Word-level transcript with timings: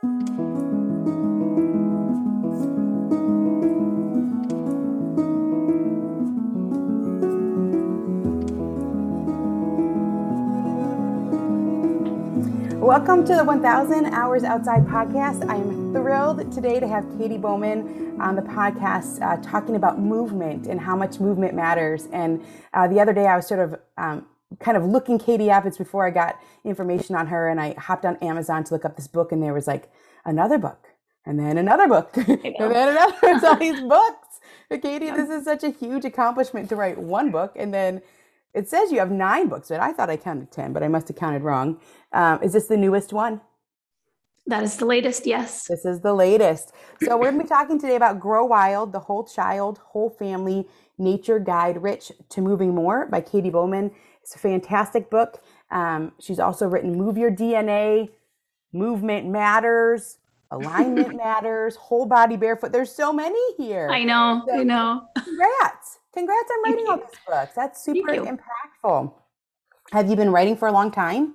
Welcome 0.00 0.28
to 13.26 13.34
the 13.34 13.42
1000 13.44 14.06
Hours 14.06 14.44
Outside 14.44 14.86
podcast. 14.86 15.44
I 15.50 15.56
am 15.56 15.92
thrilled 15.92 16.52
today 16.52 16.78
to 16.78 16.86
have 16.86 17.04
Katy 17.18 17.38
Bowman 17.38 18.20
on 18.20 18.36
the 18.36 18.42
podcast 18.42 19.20
uh, 19.20 19.42
talking 19.42 19.74
about 19.74 19.98
movement 19.98 20.68
and 20.68 20.80
how 20.80 20.94
much 20.94 21.18
movement 21.18 21.54
matters. 21.54 22.06
And 22.12 22.44
uh, 22.72 22.86
the 22.86 23.00
other 23.00 23.12
day 23.12 23.26
I 23.26 23.34
was 23.34 23.48
sort 23.48 23.58
of 23.58 23.80
um, 23.96 24.26
kind 24.60 24.76
of 24.76 24.84
looking 24.84 25.18
Katy 25.18 25.50
up. 25.50 25.66
It's 25.66 25.78
before 25.78 26.06
I 26.06 26.10
got 26.10 26.40
information 26.64 27.14
on 27.16 27.26
her, 27.28 27.48
and 27.48 27.60
I 27.60 27.74
hopped 27.74 28.04
on 28.04 28.16
Amazon 28.18 28.64
to 28.64 28.74
look 28.74 28.84
up 28.84 28.96
this 28.96 29.08
book, 29.08 29.32
and 29.32 29.42
there 29.42 29.54
was 29.54 29.66
like 29.66 29.90
another 30.24 30.58
book, 30.58 30.88
and 31.26 31.38
then 31.38 31.58
another 31.58 31.88
book, 31.88 32.16
and 32.16 32.28
then 32.44 32.88
another. 32.88 33.14
It's 33.22 33.44
all 33.44 33.56
these 33.60 33.80
books. 33.80 34.40
But 34.68 34.82
Katy, 34.82 35.10
this 35.10 35.30
is 35.30 35.44
such 35.44 35.64
a 35.64 35.70
huge 35.70 36.04
accomplishment 36.04 36.68
to 36.68 36.76
write 36.76 36.98
one 36.98 37.30
book, 37.30 37.52
and 37.56 37.72
then 37.72 38.02
it 38.54 38.68
says 38.68 38.90
you 38.90 38.98
have 38.98 39.10
nine 39.10 39.48
books, 39.48 39.68
but 39.68 39.80
I 39.80 39.92
thought 39.92 40.10
I 40.10 40.16
counted 40.16 40.50
10, 40.50 40.72
but 40.72 40.82
I 40.82 40.88
must 40.88 41.08
have 41.08 41.16
counted 41.16 41.42
wrong. 41.42 41.80
Um, 42.12 42.42
is 42.42 42.52
this 42.52 42.66
the 42.66 42.76
newest 42.76 43.12
one? 43.12 43.40
That 44.46 44.62
is 44.62 44.78
the 44.78 44.86
latest, 44.86 45.26
yes. 45.26 45.66
This 45.66 45.84
is 45.84 46.00
the 46.00 46.14
latest. 46.14 46.72
So 47.02 47.16
we're 47.18 47.30
going 47.30 47.36
to 47.38 47.44
be 47.44 47.48
talking 47.48 47.78
today 47.78 47.96
about 47.96 48.18
Grow 48.18 48.46
Wild, 48.46 48.92
the 48.92 49.00
whole 49.00 49.24
child, 49.24 49.78
whole 49.78 50.08
family 50.08 50.66
nature 50.96 51.38
guide, 51.38 51.82
rich 51.82 52.10
to 52.30 52.40
moving 52.40 52.74
more 52.74 53.06
by 53.06 53.20
Katy 53.20 53.50
Bowman. 53.50 53.90
It's 54.28 54.36
a 54.36 54.38
fantastic 54.40 55.08
book. 55.08 55.42
Um, 55.70 56.12
she's 56.20 56.38
also 56.38 56.66
written 56.66 56.94
Move 56.94 57.16
Your 57.16 57.30
DNA, 57.30 58.10
Movement 58.74 59.26
Matters, 59.26 60.18
Alignment 60.50 61.16
Matters, 61.16 61.76
Whole 61.76 62.04
Body 62.04 62.36
Barefoot. 62.36 62.70
There's 62.70 62.92
so 62.92 63.10
many 63.10 63.40
here. 63.54 63.88
I 63.90 64.04
know, 64.04 64.42
so, 64.46 64.60
I 64.60 64.64
know. 64.64 65.06
Congrats. 65.16 66.00
Congrats 66.12 66.50
on 66.50 66.62
writing 66.62 66.86
all 66.90 66.98
these 66.98 67.18
books. 67.26 67.54
That's 67.54 67.82
super 67.82 68.12
impactful. 68.12 69.14
Have 69.92 70.10
you 70.10 70.16
been 70.16 70.30
writing 70.30 70.58
for 70.58 70.68
a 70.68 70.72
long 70.72 70.90
time? 70.90 71.32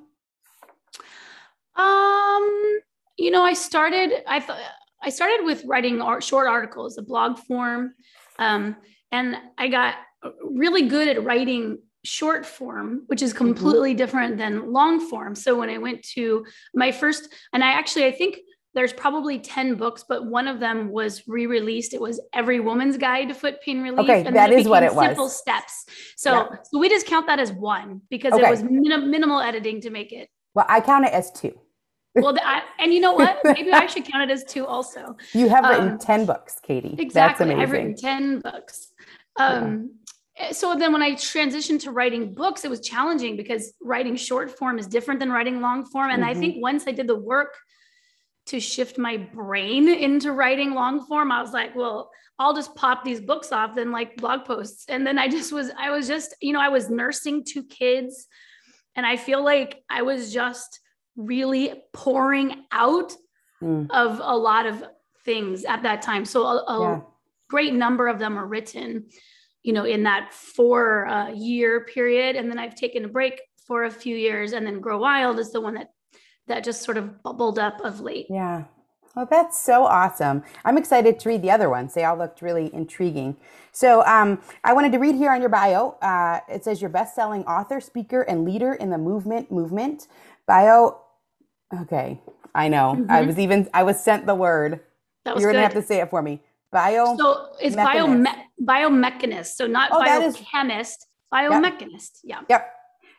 Um, 1.76 2.80
you 3.18 3.32
know, 3.32 3.42
I 3.42 3.54
started. 3.54 4.22
I 4.28 4.40
thought 4.40 4.60
I 5.02 5.10
started 5.10 5.44
with 5.44 5.66
writing 5.66 6.00
art, 6.00 6.24
short 6.24 6.46
articles, 6.46 7.00
a 7.00 7.02
blog 7.02 7.40
form, 7.40 7.96
um, 8.38 8.76
and 9.12 9.36
I 9.58 9.68
got 9.68 9.96
really 10.44 10.88
good 10.88 11.08
at 11.08 11.24
writing 11.24 11.80
short 12.04 12.46
form, 12.46 13.04
which 13.08 13.22
is 13.22 13.34
mm-hmm. 13.34 13.46
completely 13.46 13.92
mm-hmm. 13.92 13.98
different 13.98 14.38
than 14.38 14.72
long 14.72 15.00
form. 15.10 15.36
So 15.36 15.58
when 15.58 15.70
I 15.70 15.78
went 15.78 16.04
to 16.16 16.46
my 16.74 16.92
first, 16.92 17.34
and 17.54 17.64
I 17.64 17.72
actually 17.72 18.06
I 18.06 18.12
think 18.12 18.38
there's 18.74 18.94
probably 18.94 19.40
10 19.40 19.76
books, 19.76 20.04
but 20.08 20.26
one 20.26 20.48
of 20.48 20.60
them 20.60 20.90
was 20.90 21.28
re-released. 21.28 21.94
It 21.94 22.02
was 22.02 22.20
Every 22.34 22.60
Woman's 22.60 22.98
Guide 22.98 23.28
to 23.30 23.36
Foot 23.36 23.62
Pain 23.62 23.84
Relief. 23.84 24.00
Okay, 24.00 24.26
and 24.26 24.36
that 24.36 24.52
is 24.52 24.68
what 24.68 24.84
it 24.84 24.94
was. 24.94 25.06
Simple 25.06 25.30
steps. 25.30 25.86
So, 26.16 26.32
yeah. 26.34 26.58
so 26.64 26.80
we 26.80 26.90
just 26.90 27.06
count 27.06 27.28
that 27.28 27.40
as 27.40 27.52
one 27.52 28.02
because 28.10 28.34
okay. 28.34 28.48
it 28.48 28.50
was 28.50 28.64
minim- 28.64 29.12
minimal 29.12 29.40
editing 29.42 29.80
to 29.82 29.92
make 29.92 30.12
it. 30.12 30.28
Well, 30.56 30.66
I 30.68 30.82
count 30.82 31.06
it 31.06 31.14
as 31.14 31.32
two. 31.32 31.58
well, 32.16 32.36
I, 32.44 32.64
and 32.80 32.94
you 32.94 33.00
know 33.00 33.14
what? 33.14 33.40
Maybe 33.44 33.72
I 33.72 33.86
should 33.86 34.06
count 34.06 34.30
it 34.30 34.34
as 34.34 34.44
two 34.44 34.66
also. 34.66 35.16
You 35.34 35.50
have 35.50 35.66
written 35.66 35.90
um, 35.94 35.98
10 36.00 36.26
books, 36.26 36.60
Katy. 36.60 36.96
Exactly. 36.98 37.54
I've 37.54 37.72
written 37.72 37.96
10 37.96 38.40
books. 38.40 38.92
Um, 39.36 39.92
yeah. 39.92 40.03
So 40.52 40.76
then 40.76 40.92
when 40.92 41.04
I 41.04 41.12
transitioned 41.12 41.82
to 41.82 41.92
writing 41.92 42.34
books, 42.34 42.66
it 42.66 42.70
was 42.70 42.82
challenging 42.82 43.38
because 43.38 43.74
writing 43.82 44.16
short 44.16 44.58
form 44.58 44.80
is 44.80 44.88
different 44.88 45.20
than 45.20 45.32
writing 45.32 45.62
long 45.62 45.86
form. 45.86 46.10
And 46.10 46.24
mm-hmm. 46.24 46.30
I 46.30 46.34
think 46.34 46.56
once 46.60 46.86
I 46.88 46.92
did 46.92 47.08
the 47.08 47.16
work 47.16 47.56
to 48.48 48.60
shift 48.60 48.98
my 48.98 49.18
brain 49.18 49.88
into 49.88 50.32
writing 50.32 50.74
long 50.74 51.06
form, 51.06 51.32
I 51.32 51.42
was 51.42 51.52
like, 51.52 51.76
well, 51.76 52.10
I'll 52.40 52.56
just 52.56 52.74
pop 52.76 53.04
these 53.04 53.22
books 53.22 53.52
off 53.52 53.76
then 53.76 53.92
like 53.92 54.18
blog 54.18 54.46
posts. 54.46 54.86
And 54.90 55.06
then 55.06 55.20
I 55.20 55.28
just 55.28 55.52
was, 55.52 55.70
I 55.78 55.92
was 55.92 56.08
just, 56.08 56.36
you 56.42 56.52
know, 56.52 56.60
I 56.60 56.70
was 56.70 56.90
nursing 56.90 57.44
two 57.46 57.64
kids. 57.64 58.28
And 58.96 59.06
I 59.06 59.18
feel 59.18 59.44
like 59.44 59.84
I 59.90 60.02
was 60.02 60.34
just 60.34 60.80
really 61.16 61.84
pouring 61.94 62.66
out 62.72 63.14
mm. 63.62 63.88
of 63.92 64.20
a 64.22 64.36
lot 64.36 64.66
of 64.66 64.84
things 65.26 65.64
at 65.64 65.84
that 65.84 66.02
time. 66.02 66.26
So 66.26 66.44
a, 66.44 66.56
a 66.68 66.82
yeah. 66.82 67.02
great 67.50 67.74
number 67.74 68.08
of 68.08 68.20
them 68.20 68.38
are 68.38 68.46
written, 68.46 69.06
you 69.64 69.74
know, 69.74 69.86
in 69.86 70.04
that 70.04 70.34
four 70.34 71.08
uh, 71.08 71.30
year 71.30 71.86
period. 71.86 72.36
And 72.36 72.50
then 72.50 72.60
I've 72.60 72.76
taken 72.76 73.06
a 73.06 73.08
break 73.08 73.42
for 73.66 73.86
a 73.86 73.92
few 73.92 74.16
years 74.16 74.54
and 74.54 74.66
then 74.68 74.80
Grow 74.80 75.00
Wild 75.00 75.40
is 75.40 75.52
the 75.52 75.62
one 75.62 75.74
that 75.76 75.92
that 76.48 76.64
just 76.64 76.82
sort 76.84 76.98
of 76.98 77.24
bubbled 77.24 77.58
up 77.58 77.80
of 77.82 78.02
late. 78.02 78.28
Yeah. 78.30 78.66
Well, 79.16 79.28
that's 79.30 79.60
so 79.60 79.86
awesome. 79.86 80.44
I'm 80.66 80.78
excited 80.78 81.20
to 81.20 81.30
read 81.30 81.42
the 81.42 81.52
other 81.52 81.70
ones. 81.70 81.94
They 81.94 82.04
all 82.04 82.18
looked 82.18 82.42
really 82.42 82.74
intriguing. 82.74 83.38
So, 83.72 84.04
um, 84.06 84.42
I 84.64 84.74
wanted 84.74 84.92
to 84.94 84.98
read 84.98 85.16
here 85.16 85.32
on 85.32 85.40
your 85.40 85.50
bio. 85.50 85.98
Uh, 86.02 86.40
it 86.50 86.64
says 86.64 86.82
you're 86.82 86.90
best-selling 86.90 87.46
author, 87.46 87.80
speaker, 87.80 88.24
and 88.24 88.44
leader 88.44 88.74
in 88.74 88.90
the 88.90 88.98
movement. 88.98 89.52
Movement 89.52 90.08
bio. 90.48 91.00
Okay, 91.82 92.20
I 92.56 92.70
know. 92.70 92.96
Mm-hmm. 92.98 93.12
I 93.12 93.22
was 93.22 93.38
even. 93.38 93.70
I 93.74 93.84
was 93.84 94.04
sent 94.04 94.26
the 94.26 94.36
word. 94.36 94.80
That 95.26 95.36
was 95.36 95.44
You're 95.44 95.52
gonna 95.52 95.64
have 95.64 95.74
to 95.76 95.82
say 95.84 96.02
it 96.02 96.10
for 96.10 96.22
me. 96.22 96.42
Bio. 96.72 97.16
So 97.16 97.50
it's 97.62 97.76
bio 97.76 98.08
biomechanist. 98.62 99.56
So 99.56 99.68
not 99.68 99.90
oh, 99.92 100.00
biochemist. 100.00 101.08
Biomechanist. 101.34 102.20
Yep. 102.24 102.46
Yeah. 102.50 102.58
Yep. 102.58 102.74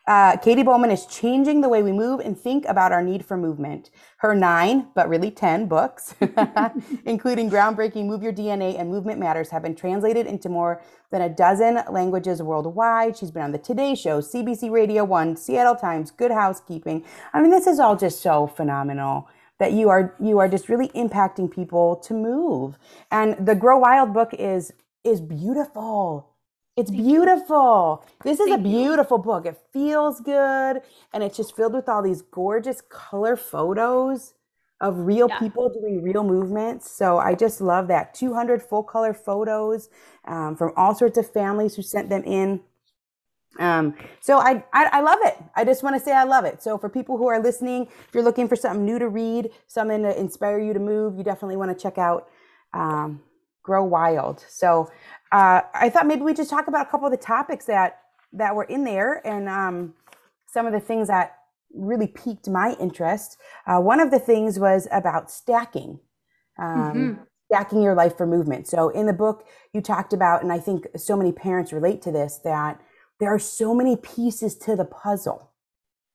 Uh, 0.07 0.37
Katy 0.37 0.61
Bowman 0.61 0.91
is 0.91 1.07
changing 1.07 1.61
the 1.61 1.69
way 1.69 1.81
we 1.81 1.91
move 1.91 2.19
and 2.19 2.37
think 2.37 2.65
about 2.67 2.91
our 2.91 3.01
need 3.01 3.25
for 3.25 3.37
movement. 3.37 3.89
Her 4.17 4.35
nine, 4.35 4.87
but 4.93 5.09
really 5.09 5.31
10 5.31 5.67
books, 5.67 6.13
including 7.05 7.49
groundbreaking 7.49 8.05
Move 8.05 8.21
Your 8.21 8.31
DNA 8.31 8.79
and 8.79 8.89
Movement 8.89 9.19
Matters, 9.19 9.49
have 9.49 9.63
been 9.63 9.75
translated 9.75 10.27
into 10.27 10.47
more 10.47 10.83
than 11.09 11.23
a 11.23 11.29
dozen 11.29 11.79
languages 11.89 12.39
worldwide. 12.39 13.17
She's 13.17 13.31
been 13.31 13.41
on 13.41 13.51
the 13.51 13.57
Today 13.57 13.95
Show, 13.95 14.21
CBC 14.21 14.69
Radio 14.69 15.03
1, 15.03 15.37
Seattle 15.37 15.75
Times, 15.75 16.11
Good 16.11 16.31
Housekeeping. 16.31 17.03
I 17.33 17.41
mean, 17.41 17.49
this 17.49 17.65
is 17.65 17.79
all 17.79 17.95
just 17.95 18.21
so 18.21 18.45
phenomenal 18.45 19.27
that 19.57 19.71
you 19.71 19.89
are 19.89 20.13
you 20.19 20.37
are 20.37 20.49
just 20.49 20.69
really 20.69 20.89
impacting 20.89 21.49
people 21.49 21.95
to 21.95 22.13
move. 22.13 22.77
And 23.09 23.47
the 23.47 23.55
Grow 23.55 23.79
Wild 23.79 24.13
book 24.13 24.33
is 24.33 24.71
is 25.05 25.21
beautiful. 25.21 26.31
It's 26.75 26.89
Thank 26.89 27.03
beautiful. 27.03 28.03
You. 28.05 28.31
This 28.31 28.39
is 28.39 28.49
Thank 28.49 28.59
a 28.59 28.63
beautiful 28.63 29.17
you. 29.17 29.23
book. 29.23 29.45
It 29.45 29.57
feels 29.71 30.19
good 30.19 30.81
and 31.13 31.23
it's 31.23 31.37
just 31.37 31.55
filled 31.55 31.73
with 31.73 31.87
all 31.87 32.01
these 32.01 32.21
gorgeous 32.21 32.81
color 32.81 33.37
photos 33.37 34.33
of 34.81 34.99
real 34.99 35.27
yeah. 35.29 35.39
people 35.39 35.69
doing 35.69 36.03
real 36.03 36.23
movements. 36.23 36.91
So 36.91 37.17
I 37.17 37.33
just 37.33 37.61
love 37.61 37.87
that. 37.87 38.13
200 38.13 38.61
full 38.61 38.83
color 38.83 39.13
photos 39.13 39.89
um, 40.25 40.57
from 40.57 40.73
all 40.75 40.93
sorts 40.93 41.17
of 41.17 41.31
families 41.31 41.75
who 41.75 41.81
sent 41.81 42.09
them 42.09 42.23
in. 42.25 42.59
Um, 43.57 43.95
so 44.19 44.37
I, 44.39 44.65
I, 44.73 44.89
I 44.91 45.01
love 45.01 45.19
it. 45.23 45.37
I 45.55 45.63
just 45.63 45.81
want 45.81 45.95
to 45.95 46.01
say 46.01 46.11
I 46.11 46.25
love 46.25 46.43
it. 46.43 46.61
So 46.61 46.77
for 46.77 46.89
people 46.89 47.17
who 47.17 47.27
are 47.27 47.41
listening, 47.41 47.83
if 47.83 48.13
you're 48.13 48.23
looking 48.23 48.49
for 48.49 48.57
something 48.57 48.83
new 48.83 48.99
to 48.99 49.07
read, 49.07 49.49
something 49.67 50.03
to 50.03 50.19
inspire 50.19 50.59
you 50.59 50.73
to 50.73 50.79
move, 50.79 51.17
you 51.17 51.23
definitely 51.23 51.55
want 51.55 51.71
to 51.71 51.81
check 51.81 51.97
out 51.97 52.27
um, 52.73 53.21
Grow 53.65 53.83
Wild. 53.83 54.45
So 54.47 54.91
uh, 55.31 55.61
I 55.73 55.89
thought 55.89 56.05
maybe 56.05 56.21
we 56.21 56.35
just 56.35 56.51
talk 56.51 56.67
about 56.67 56.87
a 56.87 56.89
couple 56.89 57.07
of 57.07 57.11
the 57.11 57.17
topics 57.17 57.65
that 57.65 57.99
that 58.31 58.55
were 58.55 58.65
in 58.65 58.83
there 58.83 59.25
and 59.25 59.49
um, 59.49 59.93
some 60.47 60.67
of 60.67 60.73
the 60.73 60.79
things 60.79 61.07
that 61.07 61.37
really 61.73 62.07
piqued 62.07 62.47
my 62.47 62.75
interest. 62.79 63.37
Uh, 63.65 63.79
one 63.79 63.99
of 63.99 64.11
the 64.11 64.19
things 64.19 64.59
was 64.59 64.87
about 64.91 65.31
stacking, 65.31 65.99
um, 66.59 66.93
mm-hmm. 66.93 67.23
stacking 67.51 67.81
your 67.81 67.95
life 67.95 68.15
for 68.15 68.27
movement. 68.27 68.67
So 68.67 68.89
in 68.89 69.07
the 69.07 69.13
book, 69.13 69.47
you 69.73 69.81
talked 69.81 70.13
about, 70.13 70.43
and 70.43 70.51
I 70.51 70.59
think 70.59 70.85
so 70.95 71.17
many 71.17 71.31
parents 71.31 71.73
relate 71.73 72.01
to 72.03 72.11
this, 72.11 72.39
that 72.43 72.79
there 73.19 73.33
are 73.33 73.39
so 73.39 73.73
many 73.73 73.95
pieces 73.95 74.55
to 74.59 74.75
the 74.75 74.85
puzzle, 74.85 75.51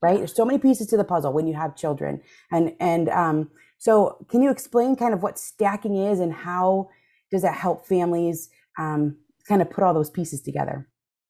right? 0.01 0.19
There's 0.19 0.35
so 0.35 0.45
many 0.45 0.59
pieces 0.59 0.87
to 0.89 0.97
the 0.97 1.05
puzzle 1.05 1.33
when 1.33 1.47
you 1.47 1.55
have 1.55 1.75
children, 1.75 2.21
and 2.53 2.75
and 2.79 3.09
um, 3.09 3.51
so 3.79 4.25
can 4.29 4.43
you 4.43 4.51
explain 4.51 4.95
kind 4.95 5.15
of 5.15 5.23
what 5.23 5.39
stacking 5.39 5.97
is 5.97 6.21
and 6.21 6.33
how 6.33 6.91
does 7.31 7.43
that 7.43 7.55
help 7.55 7.87
families? 7.87 8.51
um, 8.79 9.17
kind 9.47 9.63
of 9.63 9.71
put 9.71 9.85
all 9.85 9.95
those 9.95 10.11
pieces 10.11 10.41
together? 10.41 10.89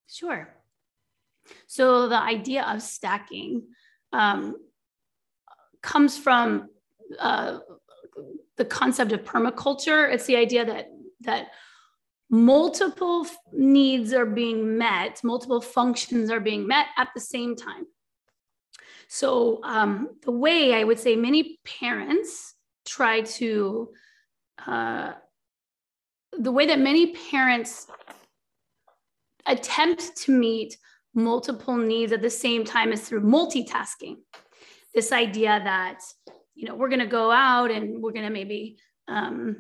Sure. 0.09 0.49
So 1.67 2.09
the 2.09 2.21
idea 2.21 2.65
of 2.65 2.83
stacking 2.83 3.63
um, 4.13 4.57
comes 5.83 6.19
from 6.19 6.69
uh, 7.19 7.59
the 8.57 8.65
concept 8.65 9.13
of 9.13 9.25
permaculture. 9.25 10.13
It's 10.13 10.27
the 10.27 10.37
idea 10.37 10.65
that 10.65 10.91
that 11.23 11.49
multiple 12.31 13.27
needs 13.53 14.13
are 14.13 14.27
being 14.27 14.79
met, 14.79 15.23
multiple 15.25 15.61
functions 15.61 16.31
are 16.31 16.41
being 16.41 16.67
met 16.67 16.87
at 16.97 17.09
the 17.15 17.21
same 17.21 17.57
time. 17.57 17.87
So 19.09 19.61
um, 19.65 20.11
the 20.23 20.31
way 20.31 20.75
I 20.75 20.85
would 20.85 20.99
say 20.99 21.17
many 21.17 21.59
parents 21.65 22.55
try 22.87 23.23
to 23.23 23.91
uh, 24.67 25.13
the 26.39 26.53
way 26.53 26.67
that 26.67 26.79
many 26.79 27.15
parents 27.31 27.87
attempt 29.47 30.17
to 30.17 30.33
meet 30.33 30.77
multiple 31.15 31.77
needs 31.77 32.13
at 32.13 32.23
the 32.23 32.31
same 32.31 32.65
time 32.65 32.93
is 32.93 33.01
through 33.09 33.23
multitasking. 33.23 34.17
This 34.95 35.13
idea 35.13 35.61
that 35.65 36.01
you 36.61 36.69
know, 36.69 36.75
we're 36.75 36.91
going 36.91 37.01
to 37.01 37.07
go 37.07 37.31
out 37.31 37.71
and 37.71 38.03
we're 38.03 38.13
going 38.13 38.27
to 38.27 38.31
maybe 38.31 38.77
um, 39.09 39.57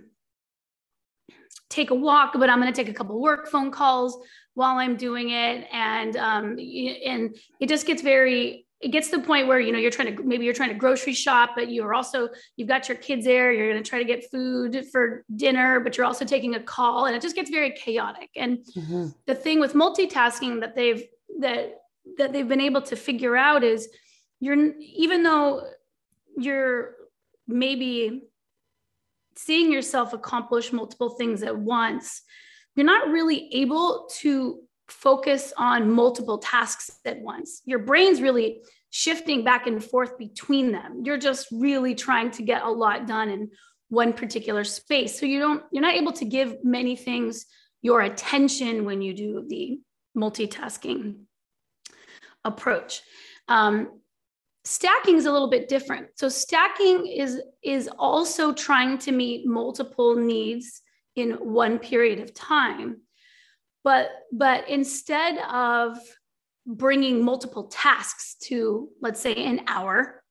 take 1.70 1.90
a 1.90 1.94
walk, 1.94 2.34
but 2.38 2.50
I'm 2.50 2.60
going 2.60 2.70
to 2.70 2.76
take 2.76 2.90
a 2.90 2.96
couple 2.96 3.18
work 3.18 3.48
phone 3.48 3.70
calls 3.70 4.18
while 4.52 4.76
I'm 4.76 4.96
doing 4.96 5.30
it. 5.30 5.66
And, 5.72 6.14
um, 6.18 6.58
and 6.58 7.34
it 7.58 7.68
just 7.68 7.86
gets 7.86 8.02
very, 8.02 8.66
it 8.80 8.92
gets 8.92 9.10
to 9.10 9.18
the 9.18 9.22
point 9.22 9.46
where, 9.46 9.60
you 9.60 9.72
know, 9.72 9.78
you're 9.78 9.90
trying 9.90 10.16
to, 10.16 10.22
maybe 10.22 10.44
you're 10.44 10.54
trying 10.54 10.70
to 10.70 10.74
grocery 10.74 11.12
shop, 11.12 11.50
but 11.54 11.70
you're 11.70 11.92
also, 11.92 12.30
you've 12.56 12.68
got 12.68 12.88
your 12.88 12.96
kids 12.96 13.26
there, 13.26 13.52
you're 13.52 13.70
going 13.70 13.82
to 13.82 13.88
try 13.88 13.98
to 13.98 14.06
get 14.06 14.30
food 14.30 14.86
for 14.90 15.24
dinner, 15.36 15.80
but 15.80 15.96
you're 15.96 16.06
also 16.06 16.24
taking 16.24 16.54
a 16.54 16.60
call 16.60 17.04
and 17.04 17.14
it 17.14 17.20
just 17.20 17.36
gets 17.36 17.50
very 17.50 17.72
chaotic. 17.72 18.30
And 18.36 18.58
mm-hmm. 18.74 19.08
the 19.26 19.34
thing 19.34 19.60
with 19.60 19.74
multitasking 19.74 20.60
that 20.60 20.74
they've, 20.74 21.04
that, 21.40 21.82
that 22.16 22.32
they've 22.32 22.48
been 22.48 22.60
able 22.60 22.80
to 22.82 22.96
figure 22.96 23.36
out 23.36 23.62
is 23.62 23.88
you're, 24.40 24.72
even 24.78 25.22
though 25.24 25.66
you're 26.38 26.94
maybe 27.46 28.22
seeing 29.36 29.70
yourself 29.70 30.14
accomplish 30.14 30.72
multiple 30.72 31.10
things 31.10 31.42
at 31.42 31.56
once, 31.56 32.22
you're 32.76 32.86
not 32.86 33.08
really 33.08 33.52
able 33.52 34.08
to 34.20 34.62
focus 34.90 35.52
on 35.56 35.90
multiple 35.90 36.38
tasks 36.38 36.90
at 37.04 37.20
once. 37.20 37.62
Your 37.64 37.78
brain's 37.78 38.20
really 38.20 38.62
shifting 38.90 39.44
back 39.44 39.66
and 39.66 39.82
forth 39.82 40.18
between 40.18 40.72
them. 40.72 41.02
You're 41.04 41.18
just 41.18 41.48
really 41.52 41.94
trying 41.94 42.30
to 42.32 42.42
get 42.42 42.62
a 42.62 42.70
lot 42.70 43.06
done 43.06 43.28
in 43.28 43.50
one 43.88 44.12
particular 44.12 44.64
space. 44.64 45.18
So 45.18 45.26
you 45.26 45.38
don't 45.38 45.62
you're 45.72 45.82
not 45.82 45.94
able 45.94 46.12
to 46.12 46.24
give 46.24 46.64
many 46.64 46.96
things 46.96 47.46
your 47.82 48.02
attention 48.02 48.84
when 48.84 49.00
you 49.02 49.14
do 49.14 49.46
the 49.48 49.80
multitasking 50.16 51.20
approach. 52.44 53.02
Um, 53.48 54.00
stacking 54.64 55.16
is 55.16 55.26
a 55.26 55.32
little 55.32 55.48
bit 55.48 55.68
different 55.68 56.08
so 56.16 56.28
stacking 56.28 57.06
is 57.06 57.40
is 57.64 57.88
also 57.98 58.52
trying 58.52 58.98
to 58.98 59.10
meet 59.10 59.46
multiple 59.46 60.14
needs 60.14 60.82
in 61.16 61.32
one 61.32 61.78
period 61.78 62.20
of 62.20 62.34
time 62.34 63.00
but 63.84 64.10
but 64.32 64.68
instead 64.68 65.38
of 65.50 65.98
bringing 66.66 67.24
multiple 67.24 67.64
tasks 67.64 68.36
to 68.42 68.88
let's 69.00 69.20
say 69.20 69.34
an 69.34 69.60
hour 69.66 70.22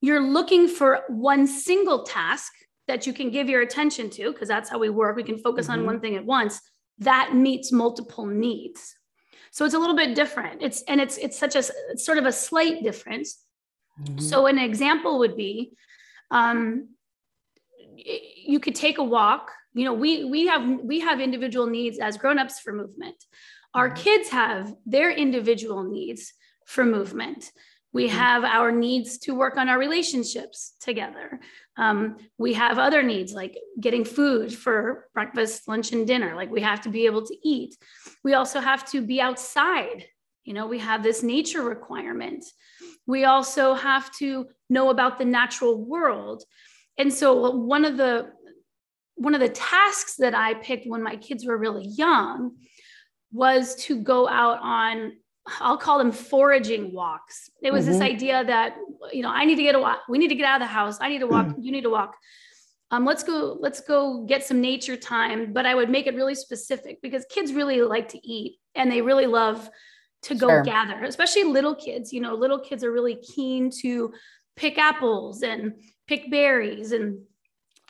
you're 0.00 0.22
looking 0.22 0.68
for 0.68 1.04
one 1.08 1.46
single 1.46 2.02
task 2.02 2.52
that 2.88 3.06
you 3.06 3.12
can 3.12 3.30
give 3.30 3.48
your 3.48 3.62
attention 3.62 4.10
to 4.10 4.32
because 4.32 4.48
that's 4.48 4.68
how 4.68 4.78
we 4.78 4.90
work 4.90 5.16
we 5.16 5.22
can 5.22 5.38
focus 5.38 5.66
mm-hmm. 5.68 5.80
on 5.80 5.86
one 5.86 6.00
thing 6.00 6.16
at 6.16 6.24
once 6.24 6.60
that 6.98 7.34
meets 7.34 7.72
multiple 7.72 8.26
needs 8.26 8.96
so 9.56 9.64
it's 9.64 9.72
a 9.72 9.78
little 9.78 9.96
bit 9.96 10.14
different. 10.14 10.62
It's 10.62 10.82
and 10.82 11.00
it's 11.00 11.16
it's 11.16 11.38
such 11.38 11.54
a 11.54 11.62
it's 11.90 12.04
sort 12.04 12.18
of 12.18 12.26
a 12.26 12.32
slight 12.32 12.82
difference. 12.82 13.42
Mm-hmm. 14.02 14.18
So 14.18 14.44
an 14.44 14.58
example 14.58 15.18
would 15.20 15.34
be, 15.34 15.72
um, 16.30 16.90
you 17.96 18.60
could 18.60 18.74
take 18.74 18.98
a 18.98 19.02
walk. 19.02 19.50
You 19.76 19.84
know, 19.84 19.92
we 19.92 20.24
we 20.24 20.46
have 20.46 20.80
we 20.82 21.00
have 21.00 21.20
individual 21.20 21.66
needs 21.66 21.98
as 21.98 22.16
grown-ups 22.16 22.60
for 22.60 22.72
movement. 22.72 23.16
Our 23.74 23.90
mm-hmm. 23.90 24.02
kids 24.02 24.28
have 24.30 24.74
their 24.86 25.10
individual 25.10 25.84
needs 25.84 26.32
for 26.64 26.82
movement. 26.82 27.52
We 27.92 28.08
mm-hmm. 28.08 28.16
have 28.16 28.44
our 28.44 28.72
needs 28.72 29.18
to 29.18 29.34
work 29.34 29.58
on 29.58 29.68
our 29.68 29.78
relationships 29.78 30.74
together. 30.80 31.40
Um, 31.76 32.16
we 32.38 32.54
have 32.54 32.78
other 32.78 33.02
needs 33.02 33.34
like 33.34 33.54
getting 33.78 34.06
food 34.06 34.54
for 34.54 35.08
breakfast, 35.12 35.68
lunch, 35.68 35.92
and 35.92 36.06
dinner. 36.06 36.34
Like 36.34 36.50
we 36.50 36.62
have 36.62 36.80
to 36.82 36.88
be 36.88 37.04
able 37.04 37.26
to 37.26 37.36
eat. 37.44 37.76
We 38.24 38.32
also 38.32 38.60
have 38.60 38.90
to 38.92 39.02
be 39.02 39.20
outside. 39.20 40.06
You 40.44 40.54
know, 40.54 40.66
we 40.66 40.78
have 40.78 41.02
this 41.02 41.22
nature 41.22 41.62
requirement. 41.62 42.46
We 43.06 43.24
also 43.24 43.74
have 43.74 44.10
to 44.20 44.46
know 44.70 44.88
about 44.88 45.18
the 45.18 45.26
natural 45.26 45.84
world. 45.84 46.44
And 46.98 47.12
so 47.12 47.50
one 47.50 47.84
of 47.84 47.98
the 47.98 48.32
one 49.16 49.34
of 49.34 49.40
the 49.40 49.48
tasks 49.48 50.16
that 50.16 50.34
I 50.34 50.54
picked 50.54 50.86
when 50.86 51.02
my 51.02 51.16
kids 51.16 51.44
were 51.44 51.56
really 51.56 51.86
young 51.86 52.52
was 53.32 53.74
to 53.76 54.00
go 54.00 54.28
out 54.28 54.60
on 54.62 55.12
I'll 55.60 55.78
call 55.78 55.98
them 55.98 56.10
foraging 56.10 56.92
walks. 56.92 57.50
It 57.62 57.72
was 57.72 57.84
mm-hmm. 57.84 57.92
this 57.92 58.02
idea 58.02 58.44
that, 58.44 58.76
you 59.12 59.22
know, 59.22 59.30
I 59.30 59.44
need 59.44 59.56
to 59.56 59.62
get 59.62 59.76
a 59.76 59.78
walk. 59.78 60.00
We 60.08 60.18
need 60.18 60.28
to 60.28 60.34
get 60.34 60.44
out 60.44 60.60
of 60.60 60.66
the 60.66 60.72
house. 60.72 60.98
I 61.00 61.08
need 61.08 61.20
to 61.20 61.28
walk. 61.28 61.46
Mm-hmm. 61.46 61.62
You 61.62 61.72
need 61.72 61.82
to 61.82 61.90
walk. 61.90 62.16
Um, 62.90 63.04
let's 63.04 63.22
go, 63.22 63.56
let's 63.60 63.80
go 63.80 64.24
get 64.24 64.44
some 64.44 64.60
nature 64.60 64.96
time. 64.96 65.52
But 65.52 65.64
I 65.64 65.74
would 65.74 65.88
make 65.88 66.08
it 66.08 66.16
really 66.16 66.34
specific 66.34 67.00
because 67.00 67.24
kids 67.30 67.52
really 67.52 67.80
like 67.82 68.08
to 68.08 68.26
eat 68.26 68.58
and 68.74 68.90
they 68.90 69.02
really 69.02 69.26
love 69.26 69.70
to 70.22 70.34
go 70.34 70.48
sure. 70.48 70.62
gather, 70.62 71.04
especially 71.04 71.44
little 71.44 71.76
kids. 71.76 72.12
You 72.12 72.20
know, 72.20 72.34
little 72.34 72.58
kids 72.58 72.82
are 72.82 72.90
really 72.90 73.16
keen 73.16 73.70
to 73.82 74.12
pick 74.56 74.78
apples 74.78 75.42
and 75.42 75.74
pick 76.08 76.28
berries 76.28 76.90
and 76.90 77.20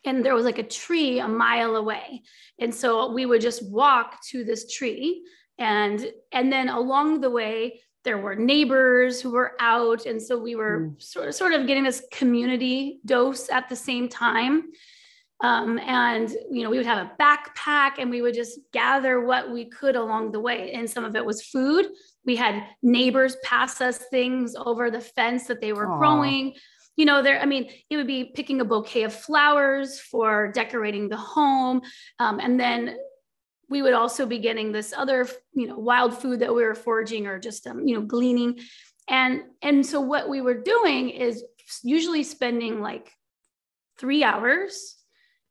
and 0.05 0.25
there 0.25 0.35
was 0.35 0.45
like 0.45 0.59
a 0.59 0.63
tree 0.63 1.19
a 1.19 1.29
mile 1.29 1.77
away. 1.77 2.23
And 2.59 2.75
so 2.75 3.13
we 3.13 3.27
would 3.27 3.41
just 3.41 3.69
walk 3.71 4.23
to 4.31 4.45
this 4.45 4.73
tree 4.73 5.25
and 5.59 6.07
and 6.33 6.53
then 6.53 6.69
along 6.69 7.21
the 7.21 7.31
way 7.31 7.81
there 8.05 8.19
were 8.19 8.37
neighbors 8.37 9.21
who 9.21 9.31
were 9.31 9.53
out 9.59 10.07
and 10.07 10.21
so 10.23 10.39
we 10.39 10.55
were 10.55 10.81
mm. 10.81 11.03
sort 11.03 11.29
of 11.29 11.35
sort 11.35 11.53
of 11.53 11.67
getting 11.67 11.85
this 11.85 12.05
community 12.13 13.01
dose 13.05 13.49
at 13.51 13.69
the 13.69 13.77
same 13.77 14.09
time 14.09 14.65
um, 15.43 15.79
and 15.81 16.31
you 16.51 16.63
know 16.63 16.71
we 16.71 16.77
would 16.77 16.87
have 16.87 17.07
a 17.07 17.11
backpack 17.21 17.93
and 17.99 18.11
we 18.11 18.23
would 18.23 18.35
just 18.35 18.61
gather 18.73 19.21
what 19.21 19.51
we 19.51 19.65
could 19.67 19.97
along 19.97 20.31
the 20.31 20.41
way 20.41 20.73
and 20.73 20.89
some 20.89 21.05
of 21.05 21.17
it 21.17 21.25
was 21.25 21.43
food 21.43 21.87
we 22.25 22.37
had 22.37 22.65
neighbors 22.83 23.37
pass 23.43 23.81
us 23.81 23.99
things 24.11 24.55
over 24.57 24.91
the 24.91 25.01
fence 25.01 25.47
that 25.47 25.61
they 25.61 25.73
were 25.73 25.87
Aww. 25.87 25.99
growing 25.99 26.55
you 26.97 27.05
know 27.05 27.23
there 27.23 27.41
i 27.41 27.47
mean 27.47 27.71
it 27.91 27.97
would 27.97 28.07
be 28.07 28.25
picking 28.25 28.61
a 28.61 28.65
bouquet 28.65 29.05
of 29.05 29.15
flowers 29.15 30.01
for 30.01 30.51
decorating 30.53 31.09
the 31.09 31.17
home 31.17 31.81
um, 32.19 32.41
and 32.41 32.59
then 32.59 32.97
we 33.69 33.83
would 33.83 33.95
also 33.95 34.27
be 34.27 34.39
getting 34.39 34.73
this 34.73 34.93
other 34.97 35.29
you 35.55 35.67
know 35.67 35.79
wild 35.79 36.17
food 36.17 36.41
that 36.41 36.55
we 36.55 36.63
were 36.63 36.75
foraging 36.75 37.27
or 37.27 37.39
just 37.39 37.67
um, 37.67 37.87
you 37.87 37.95
know 37.95 38.03
gleaning. 38.03 38.59
And 39.09 39.43
and 39.63 39.85
so 39.85 40.01
what 40.01 40.29
we 40.29 40.41
were 40.41 40.61
doing 40.61 41.11
is 41.11 41.45
usually 41.83 42.23
spending 42.23 42.81
like 42.81 43.13
three 43.99 44.25
hours 44.25 44.97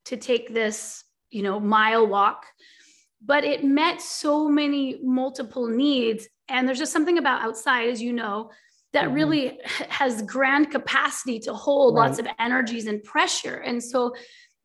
to 0.06 0.18
take 0.18 0.54
this 0.54 1.04
you 1.30 1.44
know 1.44 1.60
mile 1.60 2.08
walk 2.08 2.46
but 3.28 3.44
it 3.44 3.64
met 3.64 4.02
so 4.02 4.48
many 4.48 5.00
multiple 5.02 5.68
needs. 5.68 6.28
And 6.48 6.68
there's 6.68 6.78
just 6.78 6.94
something 6.94 7.18
about 7.18 7.42
outside 7.42 7.90
as 7.90 8.00
you 8.00 8.14
know 8.14 8.52
that 8.96 9.06
mm-hmm. 9.06 9.14
really 9.14 9.60
has 9.90 10.24
grand 10.24 10.72
capacity 10.72 11.38
to 11.40 11.54
hold 11.54 11.96
right. 11.96 12.08
lots 12.08 12.20
of 12.20 12.28
energies 12.40 12.88
and 12.88 13.04
pressure 13.04 13.58
and 13.58 13.84
so 13.84 14.14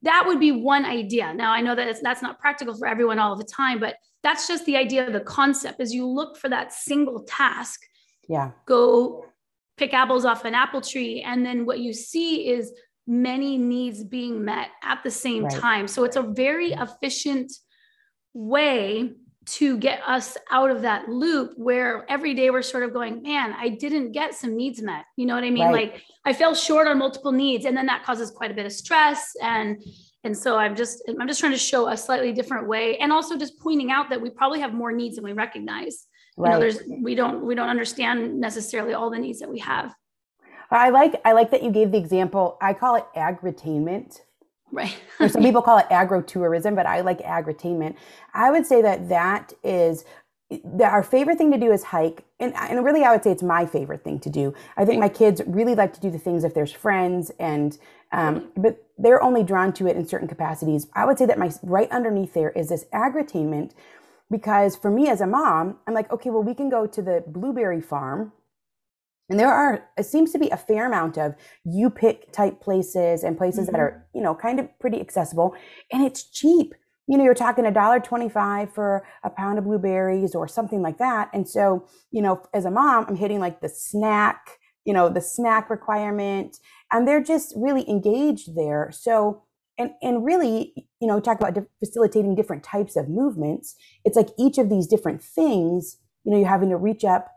that 0.02 0.24
would 0.26 0.40
be 0.40 0.52
one 0.52 0.84
idea. 0.84 1.34
Now 1.34 1.52
I 1.52 1.60
know 1.60 1.74
that 1.74 1.96
that's 2.02 2.22
not 2.22 2.38
practical 2.38 2.74
for 2.74 2.86
everyone 2.86 3.18
all 3.18 3.36
the 3.36 3.44
time, 3.44 3.78
but 3.78 3.96
that's 4.22 4.48
just 4.48 4.64
the 4.66 4.76
idea 4.76 5.06
of 5.06 5.12
the 5.12 5.20
concept 5.20 5.80
is 5.80 5.92
you 5.92 6.06
look 6.06 6.36
for 6.36 6.48
that 6.48 6.72
single 6.72 7.22
task. 7.24 7.80
Yeah. 8.28 8.52
Go 8.66 9.26
pick 9.76 9.92
apples 9.94 10.24
off 10.24 10.44
an 10.44 10.54
apple 10.54 10.80
tree. 10.80 11.22
And 11.22 11.44
then 11.44 11.66
what 11.66 11.80
you 11.80 11.92
see 11.92 12.48
is 12.48 12.72
many 13.06 13.58
needs 13.58 14.04
being 14.04 14.44
met 14.44 14.68
at 14.82 15.02
the 15.02 15.10
same 15.10 15.44
right. 15.44 15.52
time. 15.52 15.88
So 15.88 16.04
it's 16.04 16.16
a 16.16 16.22
very 16.22 16.72
efficient 16.72 17.52
way 18.32 19.12
to 19.52 19.76
get 19.78 20.00
us 20.06 20.36
out 20.50 20.70
of 20.70 20.82
that 20.82 21.08
loop 21.08 21.54
where 21.56 22.04
every 22.08 22.34
day 22.34 22.50
we're 22.50 22.62
sort 22.62 22.84
of 22.84 22.92
going, 22.92 23.22
man, 23.22 23.52
I 23.58 23.70
didn't 23.70 24.12
get 24.12 24.34
some 24.34 24.56
needs 24.56 24.80
met. 24.80 25.04
You 25.16 25.26
know 25.26 25.34
what 25.34 25.44
I 25.44 25.50
mean? 25.50 25.64
Right. 25.64 25.92
Like 25.92 26.02
I 26.24 26.32
fell 26.32 26.54
short 26.54 26.86
on 26.86 26.98
multiple 26.98 27.32
needs, 27.32 27.64
and 27.64 27.76
then 27.76 27.86
that 27.86 28.04
causes 28.04 28.30
quite 28.30 28.50
a 28.50 28.54
bit 28.54 28.66
of 28.66 28.72
stress 28.72 29.32
and 29.42 29.82
and 30.22 30.36
so 30.36 30.56
I'm 30.56 30.76
just 30.76 31.02
I'm 31.08 31.26
just 31.26 31.40
trying 31.40 31.52
to 31.52 31.58
show 31.58 31.88
a 31.88 31.96
slightly 31.96 32.32
different 32.32 32.68
way, 32.68 32.98
and 32.98 33.12
also 33.12 33.38
just 33.38 33.58
pointing 33.58 33.90
out 33.90 34.10
that 34.10 34.20
we 34.20 34.30
probably 34.30 34.60
have 34.60 34.74
more 34.74 34.92
needs 34.92 35.16
than 35.16 35.24
we 35.24 35.32
recognize. 35.32 36.06
Right. 36.36 36.48
You 36.48 36.54
know, 36.54 36.60
there's 36.60 36.78
we 37.02 37.14
don't 37.14 37.44
we 37.44 37.54
don't 37.54 37.68
understand 37.68 38.38
necessarily 38.38 38.92
all 38.92 39.10
the 39.10 39.18
needs 39.18 39.40
that 39.40 39.48
we 39.48 39.58
have. 39.60 39.94
I 40.70 40.90
like 40.90 41.20
I 41.24 41.32
like 41.32 41.50
that 41.52 41.62
you 41.62 41.70
gave 41.70 41.90
the 41.90 41.98
example. 41.98 42.58
I 42.60 42.74
call 42.74 42.96
it 42.96 43.04
agritainment 43.16 44.20
Right. 44.72 44.96
or 45.20 45.28
some 45.28 45.42
people 45.42 45.62
call 45.62 45.78
it 45.78 45.86
agro-tourism, 45.90 46.74
but 46.74 46.86
I 46.86 47.00
like 47.00 47.20
agritainment. 47.20 47.96
I 48.34 48.50
would 48.50 48.66
say 48.66 48.82
that 48.82 49.08
that 49.08 49.52
is 49.62 50.04
that 50.64 50.92
our 50.92 51.04
favorite 51.04 51.38
thing 51.38 51.52
to 51.52 51.58
do 51.58 51.70
is 51.70 51.84
hike 51.84 52.24
and, 52.40 52.52
and 52.56 52.84
really 52.84 53.04
i 53.04 53.12
would 53.12 53.22
say 53.22 53.30
it's 53.30 53.42
my 53.42 53.64
favorite 53.64 54.02
thing 54.02 54.18
to 54.18 54.28
do. 54.28 54.52
I 54.76 54.84
think 54.84 54.98
my 54.98 55.08
kids 55.08 55.40
really 55.46 55.76
like 55.76 55.92
to 55.92 56.00
do 56.00 56.10
the 56.10 56.18
things 56.18 56.42
if 56.42 56.54
there's 56.54 56.72
friends 56.72 57.30
and 57.38 57.78
um, 58.12 58.50
but 58.56 58.84
they're 58.98 59.22
only 59.22 59.44
drawn 59.44 59.72
to 59.74 59.86
it 59.86 59.96
in 59.96 60.04
certain 60.04 60.26
capacities. 60.26 60.88
I 60.94 61.04
would 61.04 61.18
say 61.18 61.26
that 61.26 61.38
my 61.38 61.52
right 61.62 61.88
underneath 61.92 62.34
there 62.34 62.50
is 62.50 62.68
this 62.68 62.86
agritainment 62.92 63.72
because 64.30 64.76
for 64.76 64.90
me 64.90 65.08
as 65.08 65.20
a 65.20 65.26
mom 65.26 65.76
i'm 65.86 65.94
like 65.94 66.10
okay 66.10 66.30
well 66.30 66.42
we 66.42 66.54
can 66.54 66.68
go 66.68 66.86
to 66.86 67.02
the 67.02 67.22
blueberry 67.26 67.80
farm 67.80 68.32
and 69.30 69.38
there 69.38 69.50
are, 69.50 69.88
it 69.96 70.04
seems 70.04 70.32
to 70.32 70.38
be 70.38 70.50
a 70.50 70.56
fair 70.56 70.86
amount 70.86 71.16
of 71.16 71.34
you 71.64 71.88
pick 71.88 72.32
type 72.32 72.60
places 72.60 73.24
and 73.24 73.38
places 73.38 73.66
mm-hmm. 73.66 73.72
that 73.72 73.80
are, 73.80 74.06
you 74.14 74.20
know, 74.20 74.34
kind 74.34 74.60
of 74.60 74.68
pretty 74.78 75.00
accessible 75.00 75.54
and 75.92 76.04
it's 76.04 76.24
cheap. 76.24 76.74
You 77.06 77.16
know, 77.18 77.24
you're 77.24 77.34
talking 77.34 77.66
a 77.66 77.72
dollar 77.72 77.98
25 77.98 78.72
for 78.72 79.04
a 79.24 79.30
pound 79.30 79.58
of 79.58 79.64
blueberries 79.64 80.34
or 80.34 80.46
something 80.46 80.82
like 80.82 80.98
that. 80.98 81.28
And 81.32 81.48
so, 81.48 81.86
you 82.12 82.22
know, 82.22 82.42
as 82.54 82.66
a 82.66 82.70
mom, 82.70 83.06
I'm 83.08 83.16
hitting 83.16 83.40
like 83.40 83.60
the 83.60 83.68
snack 83.68 84.60
you 84.84 84.92
know, 84.92 85.08
the 85.08 85.20
snack 85.20 85.70
requirement, 85.70 86.58
and 86.90 87.06
they're 87.06 87.22
just 87.22 87.52
really 87.56 87.88
engaged 87.88 88.56
there. 88.56 88.90
So, 88.92 89.42
and, 89.78 89.90
and 90.02 90.24
really, 90.24 90.72
you 91.00 91.08
know, 91.08 91.20
talk 91.20 91.40
about 91.40 91.56
facilitating 91.78 92.34
different 92.34 92.64
types 92.64 92.96
of 92.96 93.08
movements. 93.08 93.76
It's 94.04 94.16
like 94.16 94.28
each 94.38 94.58
of 94.58 94.68
these 94.68 94.86
different 94.86 95.22
things, 95.22 95.98
you 96.24 96.32
know, 96.32 96.38
you're 96.38 96.48
having 96.48 96.70
to 96.70 96.76
reach 96.76 97.04
up 97.04 97.28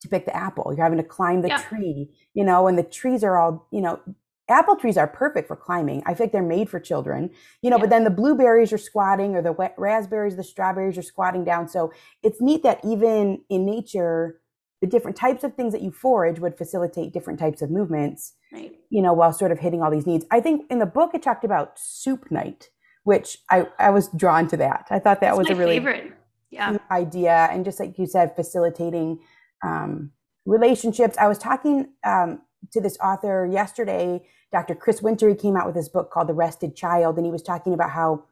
to 0.00 0.08
pick 0.08 0.24
the 0.24 0.36
apple. 0.36 0.72
You're 0.74 0.84
having 0.84 0.98
to 0.98 1.04
climb 1.04 1.42
the 1.42 1.48
yeah. 1.48 1.62
tree, 1.62 2.10
you 2.34 2.44
know, 2.44 2.66
and 2.66 2.78
the 2.78 2.82
trees 2.82 3.22
are 3.22 3.38
all, 3.38 3.66
you 3.70 3.80
know, 3.80 4.00
apple 4.48 4.76
trees 4.76 4.96
are 4.96 5.06
perfect 5.06 5.46
for 5.46 5.56
climbing. 5.56 6.02
I 6.06 6.14
think 6.14 6.32
they're 6.32 6.42
made 6.42 6.68
for 6.68 6.80
children, 6.80 7.30
you 7.62 7.70
know, 7.70 7.76
yeah. 7.76 7.82
but 7.82 7.90
then 7.90 8.04
the 8.04 8.10
blueberries 8.10 8.72
are 8.72 8.78
squatting 8.78 9.36
or 9.36 9.42
the 9.42 9.52
wet 9.52 9.74
raspberries, 9.78 10.36
the 10.36 10.44
strawberries 10.44 10.98
are 10.98 11.02
squatting 11.02 11.44
down. 11.44 11.68
So 11.68 11.92
it's 12.22 12.40
neat 12.40 12.62
that 12.62 12.80
even 12.84 13.42
in 13.48 13.64
nature, 13.64 14.40
the 14.80 14.86
different 14.86 15.16
types 15.16 15.44
of 15.44 15.54
things 15.54 15.72
that 15.72 15.82
you 15.82 15.92
forage 15.92 16.40
would 16.40 16.56
facilitate 16.56 17.12
different 17.12 17.38
types 17.38 17.62
of 17.62 17.70
movements, 17.70 18.34
right. 18.52 18.72
you 18.88 19.02
know, 19.02 19.12
while 19.12 19.32
sort 19.32 19.52
of 19.52 19.58
hitting 19.58 19.82
all 19.82 19.90
these 19.90 20.06
needs. 20.06 20.24
I 20.30 20.40
think 20.40 20.64
in 20.70 20.78
the 20.78 20.86
book, 20.86 21.10
it 21.14 21.22
talked 21.22 21.44
about 21.44 21.78
soup 21.78 22.30
night, 22.30 22.70
which 23.04 23.38
I, 23.50 23.68
I 23.78 23.90
was 23.90 24.08
drawn 24.08 24.48
to 24.48 24.56
that. 24.56 24.86
I 24.90 24.98
thought 24.98 25.20
that 25.20 25.36
That's 25.36 25.38
was 25.38 25.50
a 25.50 25.54
really 25.54 25.76
favorite. 25.76 26.12
Yeah. 26.50 26.78
idea. 26.90 27.48
And 27.52 27.64
just 27.64 27.78
like 27.78 27.96
you 27.96 28.06
said, 28.06 28.34
facilitating 28.34 29.20
um, 29.64 30.12
relationships. 30.46 31.16
I 31.18 31.28
was 31.28 31.38
talking 31.38 31.92
um, 32.04 32.42
to 32.72 32.80
this 32.80 32.98
author 32.98 33.48
yesterday, 33.50 34.22
Dr. 34.52 34.74
Chris 34.74 35.02
Winter. 35.02 35.28
He 35.28 35.34
came 35.34 35.56
out 35.56 35.66
with 35.66 35.74
this 35.74 35.88
book 35.88 36.10
called 36.10 36.28
The 36.28 36.34
Rested 36.34 36.76
Child, 36.76 37.16
and 37.16 37.24
he 37.24 37.32
was 37.32 37.42
talking 37.42 37.72
about 37.72 37.90
how, 37.90 38.24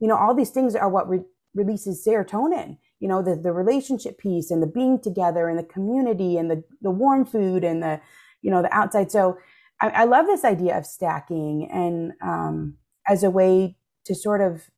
you 0.00 0.08
know, 0.08 0.16
all 0.16 0.34
these 0.34 0.50
things 0.50 0.74
are 0.74 0.88
what 0.88 1.08
re- 1.08 1.24
releases 1.54 2.04
serotonin. 2.06 2.78
You 3.00 3.08
know, 3.08 3.22
the 3.22 3.34
the 3.34 3.52
relationship 3.52 4.18
piece 4.18 4.50
and 4.50 4.62
the 4.62 4.66
being 4.66 5.00
together 5.00 5.48
and 5.48 5.58
the 5.58 5.64
community 5.64 6.36
and 6.36 6.50
the 6.50 6.62
the 6.82 6.90
warm 6.90 7.24
food 7.24 7.64
and 7.64 7.82
the, 7.82 8.00
you 8.42 8.50
know, 8.50 8.62
the 8.62 8.72
outside. 8.72 9.10
So 9.10 9.38
I, 9.80 9.88
I 9.88 10.04
love 10.04 10.26
this 10.26 10.44
idea 10.44 10.78
of 10.78 10.86
stacking 10.86 11.68
and 11.70 12.12
um, 12.22 12.76
as 13.08 13.24
a 13.24 13.30
way 13.30 13.76
to 14.04 14.14
sort 14.14 14.40
of 14.40 14.70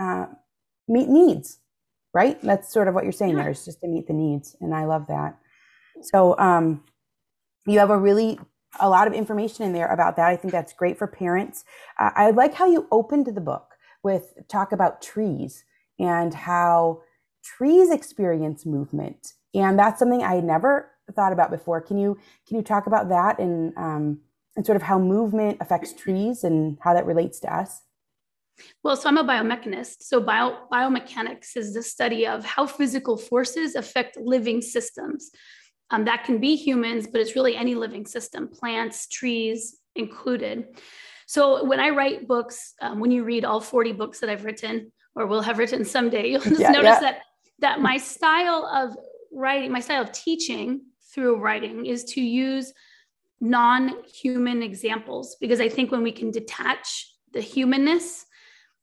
uh, 0.00 0.26
meet 0.88 1.08
needs 1.08 1.58
right? 2.14 2.40
That's 2.42 2.72
sort 2.72 2.88
of 2.88 2.94
what 2.94 3.04
you're 3.04 3.12
saying 3.12 3.36
yeah. 3.36 3.42
there 3.42 3.52
is 3.52 3.64
just 3.64 3.80
to 3.80 3.88
meet 3.88 4.06
the 4.06 4.12
needs. 4.12 4.56
And 4.60 4.74
I 4.74 4.84
love 4.84 5.06
that. 5.08 5.36
So 6.02 6.38
um, 6.38 6.84
you 7.66 7.78
have 7.78 7.90
a 7.90 7.98
really 7.98 8.38
a 8.80 8.88
lot 8.88 9.06
of 9.06 9.12
information 9.12 9.64
in 9.64 9.72
there 9.72 9.86
about 9.88 10.16
that. 10.16 10.28
I 10.28 10.36
think 10.36 10.52
that's 10.52 10.72
great 10.72 10.98
for 10.98 11.06
parents. 11.06 11.64
Uh, 12.00 12.10
I 12.14 12.30
like 12.30 12.54
how 12.54 12.66
you 12.66 12.88
opened 12.90 13.26
the 13.26 13.40
book 13.40 13.74
with 14.02 14.34
talk 14.48 14.72
about 14.72 15.02
trees 15.02 15.64
and 15.98 16.34
how 16.34 17.02
trees 17.44 17.90
experience 17.90 18.66
movement. 18.66 19.34
And 19.54 19.78
that's 19.78 19.98
something 19.98 20.22
I 20.22 20.36
had 20.36 20.44
never 20.44 20.90
thought 21.14 21.32
about 21.32 21.50
before. 21.50 21.80
Can 21.80 21.98
you 21.98 22.18
can 22.48 22.56
you 22.56 22.62
talk 22.62 22.86
about 22.86 23.08
that 23.10 23.38
and 23.38 23.72
um, 23.76 24.20
and 24.56 24.66
sort 24.66 24.76
of 24.76 24.82
how 24.82 24.98
movement 24.98 25.58
affects 25.60 25.92
trees 25.92 26.44
and 26.44 26.78
how 26.80 26.94
that 26.94 27.06
relates 27.06 27.40
to 27.40 27.54
us? 27.54 27.82
Well, 28.82 28.96
so 28.96 29.08
I'm 29.08 29.18
a 29.18 29.24
biomechanist. 29.24 30.02
So 30.02 30.20
bio, 30.20 30.66
biomechanics 30.72 31.56
is 31.56 31.74
the 31.74 31.82
study 31.82 32.26
of 32.26 32.44
how 32.44 32.66
physical 32.66 33.16
forces 33.16 33.74
affect 33.74 34.16
living 34.16 34.62
systems. 34.62 35.30
Um, 35.90 36.04
that 36.04 36.24
can 36.24 36.38
be 36.38 36.56
humans, 36.56 37.06
but 37.06 37.20
it's 37.20 37.36
really 37.36 37.56
any 37.56 37.74
living 37.74 38.06
system, 38.06 38.48
plants, 38.48 39.06
trees 39.08 39.78
included. 39.96 40.66
So 41.26 41.64
when 41.64 41.80
I 41.80 41.90
write 41.90 42.26
books, 42.26 42.74
um, 42.80 43.00
when 43.00 43.10
you 43.10 43.24
read 43.24 43.44
all 43.44 43.60
40 43.60 43.92
books 43.92 44.20
that 44.20 44.30
I've 44.30 44.44
written 44.44 44.92
or 45.14 45.26
will 45.26 45.42
have 45.42 45.58
written 45.58 45.84
someday, 45.84 46.28
you'll 46.30 46.40
just 46.40 46.60
yeah, 46.60 46.70
notice 46.70 46.84
yeah. 46.84 47.00
that 47.00 47.18
that 47.60 47.80
my 47.80 47.96
style 47.96 48.66
of 48.66 48.96
writing, 49.32 49.70
my 49.70 49.80
style 49.80 50.02
of 50.02 50.12
teaching 50.12 50.80
through 51.14 51.36
writing 51.36 51.86
is 51.86 52.04
to 52.04 52.20
use 52.20 52.72
non-human 53.40 54.62
examples 54.62 55.36
because 55.40 55.60
I 55.60 55.68
think 55.68 55.92
when 55.92 56.02
we 56.02 56.12
can 56.12 56.30
detach 56.30 57.12
the 57.32 57.40
humanness 57.40 58.26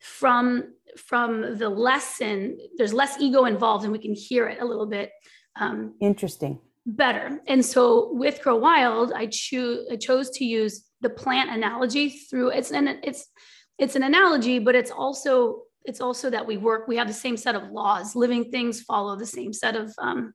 from 0.01 0.73
from 0.97 1.57
the 1.57 1.69
lesson 1.69 2.57
there's 2.77 2.93
less 2.93 3.19
ego 3.19 3.45
involved 3.45 3.83
and 3.83 3.93
we 3.93 3.99
can 3.99 4.13
hear 4.13 4.47
it 4.47 4.61
a 4.61 4.65
little 4.65 4.87
bit 4.87 5.11
um, 5.59 5.93
interesting. 6.01 6.59
better. 6.85 7.41
And 7.47 7.63
so 7.63 8.11
with 8.13 8.41
grow 8.41 8.55
wild 8.55 9.13
i 9.13 9.27
choose 9.27 9.87
i 9.91 9.95
chose 9.95 10.29
to 10.31 10.45
use 10.45 10.85
the 11.01 11.09
plant 11.09 11.49
analogy 11.49 12.09
through 12.09 12.49
it's 12.49 12.71
an 12.71 12.99
it's 13.03 13.27
it's 13.77 13.95
an 13.95 14.03
analogy 14.03 14.59
but 14.59 14.75
it's 14.75 14.91
also 14.91 15.63
it's 15.85 16.01
also 16.01 16.29
that 16.29 16.45
we 16.45 16.57
work 16.57 16.87
we 16.87 16.97
have 16.97 17.07
the 17.07 17.13
same 17.13 17.37
set 17.37 17.55
of 17.55 17.71
laws. 17.71 18.15
Living 18.15 18.51
things 18.51 18.81
follow 18.81 19.15
the 19.15 19.25
same 19.25 19.53
set 19.53 19.75
of 19.75 19.93
um, 19.99 20.33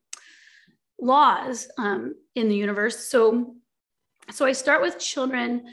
laws 0.99 1.67
um, 1.77 2.13
in 2.35 2.47
the 2.49 2.55
universe. 2.55 3.07
So 3.09 3.55
so 4.31 4.45
i 4.45 4.53
start 4.53 4.81
with 4.81 4.97
children 4.97 5.65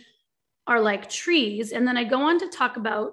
are 0.67 0.81
like 0.81 1.09
trees. 1.09 1.71
And 1.73 1.87
then 1.87 1.97
i 1.97 2.03
go 2.03 2.23
on 2.23 2.41
to 2.41 2.49
talk 2.49 2.77
about 2.77 3.13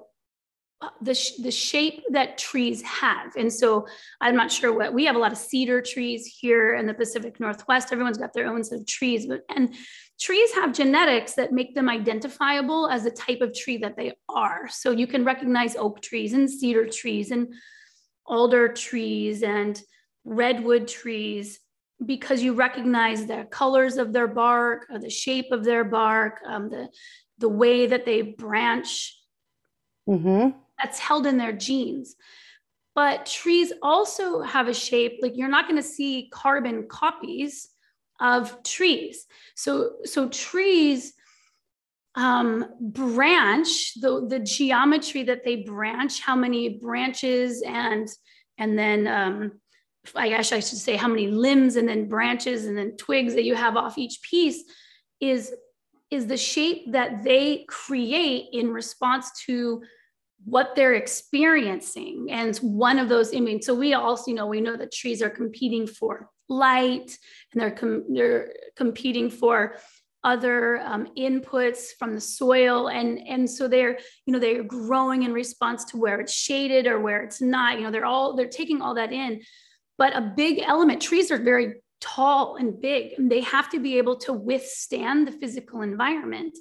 the, 1.02 1.14
sh- 1.14 1.38
the 1.38 1.52
shape 1.52 2.04
that 2.10 2.38
trees 2.38 2.82
have. 2.82 3.36
And 3.36 3.52
so 3.52 3.88
I'm 4.20 4.36
not 4.36 4.52
sure 4.52 4.74
what 4.74 4.94
we 4.94 5.06
have 5.06 5.16
a 5.16 5.20
lot 5.20 5.32
of 5.32 5.38
cedar 5.38 5.82
trees 5.82 6.26
here 6.26 6.76
in 6.76 6.86
the 6.88 6.94
Pacific 6.94 7.40
Northwest. 7.40 7.92
Everyone's 7.92 8.18
got 8.18 8.34
their 8.34 8.48
own 8.48 8.64
set 8.64 8.80
of 8.80 8.88
trees, 8.88 9.28
but 9.28 9.42
and 9.56 9.76
trees 10.20 10.54
have 10.54 10.74
genetics 10.74 11.34
that 11.36 11.52
make 11.52 11.76
them 11.76 11.90
identifiable 11.90 12.88
as 12.88 13.04
the 13.04 13.12
type 13.12 13.42
of 13.42 13.54
tree 13.54 13.78
that 13.78 13.96
they 13.96 14.14
are. 14.30 14.68
So 14.70 14.92
you 14.92 15.08
can 15.08 15.24
recognize 15.24 15.76
oak 15.76 16.02
trees 16.02 16.34
and 16.34 16.50
cedar 16.50 16.88
trees 16.88 17.32
and 17.32 17.54
alder 18.26 18.68
trees 18.68 19.44
and 19.44 19.80
redwood 20.24 20.88
trees 20.88 21.60
because 22.04 22.42
you 22.42 22.54
recognize 22.54 23.28
the 23.28 23.48
colors 23.52 23.98
of 23.98 24.14
their 24.14 24.28
bark, 24.28 24.88
or 24.92 24.98
the 24.98 25.10
shape 25.10 25.52
of 25.52 25.64
their 25.64 25.84
bark, 25.84 26.40
um, 26.48 26.70
the 26.70 26.90
the 27.38 27.50
way 27.50 27.86
that 27.88 28.06
they 28.06 28.22
branch. 28.22 29.16
Mm-hmm 30.10 30.58
that's 30.82 31.00
held 31.00 31.26
in 31.26 31.38
their 31.38 31.54
genes. 31.54 32.16
But 32.94 33.26
trees 33.26 33.72
also 33.82 34.42
have 34.42 34.68
a 34.68 34.74
shape, 34.74 35.20
like 35.22 35.38
you're 35.38 35.48
not 35.48 35.68
going 35.68 35.82
to 35.82 35.88
see 35.88 36.30
carbon 36.32 36.88
copies 36.90 37.70
of 38.20 38.62
trees. 38.64 39.26
So, 39.56 39.94
so 40.04 40.28
trees 40.30 41.14
um, 42.16 42.66
branch 42.80 43.94
the, 44.02 44.26
the 44.28 44.40
geometry 44.40 45.24
that 45.24 45.46
they 45.46 45.58
branch, 45.58 46.22
how 46.22 46.36
many 46.36 46.70
branches 46.70 47.64
and 47.66 48.10
and 48.58 48.78
then 48.78 49.08
um, 49.08 49.54
I 50.16 50.30
guess 50.30 50.52
I 50.52 50.60
should 50.60 50.78
say 50.78 50.96
how 50.96 51.08
many 51.08 51.28
limbs 51.28 51.78
and 51.78 51.88
then 51.88 52.08
branches 52.08 52.66
and 52.66 52.78
then 52.78 52.98
twigs 52.98 53.34
that 53.36 53.44
you 53.44 53.56
have 53.56 53.78
off 53.78 53.98
each 53.98 54.22
piece 54.22 54.64
is 55.20 55.54
is 56.10 56.28
the 56.28 56.38
shape 56.38 56.92
that 56.92 57.24
they 57.24 57.66
create 57.70 58.50
in 58.52 58.72
response 58.72 59.32
to 59.46 59.82
what 60.46 60.76
they're 60.76 60.94
experiencing. 60.94 62.28
And 62.30 62.56
one 62.58 63.00
of 63.00 63.10
those, 63.10 63.36
I 63.36 63.40
mean, 63.40 63.62
so 63.62 63.74
we 63.74 63.94
also, 63.94 64.32
you 64.32 64.36
know, 64.36 64.48
we 64.48 64.62
know 64.62 64.76
that 64.76 64.92
trees 64.92 65.22
are 65.22 65.30
competing 65.30 65.88
for 65.88 66.30
light 66.50 67.18
and 67.54 67.62
they're, 67.62 67.72
com- 67.72 68.06
they're 68.14 68.52
competing 68.76 69.30
for 69.30 69.76
other 70.24 70.78
um, 70.80 71.08
inputs 71.18 71.88
from 71.98 72.14
the 72.14 72.22
soil. 72.22 72.90
And 72.90 73.20
and 73.28 73.50
so 73.50 73.68
they're 73.68 73.98
you 74.26 74.34
know 74.34 74.40
they're 74.40 74.64
growing 74.64 75.24
in 75.24 75.34
response 75.34 75.84
to 75.86 75.98
where 75.98 76.20
it's 76.20 76.34
shaded 76.34 76.88
or 76.88 77.00
where 77.00 77.24
it's 77.24 77.42
not 77.42 77.78
you 77.78 77.84
know 77.84 77.92
they're 77.92 78.06
all 78.06 78.36
they're 78.36 78.48
taking 78.48 78.82
all 78.82 78.94
that 78.96 79.12
in. 79.12 79.42
But 79.98 80.16
a 80.16 80.22
big 80.22 80.60
element 80.66 81.02
trees 81.02 81.32
are 81.32 81.38
very 81.38 81.82
tall 82.00 82.56
and 82.56 82.80
big 82.80 83.14
and 83.18 83.32
they 83.32 83.42
have 83.42 83.70
to 83.70 83.80
be 83.80 83.98
able 83.98 84.18
to 84.18 84.34
withstand 84.34 85.28
the 85.28 85.32
physical 85.32 85.82
environment. 85.82 86.58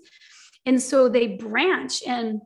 And 0.67 0.81
so 0.81 1.09
they 1.09 1.27
branch 1.27 2.03
and 2.07 2.41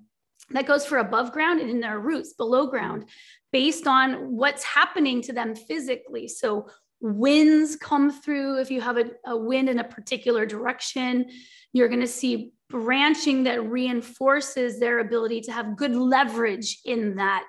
that 0.51 0.67
goes 0.67 0.85
for 0.85 0.99
above 0.99 1.33
ground 1.33 1.61
and 1.61 1.71
in 1.71 1.81
their 1.81 1.99
roots 1.99 2.35
below 2.35 2.67
ground 2.67 3.09
based 3.53 3.87
on 3.87 4.37
what's 4.37 4.65
happening 4.65 5.23
to 5.23 5.33
them 5.33 5.55
physically. 5.55 6.29
So 6.29 6.69
winds 7.01 7.77
come 7.77 8.11
through. 8.11 8.61
If 8.61 8.71
you 8.71 8.81
have 8.81 8.99
a, 8.99 9.11
a 9.27 9.37
wind 9.37 9.69
in 9.69 9.79
a 9.79 9.85
particular 9.85 10.47
direction, 10.47 11.27
you're 11.73 11.89
going 11.89 12.01
to 12.01 12.07
see 12.07 12.53
branching 12.71 13.45
that 13.45 13.65
reinforces 13.65 14.81
their 14.81 15.01
ability 15.01 15.43
to 15.43 15.53
have 15.53 15.77
good 15.77 15.95
leverage 15.95 16.81
in 16.85 17.17
that 17.17 17.49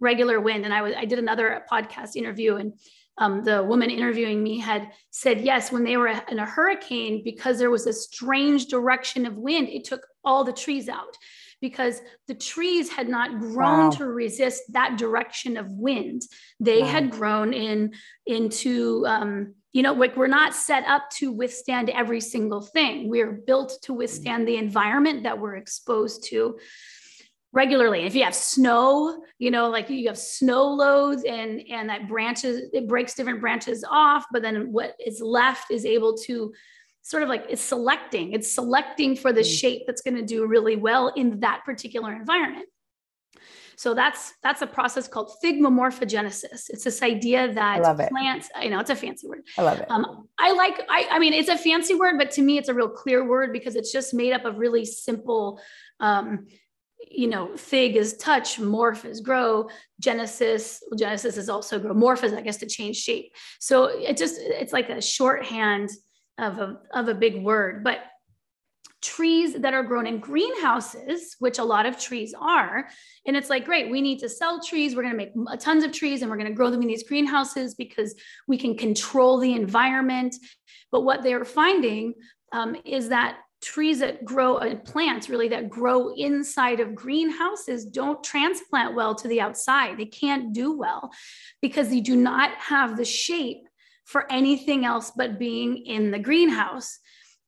regular 0.00 0.40
wind. 0.40 0.64
And 0.64 0.72
I 0.72 1.04
did 1.04 1.18
another 1.18 1.64
podcast 1.70 2.16
interview 2.16 2.56
and 2.56 2.72
um, 3.18 3.44
the 3.44 3.62
woman 3.62 3.90
interviewing 3.90 4.42
me 4.42 4.58
had 4.58 4.90
said 5.10 5.40
yes 5.40 5.70
when 5.70 5.84
they 5.84 5.96
were 5.96 6.08
in 6.08 6.38
a 6.38 6.46
hurricane 6.46 7.22
because 7.22 7.58
there 7.58 7.70
was 7.70 7.86
a 7.86 7.92
strange 7.92 8.66
direction 8.66 9.24
of 9.24 9.36
wind 9.36 9.68
it 9.68 9.84
took 9.84 10.04
all 10.24 10.42
the 10.42 10.52
trees 10.52 10.88
out 10.88 11.16
because 11.64 12.02
the 12.28 12.34
trees 12.34 12.90
had 12.90 13.08
not 13.08 13.40
grown 13.40 13.84
wow. 13.84 13.90
to 13.90 14.06
resist 14.06 14.64
that 14.74 14.98
direction 14.98 15.56
of 15.56 15.66
wind. 15.70 16.20
They 16.60 16.82
wow. 16.82 16.88
had 16.88 17.10
grown 17.10 17.54
in 17.54 17.94
into 18.26 19.06
um, 19.06 19.54
you 19.72 19.82
know 19.82 19.94
like 19.94 20.14
we're 20.14 20.26
not 20.26 20.54
set 20.54 20.84
up 20.84 21.08
to 21.12 21.32
withstand 21.32 21.88
every 21.88 22.20
single 22.20 22.60
thing. 22.60 23.08
We're 23.08 23.32
built 23.32 23.78
to 23.84 23.94
withstand 23.94 24.46
the 24.46 24.58
environment 24.58 25.22
that 25.22 25.38
we're 25.38 25.56
exposed 25.56 26.24
to 26.24 26.58
regularly. 27.54 28.00
if 28.00 28.14
you 28.14 28.24
have 28.24 28.34
snow, 28.34 29.22
you 29.38 29.50
know, 29.50 29.70
like 29.70 29.88
you 29.88 30.08
have 30.08 30.18
snow 30.18 30.66
loads 30.66 31.24
and 31.24 31.62
and 31.70 31.88
that 31.88 32.08
branches, 32.08 32.68
it 32.74 32.86
breaks 32.86 33.14
different 33.14 33.40
branches 33.40 33.86
off, 33.90 34.26
but 34.32 34.42
then 34.42 34.70
what 34.70 34.96
is 35.02 35.22
left 35.22 35.70
is 35.70 35.86
able 35.86 36.14
to 36.26 36.52
sort 37.04 37.22
of 37.22 37.28
like 37.28 37.44
it's 37.48 37.62
selecting 37.62 38.32
it's 38.32 38.52
selecting 38.52 39.14
for 39.14 39.32
the 39.32 39.42
mm. 39.42 39.60
shape 39.60 39.82
that's 39.86 40.02
going 40.02 40.16
to 40.16 40.24
do 40.24 40.46
really 40.46 40.74
well 40.74 41.08
in 41.08 41.38
that 41.40 41.62
particular 41.64 42.12
environment 42.12 42.66
so 43.76 43.94
that's 43.94 44.34
that's 44.42 44.62
a 44.62 44.66
process 44.66 45.08
called 45.08 45.32
thigmomorphogenesis. 45.42 46.70
It's 46.70 46.84
this 46.84 47.02
idea 47.02 47.52
that 47.54 47.82
plants, 48.08 48.48
I 48.54 48.68
know 48.68 48.78
it's 48.78 48.90
a 48.90 48.94
fancy 48.94 49.26
word. 49.26 49.42
I 49.58 49.62
love 49.62 49.80
it. 49.80 49.90
Um, 49.90 50.28
I 50.38 50.52
like, 50.52 50.80
I, 50.88 51.08
I 51.10 51.18
mean, 51.18 51.32
it's 51.32 51.48
a 51.48 51.58
fancy 51.58 51.94
word, 51.94 52.16
but 52.16 52.30
to 52.32 52.42
me, 52.42 52.56
it's 52.56 52.68
a 52.68 52.74
real 52.74 52.88
clear 52.88 53.26
word 53.26 53.52
because 53.52 53.74
it's 53.74 53.90
just 53.90 54.14
made 54.14 54.32
up 54.32 54.44
of 54.44 54.58
really 54.58 54.84
simple 54.84 55.60
um, 56.00 56.46
you 57.10 57.26
know, 57.26 57.56
fig 57.56 57.96
is 57.96 58.16
touch, 58.16 58.58
morph 58.58 59.04
is 59.04 59.20
grow, 59.20 59.68
genesis, 60.00 60.82
well, 60.90 60.98
genesis 60.98 61.36
is 61.36 61.48
also 61.48 61.78
grow, 61.78 61.92
morph 61.92 62.24
is, 62.24 62.32
I 62.32 62.40
guess, 62.40 62.56
to 62.58 62.66
change 62.66 62.96
shape. 62.96 63.32
So 63.60 63.86
it 63.86 64.16
just, 64.16 64.36
it's 64.38 64.72
like 64.72 64.88
a 64.88 65.00
shorthand 65.00 65.90
of 66.38 66.58
a, 66.58 66.78
of 66.92 67.08
a 67.08 67.14
big 67.14 67.42
word. 67.42 67.84
But 67.84 68.00
trees 69.02 69.52
that 69.54 69.74
are 69.74 69.82
grown 69.82 70.06
in 70.06 70.18
greenhouses, 70.18 71.36
which 71.38 71.58
a 71.58 71.64
lot 71.64 71.84
of 71.84 71.98
trees 71.98 72.34
are, 72.40 72.88
and 73.26 73.36
it's 73.36 73.50
like, 73.50 73.66
great, 73.66 73.90
we 73.90 74.00
need 74.00 74.18
to 74.20 74.28
sell 74.28 74.62
trees. 74.62 74.96
We're 74.96 75.02
going 75.02 75.16
to 75.16 75.30
make 75.44 75.60
tons 75.60 75.84
of 75.84 75.92
trees 75.92 76.22
and 76.22 76.30
we're 76.30 76.38
going 76.38 76.48
to 76.48 76.54
grow 76.54 76.70
them 76.70 76.82
in 76.82 76.88
these 76.88 77.06
greenhouses 77.06 77.74
because 77.74 78.14
we 78.48 78.56
can 78.56 78.76
control 78.76 79.38
the 79.38 79.54
environment. 79.54 80.34
But 80.90 81.02
what 81.02 81.22
they're 81.22 81.44
finding 81.44 82.14
um, 82.52 82.76
is 82.84 83.10
that 83.10 83.38
trees 83.64 83.98
that 84.00 84.24
grow 84.24 84.56
uh, 84.56 84.76
plants 84.76 85.28
really 85.28 85.48
that 85.48 85.70
grow 85.70 86.14
inside 86.14 86.80
of 86.80 86.94
greenhouses 86.94 87.86
don't 87.86 88.22
transplant 88.22 88.94
well 88.94 89.14
to 89.14 89.26
the 89.26 89.40
outside 89.40 89.96
they 89.96 90.04
can't 90.04 90.52
do 90.52 90.76
well 90.76 91.10
because 91.62 91.88
they 91.88 92.00
do 92.00 92.14
not 92.14 92.50
have 92.58 92.96
the 92.96 93.04
shape 93.04 93.63
for 94.04 94.30
anything 94.30 94.84
else 94.84 95.12
but 95.16 95.38
being 95.38 95.78
in 95.86 96.10
the 96.10 96.18
greenhouse 96.18 96.98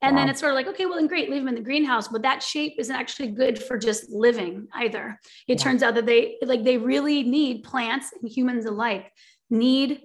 and 0.02 0.14
wow. 0.14 0.22
then 0.22 0.28
it's 0.28 0.40
sort 0.40 0.52
of 0.52 0.56
like 0.56 0.66
okay 0.66 0.86
well 0.86 0.96
then 0.96 1.06
great 1.06 1.30
leave 1.30 1.40
them 1.40 1.48
in 1.48 1.54
the 1.54 1.60
greenhouse 1.60 2.08
but 2.08 2.22
that 2.22 2.42
shape 2.42 2.74
isn't 2.78 2.96
actually 2.96 3.28
good 3.28 3.62
for 3.62 3.78
just 3.78 4.10
living 4.10 4.66
either 4.74 5.18
it 5.48 5.58
yeah. 5.58 5.64
turns 5.64 5.82
out 5.82 5.94
that 5.94 6.06
they 6.06 6.36
like 6.42 6.64
they 6.64 6.76
really 6.78 7.22
need 7.22 7.62
plants 7.62 8.10
and 8.20 8.30
humans 8.30 8.64
alike 8.64 9.12
need 9.50 10.00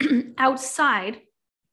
outside 0.38 1.20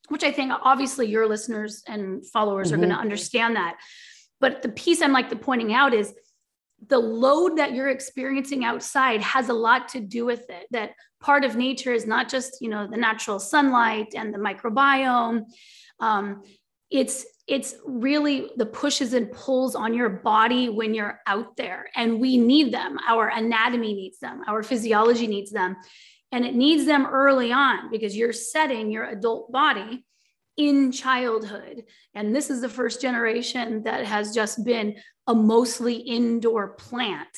which 0.09 0.23
I 0.23 0.31
think 0.31 0.51
obviously 0.63 1.07
your 1.07 1.27
listeners 1.27 1.83
and 1.87 2.25
followers 2.27 2.67
mm-hmm. 2.67 2.75
are 2.75 2.85
going 2.85 2.95
to 2.95 3.01
understand 3.01 3.55
that. 3.55 3.77
But 4.39 4.61
the 4.61 4.69
piece 4.69 5.01
I'm 5.01 5.13
like 5.13 5.29
the 5.29 5.35
pointing 5.35 5.73
out 5.73 5.93
is 5.93 6.13
the 6.87 6.99
load 6.99 7.57
that 7.57 7.73
you're 7.73 7.89
experiencing 7.89 8.63
outside 8.63 9.21
has 9.21 9.49
a 9.49 9.53
lot 9.53 9.89
to 9.89 9.99
do 9.99 10.25
with 10.25 10.49
it. 10.49 10.67
That 10.71 10.91
part 11.21 11.45
of 11.45 11.55
nature 11.55 11.93
is 11.93 12.05
not 12.05 12.29
just 12.29 12.61
you 12.61 12.69
know 12.69 12.87
the 12.87 12.97
natural 12.97 13.39
sunlight 13.39 14.13
and 14.15 14.33
the 14.33 14.39
microbiome. 14.39 15.45
Um, 15.99 16.43
it's 16.89 17.25
it's 17.47 17.75
really 17.85 18.51
the 18.55 18.65
pushes 18.65 19.13
and 19.13 19.31
pulls 19.31 19.75
on 19.75 19.93
your 19.93 20.09
body 20.09 20.69
when 20.69 20.93
you're 20.93 21.19
out 21.27 21.55
there, 21.57 21.89
and 21.95 22.19
we 22.19 22.37
need 22.37 22.73
them. 22.73 22.97
Our 23.07 23.27
anatomy 23.27 23.93
needs 23.93 24.19
them. 24.19 24.41
Our 24.47 24.63
physiology 24.63 25.27
needs 25.27 25.51
them. 25.51 25.75
And 26.31 26.45
it 26.45 26.55
needs 26.55 26.85
them 26.85 27.05
early 27.05 27.51
on 27.51 27.91
because 27.91 28.17
you're 28.17 28.33
setting 28.33 28.89
your 28.89 29.05
adult 29.05 29.51
body 29.51 30.03
in 30.57 30.91
childhood. 30.91 31.83
And 32.15 32.35
this 32.35 32.49
is 32.49 32.59
the 32.59 32.69
first 32.69 33.01
generation 33.01 33.83
that 33.83 34.05
has 34.05 34.33
just 34.33 34.65
been 34.65 34.95
a 35.27 35.35
mostly 35.35 35.95
indoor 35.95 36.69
plant. 36.69 37.37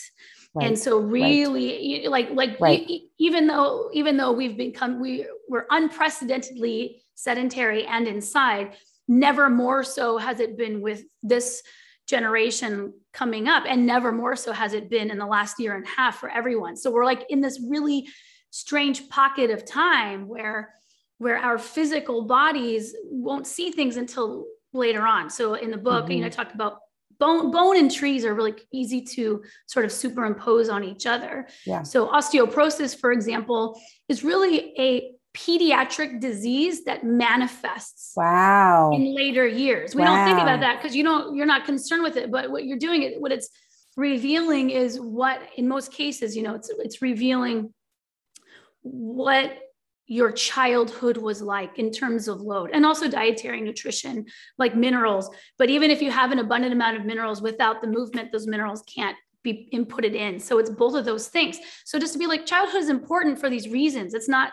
Right. 0.53 0.67
And 0.67 0.79
so 0.79 0.99
really 0.99 2.03
right. 2.03 2.11
like 2.11 2.29
like 2.31 2.59
right. 2.59 2.87
even 3.17 3.47
though 3.47 3.89
even 3.93 4.15
though 4.15 4.31
we've 4.31 4.55
become 4.55 5.01
we 5.01 5.25
we're 5.49 5.65
unprecedentedly 5.69 7.01
sedentary 7.15 7.85
and 7.85 8.07
inside, 8.07 8.75
never 9.07 9.49
more 9.49 9.83
so 9.83 10.17
has 10.17 10.39
it 10.39 10.57
been 10.57 10.81
with 10.81 11.03
this 11.21 11.61
generation 12.07 12.93
coming 13.13 13.47
up 13.47 13.63
and 13.67 13.85
never 13.85 14.11
more 14.11 14.35
so 14.35 14.51
has 14.51 14.73
it 14.73 14.89
been 14.89 15.09
in 15.09 15.17
the 15.17 15.25
last 15.25 15.59
year 15.59 15.75
and 15.75 15.85
a 15.85 15.89
half 15.89 16.19
for 16.19 16.29
everyone. 16.29 16.75
So 16.77 16.91
we're 16.91 17.05
like 17.05 17.25
in 17.29 17.41
this 17.41 17.59
really 17.67 18.07
strange 18.51 19.09
pocket 19.09 19.49
of 19.51 19.65
time 19.65 20.27
where 20.27 20.73
where 21.17 21.37
our 21.37 21.57
physical 21.57 22.23
bodies 22.23 22.95
won't 23.05 23.47
see 23.47 23.71
things 23.71 23.97
until 23.97 24.45
later 24.73 25.05
on. 25.05 25.29
So 25.29 25.53
in 25.53 25.71
the 25.71 25.77
book, 25.77 26.05
mm-hmm. 26.05 26.11
you 26.11 26.21
know, 26.21 26.27
I 26.27 26.29
talked 26.29 26.53
about 26.53 26.79
bone 27.19 27.51
bone 27.51 27.77
and 27.77 27.91
trees 27.91 28.25
are 28.25 28.33
really 28.33 28.55
easy 28.71 29.01
to 29.01 29.43
sort 29.67 29.85
of 29.85 29.91
superimpose 29.91 30.69
on 30.69 30.83
each 30.83 31.05
other. 31.05 31.47
Yeah. 31.65 31.83
So 31.83 32.07
osteoporosis, 32.07 32.99
for 32.99 33.11
example, 33.11 33.79
is 34.09 34.23
really 34.23 34.73
a 34.79 35.11
pediatric 35.35 36.21
disease 36.21 36.85
that 36.85 37.03
manifests 37.03 38.13
wow 38.15 38.89
in 38.93 39.13
later 39.13 39.45
years 39.45 39.93
we 39.93 40.01
wow. 40.01 40.15
don't 40.15 40.25
think 40.25 40.41
about 40.41 40.61
that 40.61 40.81
because 40.81 40.95
you 40.95 41.03
don't 41.03 41.35
you're 41.35 41.45
not 41.45 41.65
concerned 41.65 42.03
with 42.03 42.15
it 42.15 42.31
but 42.31 42.49
what 42.49 42.63
you're 42.63 42.79
doing 42.79 43.03
it 43.03 43.19
what 43.19 43.33
it's 43.33 43.49
revealing 43.97 44.69
is 44.69 44.97
what 44.97 45.41
in 45.57 45.67
most 45.67 45.91
cases 45.91 46.37
you 46.37 46.41
know 46.41 46.55
it's 46.55 46.71
it's 46.79 47.01
revealing 47.01 47.73
what 48.81 49.57
your 50.07 50.31
childhood 50.31 51.17
was 51.17 51.41
like 51.41 51.79
in 51.79 51.91
terms 51.91 52.27
of 52.27 52.41
load 52.41 52.69
and 52.73 52.85
also 52.85 53.07
dietary 53.07 53.61
nutrition 53.61 54.25
like 54.57 54.75
minerals. 54.75 55.29
But 55.57 55.69
even 55.69 55.89
if 55.89 56.01
you 56.01 56.11
have 56.11 56.31
an 56.31 56.39
abundant 56.39 56.73
amount 56.73 56.97
of 56.97 57.05
minerals 57.05 57.41
without 57.41 57.81
the 57.81 57.87
movement 57.87 58.31
those 58.31 58.47
minerals 58.47 58.83
can't 58.83 59.17
be 59.43 59.69
inputted 59.73 60.15
in. 60.15 60.39
So 60.39 60.57
it's 60.59 60.69
both 60.69 60.95
of 60.95 61.05
those 61.05 61.27
things. 61.27 61.59
So 61.85 61.99
just 61.99 62.13
to 62.13 62.19
be 62.19 62.27
like 62.27 62.45
childhood 62.45 62.81
is 62.81 62.89
important 62.89 63.39
for 63.39 63.49
these 63.49 63.69
reasons. 63.69 64.13
It's 64.13 64.29
not 64.29 64.51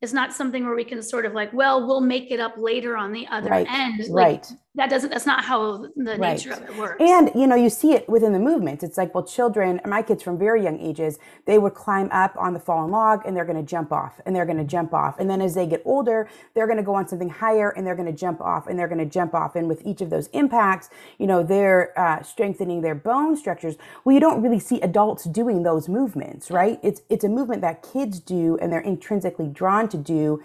it's 0.00 0.12
not 0.12 0.32
something 0.32 0.64
where 0.64 0.76
we 0.76 0.84
can 0.84 1.02
sort 1.02 1.26
of 1.26 1.32
like 1.32 1.52
well 1.52 1.86
we'll 1.86 2.00
make 2.00 2.30
it 2.30 2.40
up 2.40 2.54
later 2.56 2.96
on 2.96 3.12
the 3.12 3.26
other 3.28 3.50
right. 3.50 3.66
end. 3.68 3.98
Like, 4.08 4.10
right 4.10 4.52
that 4.78 4.88
doesn't 4.88 5.10
that's 5.10 5.26
not 5.26 5.44
how 5.44 5.78
the 5.78 5.90
right. 5.96 6.20
nature 6.20 6.52
of 6.52 6.62
it 6.62 6.76
works. 6.76 6.96
And 7.00 7.32
you 7.34 7.46
know 7.48 7.56
you 7.56 7.68
see 7.68 7.92
it 7.92 8.08
within 8.08 8.32
the 8.32 8.38
movement 8.38 8.82
it's 8.84 8.96
like 8.96 9.12
well 9.12 9.24
children 9.24 9.80
my 9.84 10.02
kids 10.02 10.22
from 10.22 10.38
very 10.38 10.62
young 10.62 10.78
ages 10.78 11.18
they 11.46 11.58
would 11.58 11.74
climb 11.74 12.08
up 12.12 12.34
on 12.38 12.54
the 12.54 12.60
fallen 12.60 12.90
log 12.90 13.22
and 13.26 13.36
they're 13.36 13.44
going 13.44 13.58
to 13.58 13.68
jump 13.68 13.92
off 13.92 14.20
and 14.24 14.34
they're 14.34 14.46
going 14.46 14.58
to 14.58 14.64
jump 14.64 14.94
off. 14.94 15.18
And 15.18 15.28
then 15.28 15.42
as 15.42 15.54
they 15.54 15.66
get 15.66 15.82
older 15.84 16.30
they're 16.54 16.66
going 16.66 16.78
to 16.78 16.84
go 16.84 16.94
on 16.94 17.08
something 17.08 17.28
higher 17.28 17.70
and 17.70 17.84
they're 17.84 17.96
going 17.96 18.06
to 18.06 18.18
jump 18.18 18.40
off 18.40 18.68
and 18.68 18.78
they're 18.78 18.88
going 18.88 19.00
to 19.00 19.12
jump 19.12 19.34
off. 19.34 19.56
And 19.56 19.68
with 19.68 19.84
each 19.84 20.00
of 20.00 20.10
those 20.10 20.28
impacts 20.28 20.90
you 21.18 21.26
know 21.26 21.42
they're 21.42 21.98
uh, 21.98 22.22
strengthening 22.22 22.80
their 22.80 22.94
bone 22.94 23.36
structures. 23.36 23.76
Well 24.04 24.14
you 24.14 24.20
don't 24.20 24.40
really 24.40 24.60
see 24.60 24.80
adults 24.80 25.24
doing 25.24 25.64
those 25.64 25.88
movements 25.88 26.52
right? 26.52 26.78
It's 26.84 27.02
it's 27.08 27.24
a 27.24 27.28
movement 27.28 27.62
that 27.62 27.82
kids 27.82 28.20
do 28.20 28.56
and 28.62 28.72
they're 28.72 28.80
intrinsically 28.80 29.48
drawn 29.48 29.88
to 29.88 29.96
do 29.96 30.40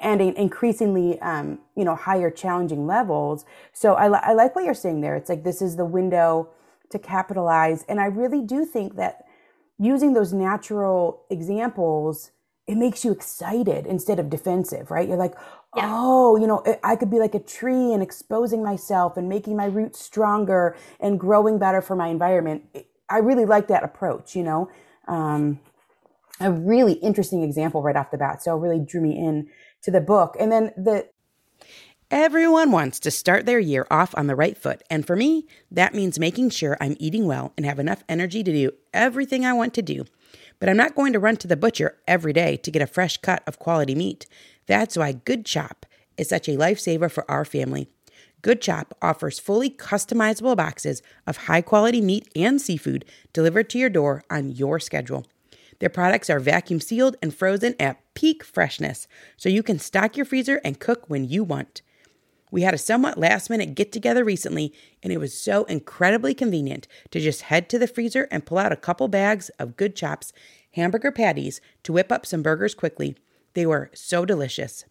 and 0.00 0.20
increasingly 0.20 1.20
um, 1.20 1.58
you 1.76 1.84
know 1.84 1.94
higher 1.94 2.30
challenging 2.30 2.86
levels. 2.86 3.44
So 3.72 3.94
I, 3.94 4.08
li- 4.08 4.20
I 4.22 4.32
like 4.32 4.54
what 4.54 4.64
you're 4.64 4.74
saying 4.74 5.00
there. 5.00 5.16
It's 5.16 5.28
like 5.28 5.44
this 5.44 5.62
is 5.62 5.76
the 5.76 5.84
window 5.84 6.48
to 6.94 6.98
capitalize. 6.98 7.84
And 7.88 8.00
i 8.00 8.06
really 8.06 8.40
do 8.40 8.64
think 8.64 8.96
that 8.96 9.24
using 9.78 10.14
those 10.14 10.32
natural 10.32 11.24
examples 11.30 12.30
it 12.66 12.76
makes 12.76 13.04
you 13.04 13.12
excited 13.12 13.84
instead 13.84 14.18
of 14.18 14.30
defensive 14.30 14.90
right? 14.90 15.08
You're 15.08 15.18
like 15.18 15.34
yeah. 15.76 15.90
oh 15.92 16.36
you 16.36 16.46
know 16.46 16.62
i 16.84 16.94
could 16.96 17.10
be 17.10 17.18
like 17.18 17.34
a 17.34 17.40
tree 17.40 17.92
and 17.92 18.02
exposing 18.02 18.62
myself 18.62 19.16
and 19.16 19.28
making 19.28 19.56
my 19.56 19.66
roots 19.66 20.00
stronger 20.00 20.76
and 21.00 21.18
growing 21.18 21.58
better 21.58 21.82
for 21.82 21.96
my 21.96 22.08
environment. 22.08 22.62
I 23.10 23.18
really 23.18 23.44
like 23.44 23.68
that 23.68 23.82
approach 23.82 24.36
you 24.36 24.44
know? 24.44 24.70
Um, 25.08 25.60
a 26.40 26.50
really 26.50 26.94
interesting 26.94 27.42
example 27.42 27.82
right 27.82 27.96
off 27.96 28.10
the 28.10 28.18
bat. 28.18 28.42
So 28.42 28.56
it 28.56 28.60
really 28.60 28.80
drew 28.80 29.00
me 29.00 29.16
in 29.16 29.48
to 29.84 29.90
the 29.90 30.00
book. 30.00 30.36
And 30.38 30.50
then 30.50 30.72
the 30.76 31.08
Everyone 32.10 32.70
wants 32.70 33.00
to 33.00 33.10
start 33.10 33.46
their 33.46 33.58
year 33.58 33.86
off 33.90 34.14
on 34.16 34.26
the 34.26 34.36
right 34.36 34.56
foot, 34.56 34.82
and 34.90 35.06
for 35.06 35.16
me, 35.16 35.48
that 35.70 35.94
means 35.94 36.18
making 36.18 36.50
sure 36.50 36.76
I'm 36.80 36.96
eating 37.00 37.26
well 37.26 37.52
and 37.56 37.64
have 37.64 37.78
enough 37.78 38.04
energy 38.08 38.44
to 38.44 38.52
do 38.52 38.72
everything 38.92 39.44
I 39.44 39.54
want 39.54 39.74
to 39.74 39.82
do. 39.82 40.04
But 40.60 40.68
I'm 40.68 40.76
not 40.76 40.94
going 40.94 41.12
to 41.14 41.18
run 41.18 41.38
to 41.38 41.48
the 41.48 41.56
butcher 41.56 41.98
every 42.06 42.32
day 42.32 42.56
to 42.58 42.70
get 42.70 42.82
a 42.82 42.86
fresh 42.86 43.16
cut 43.16 43.42
of 43.46 43.58
quality 43.58 43.94
meat. 43.94 44.26
That's 44.66 44.96
why 44.96 45.12
Good 45.12 45.44
Chop 45.44 45.86
is 46.16 46.28
such 46.28 46.46
a 46.46 46.56
lifesaver 46.56 47.10
for 47.10 47.28
our 47.28 47.44
family. 47.44 47.88
Good 48.42 48.60
Chop 48.60 48.94
offers 49.00 49.40
fully 49.40 49.70
customizable 49.70 50.56
boxes 50.56 51.02
of 51.26 51.48
high 51.48 51.62
quality 51.62 52.02
meat 52.02 52.28
and 52.36 52.60
seafood 52.60 53.06
delivered 53.32 53.70
to 53.70 53.78
your 53.78 53.90
door 53.90 54.22
on 54.30 54.50
your 54.50 54.78
schedule. 54.78 55.26
Their 55.80 55.88
products 55.88 56.30
are 56.30 56.38
vacuum 56.38 56.80
sealed 56.80 57.16
and 57.22 57.34
frozen 57.34 57.74
at 57.80 58.03
peak 58.14 58.42
freshness, 58.42 59.06
so 59.36 59.48
you 59.48 59.62
can 59.62 59.78
stock 59.78 60.16
your 60.16 60.26
freezer 60.26 60.60
and 60.64 60.80
cook 60.80 61.08
when 61.08 61.24
you 61.24 61.44
want. 61.44 61.82
We 62.50 62.62
had 62.62 62.74
a 62.74 62.78
somewhat 62.78 63.18
last 63.18 63.50
minute 63.50 63.74
get 63.74 63.90
together 63.90 64.24
recently, 64.24 64.72
and 65.02 65.12
it 65.12 65.18
was 65.18 65.36
so 65.36 65.64
incredibly 65.64 66.34
convenient 66.34 66.86
to 67.10 67.20
just 67.20 67.42
head 67.42 67.68
to 67.70 67.78
the 67.78 67.88
freezer 67.88 68.28
and 68.30 68.46
pull 68.46 68.58
out 68.58 68.70
a 68.70 68.76
couple 68.76 69.08
bags 69.08 69.48
of 69.58 69.76
good 69.76 69.96
chops, 69.96 70.32
hamburger 70.72 71.10
patties 71.10 71.60
to 71.82 71.92
whip 71.92 72.12
up 72.12 72.24
some 72.24 72.42
burgers 72.42 72.74
quickly. 72.74 73.16
They 73.54 73.66
were 73.66 73.90
so 73.92 74.24
delicious. 74.24 74.84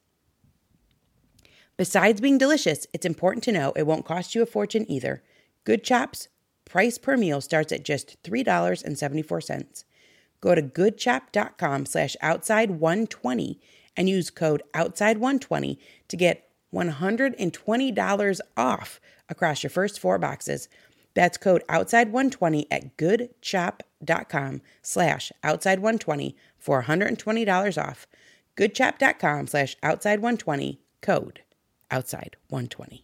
Besides 1.77 2.21
being 2.21 2.37
delicious, 2.37 2.85
it's 2.93 3.05
important 3.05 3.43
to 3.45 3.51
know 3.51 3.71
it 3.75 3.87
won't 3.87 4.05
cost 4.05 4.35
you 4.35 4.41
a 4.43 4.45
fortune 4.45 4.85
either. 4.89 5.23
Good 5.63 5.83
Chops, 5.83 6.27
price 6.65 6.97
per 6.97 7.17
meal 7.17 7.41
starts 7.41 7.71
at 7.71 7.83
just 7.85 8.21
$3.74. 8.23 9.83
Go 10.43 10.53
to 10.55 10.61
goodchop.com 10.61 11.85
slash 11.85 12.17
outside120 12.21 13.59
and 13.95 14.09
use 14.09 14.29
code 14.29 14.61
outside120 14.73 15.77
to 16.09 16.17
get 16.17 16.49
$120 16.73 18.39
off 18.57 18.99
across 19.29 19.63
your 19.63 19.69
first 19.69 20.01
four 20.01 20.17
boxes. 20.19 20.67
That's 21.13 21.37
code 21.37 21.63
outside120 21.69 22.65
at 22.69 22.97
goodchop.com 22.97 24.61
slash 24.81 25.31
outside120 25.45 26.35
for 26.57 26.83
$120 26.83 27.81
off. 27.81 28.05
goodchop.com 28.57 29.47
slash 29.47 29.77
outside120 29.81 30.79
code 31.01 31.39
outside120. 31.89 33.03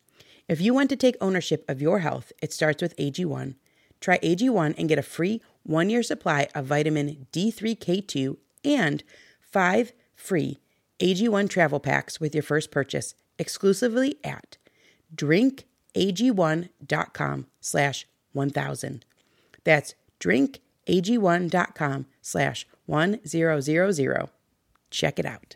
If 0.47 0.61
you 0.61 0.73
want 0.73 0.89
to 0.89 0.95
take 0.95 1.17
ownership 1.21 1.63
of 1.69 1.79
your 1.81 1.99
health, 1.99 2.31
it 2.41 2.53
starts 2.53 2.81
with 2.81 2.95
AG1. 2.97 3.53
Try 3.99 4.17
AG1 4.19 4.75
and 4.77 4.87
get 4.89 4.99
a 4.99 5.03
free 5.03 5.41
one 5.63 5.89
year 5.89 6.03
supply 6.03 6.47
of 6.55 6.65
vitamin 6.65 7.27
D3K2 7.31 8.37
and 8.65 9.03
five 9.39 9.93
free 10.15 10.59
AG1 10.99 11.49
travel 11.49 11.79
packs 11.79 12.19
with 12.19 12.35
your 12.35 12.43
first 12.43 12.71
purchase 12.71 13.15
exclusively 13.39 14.17
at 14.23 14.57
drinkag1.com 15.15 17.47
slash 17.59 18.07
1000. 18.33 19.05
That's 19.63 19.95
drinkag1.com 20.19 22.05
slash 22.21 22.67
1000. 22.85 24.29
Check 24.89 25.19
it 25.19 25.25
out. 25.25 25.55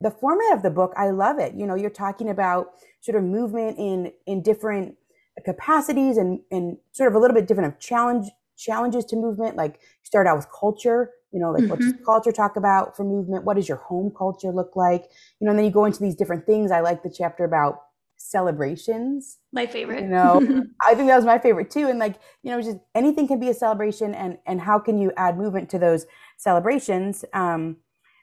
The 0.00 0.10
format 0.10 0.54
of 0.54 0.62
the 0.62 0.70
book, 0.70 0.92
I 0.96 1.10
love 1.10 1.38
it. 1.38 1.54
You 1.54 1.66
know, 1.66 1.74
you're 1.74 1.90
talking 1.90 2.30
about 2.30 2.70
sort 3.00 3.16
of 3.16 3.24
movement 3.24 3.78
in 3.78 4.12
in 4.26 4.42
different 4.42 4.96
capacities 5.44 6.16
and 6.16 6.40
and 6.50 6.76
sort 6.92 7.08
of 7.08 7.14
a 7.14 7.18
little 7.18 7.34
bit 7.34 7.46
different 7.46 7.72
of 7.72 7.80
challenge 7.80 8.30
challenges 8.56 9.04
to 9.06 9.16
movement. 9.16 9.56
Like 9.56 9.80
start 10.02 10.26
out 10.26 10.36
with 10.36 10.46
culture, 10.58 11.10
you 11.32 11.40
know, 11.40 11.50
like 11.50 11.64
mm-hmm. 11.64 11.70
what's 11.70 12.04
culture 12.04 12.32
talk 12.32 12.56
about 12.56 12.96
for 12.96 13.04
movement? 13.04 13.44
What 13.44 13.56
does 13.56 13.68
your 13.68 13.78
home 13.78 14.12
culture 14.16 14.50
look 14.50 14.76
like? 14.76 15.04
You 15.38 15.44
know, 15.44 15.50
and 15.50 15.58
then 15.58 15.66
you 15.66 15.72
go 15.72 15.84
into 15.84 16.00
these 16.00 16.16
different 16.16 16.46
things. 16.46 16.70
I 16.70 16.80
like 16.80 17.02
the 17.02 17.10
chapter 17.10 17.44
about 17.44 17.82
celebrations. 18.16 19.38
My 19.52 19.66
favorite. 19.66 20.02
You 20.02 20.08
know, 20.08 20.64
I 20.86 20.94
think 20.94 21.08
that 21.08 21.16
was 21.16 21.24
my 21.24 21.38
favorite 21.38 21.70
too. 21.70 21.88
And 21.88 21.98
like, 21.98 22.16
you 22.42 22.50
know, 22.50 22.60
just 22.60 22.78
anything 22.94 23.26
can 23.26 23.40
be 23.40 23.48
a 23.48 23.54
celebration 23.54 24.14
and 24.14 24.38
and 24.46 24.60
how 24.60 24.78
can 24.78 24.98
you 24.98 25.12
add 25.16 25.38
movement 25.38 25.70
to 25.70 25.78
those 25.78 26.06
celebrations? 26.36 27.24
Um, 27.32 27.76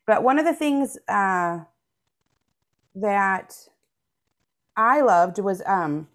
but 0.07 0.23
one 0.23 0.39
of 0.39 0.45
the 0.45 0.55
things 0.55 0.97
uh, 1.07 1.59
that 2.95 3.55
I 4.75 5.01
loved 5.01 5.37
was 5.37 5.61
um, 5.67 6.07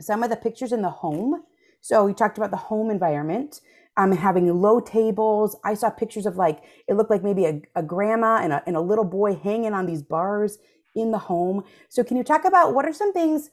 some 0.00 0.24
of 0.24 0.30
the 0.30 0.36
pictures 0.36 0.72
in 0.72 0.82
the 0.82 0.90
home. 0.90 1.44
So 1.80 2.04
we 2.04 2.14
talked 2.14 2.38
about 2.38 2.50
the 2.50 2.56
home 2.56 2.90
environment 2.90 3.60
um, 3.96 4.12
having 4.12 4.52
low 4.60 4.80
tables. 4.80 5.56
I 5.64 5.74
saw 5.74 5.90
pictures 5.90 6.26
of 6.26 6.36
like, 6.36 6.62
it 6.88 6.94
looked 6.94 7.10
like 7.10 7.22
maybe 7.22 7.44
a, 7.44 7.60
a 7.74 7.82
grandma 7.82 8.40
and 8.42 8.52
a, 8.52 8.62
and 8.66 8.76
a 8.76 8.80
little 8.80 9.04
boy 9.04 9.34
hanging 9.34 9.74
on 9.74 9.86
these 9.86 10.02
bars 10.02 10.58
in 10.94 11.10
the 11.10 11.18
home. 11.18 11.64
So 11.88 12.02
can 12.04 12.16
you 12.16 12.24
talk 12.24 12.44
about 12.44 12.74
what 12.74 12.84
are 12.84 12.92
some 12.92 13.12
things, 13.12 13.50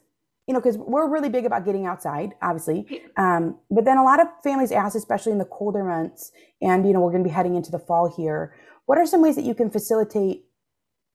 you 0.47 0.53
know, 0.53 0.59
because 0.59 0.77
we're 0.77 1.07
really 1.07 1.29
big 1.29 1.45
about 1.45 1.65
getting 1.65 1.85
outside, 1.85 2.33
obviously. 2.41 3.03
Um, 3.17 3.57
but 3.69 3.85
then 3.85 3.97
a 3.97 4.03
lot 4.03 4.19
of 4.19 4.27
families 4.43 4.71
ask, 4.71 4.95
especially 4.95 5.31
in 5.31 5.37
the 5.37 5.45
colder 5.45 5.83
months, 5.83 6.31
and, 6.61 6.87
you 6.87 6.93
know, 6.93 7.01
we're 7.01 7.11
going 7.11 7.23
to 7.23 7.29
be 7.29 7.33
heading 7.33 7.55
into 7.55 7.71
the 7.71 7.79
fall 7.79 8.13
here. 8.15 8.55
What 8.89 8.97
are 8.97 9.05
some 9.05 9.21
ways 9.21 9.35
that 9.35 9.45
you 9.45 9.53
can 9.53 9.69
facilitate 9.69 10.45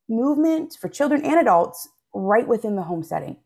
movement 0.08 0.78
for 0.80 0.88
children 0.88 1.24
and 1.24 1.40
adults 1.40 1.88
right 2.14 2.46
within 2.46 2.76
the 2.76 2.84
home 2.84 3.02
setting? 3.02 3.36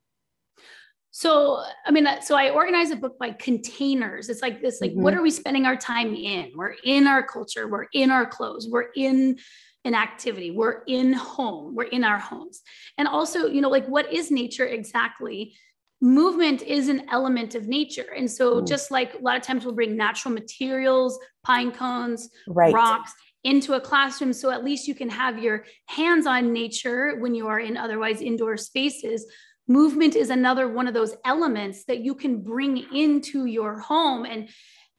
So, 1.13 1.65
I 1.87 1.91
mean, 1.93 2.07
so 2.21 2.37
I 2.37 2.51
organize 2.51 2.91
a 2.91 2.97
book 2.97 3.19
by 3.19 3.31
containers. 3.31 4.29
It's 4.29 4.43
like 4.43 4.61
this, 4.61 4.83
like, 4.83 4.91
mm-hmm. 4.91 5.01
what 5.01 5.15
are 5.15 5.23
we 5.23 5.31
spending 5.31 5.65
our 5.65 5.77
time 5.77 6.15
in? 6.15 6.53
We're 6.55 6.75
in 6.85 7.07
our 7.07 7.27
culture, 7.27 7.69
we're 7.69 7.87
in 7.95 8.11
our 8.11 8.27
clothes, 8.27 8.69
we're 8.71 8.91
in 8.95 9.39
an 9.87 9.95
activity, 9.95 10.51
we're 10.51 10.83
in 10.87 11.15
home, 11.15 11.75
we're 11.75 11.85
in 11.85 12.05
our 12.05 12.19
homes. 12.19 12.61
And 12.99 13.09
also, 13.09 13.47
you 13.47 13.63
know, 13.63 13.71
like, 13.71 13.87
what 13.87 14.13
is 14.13 14.31
nature 14.31 14.67
exactly? 14.67 15.55
Movement 16.03 16.61
is 16.61 16.89
an 16.91 17.09
element 17.11 17.55
of 17.55 17.67
nature. 17.67 18.13
And 18.15 18.31
so, 18.31 18.61
mm. 18.61 18.69
just 18.69 18.91
like 18.91 19.15
a 19.15 19.23
lot 19.23 19.39
of 19.39 19.43
times 19.43 19.65
we'll 19.65 19.75
bring 19.75 19.97
natural 19.97 20.35
materials, 20.35 21.19
pine 21.45 21.73
cones, 21.73 22.29
right. 22.47 22.75
rocks, 22.75 23.15
into 23.49 23.73
a 23.73 23.81
classroom 23.81 24.33
so 24.33 24.51
at 24.51 24.63
least 24.63 24.87
you 24.87 24.95
can 24.95 25.09
have 25.09 25.43
your 25.43 25.65
hands 25.87 26.27
on 26.27 26.53
nature 26.53 27.17
when 27.19 27.35
you 27.35 27.47
are 27.49 27.61
in 27.61 27.77
otherwise 27.77 28.21
indoor 28.21 28.57
spaces 28.59 29.27
movement 29.67 30.15
is 30.15 30.29
another 30.29 30.69
one 30.69 30.87
of 30.87 30.93
those 30.93 31.17
elements 31.25 31.85
that 31.85 32.01
you 32.01 32.15
can 32.15 32.43
bring 32.43 32.77
into 32.95 33.47
your 33.47 33.79
home 33.79 34.27
and 34.27 34.51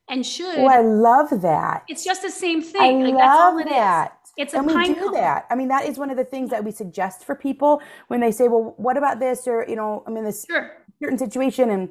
and 0.10 0.26
should 0.26 0.58
oh 0.58 0.66
i 0.66 0.82
love 0.82 1.30
that 1.42 1.84
it's 1.88 2.04
just 2.04 2.24
the 2.24 2.32
same 2.32 2.62
thing 2.62 2.82
I 2.82 3.04
like 3.04 3.14
love 3.14 3.20
that's 3.20 3.40
all 3.40 3.58
it 3.60 3.70
that. 3.70 4.18
Is. 4.24 4.32
it's 4.38 4.54
a 4.56 4.58
and 4.58 4.68
we 4.68 4.94
do 4.96 4.96
cone. 4.96 5.14
that 5.14 5.46
i 5.52 5.56
mean 5.56 5.68
that 5.68 5.86
is 5.86 6.00
one 6.00 6.10
of 6.10 6.18
the 6.18 6.26
things 6.26 6.50
that 6.50 6.64
we 6.64 6.72
suggest 6.72 7.26
for 7.26 7.36
people 7.36 7.82
when 8.08 8.20
they 8.20 8.32
say 8.32 8.48
well 8.48 8.74
what 8.78 8.98
about 8.98 9.20
this 9.20 9.48
or 9.48 9.64
you 9.70 9.76
know 9.76 10.04
i'm 10.08 10.18
in 10.18 10.24
this 10.24 10.48
sure. 10.50 10.72
certain 11.00 11.20
situation 11.20 11.70
and 11.70 11.90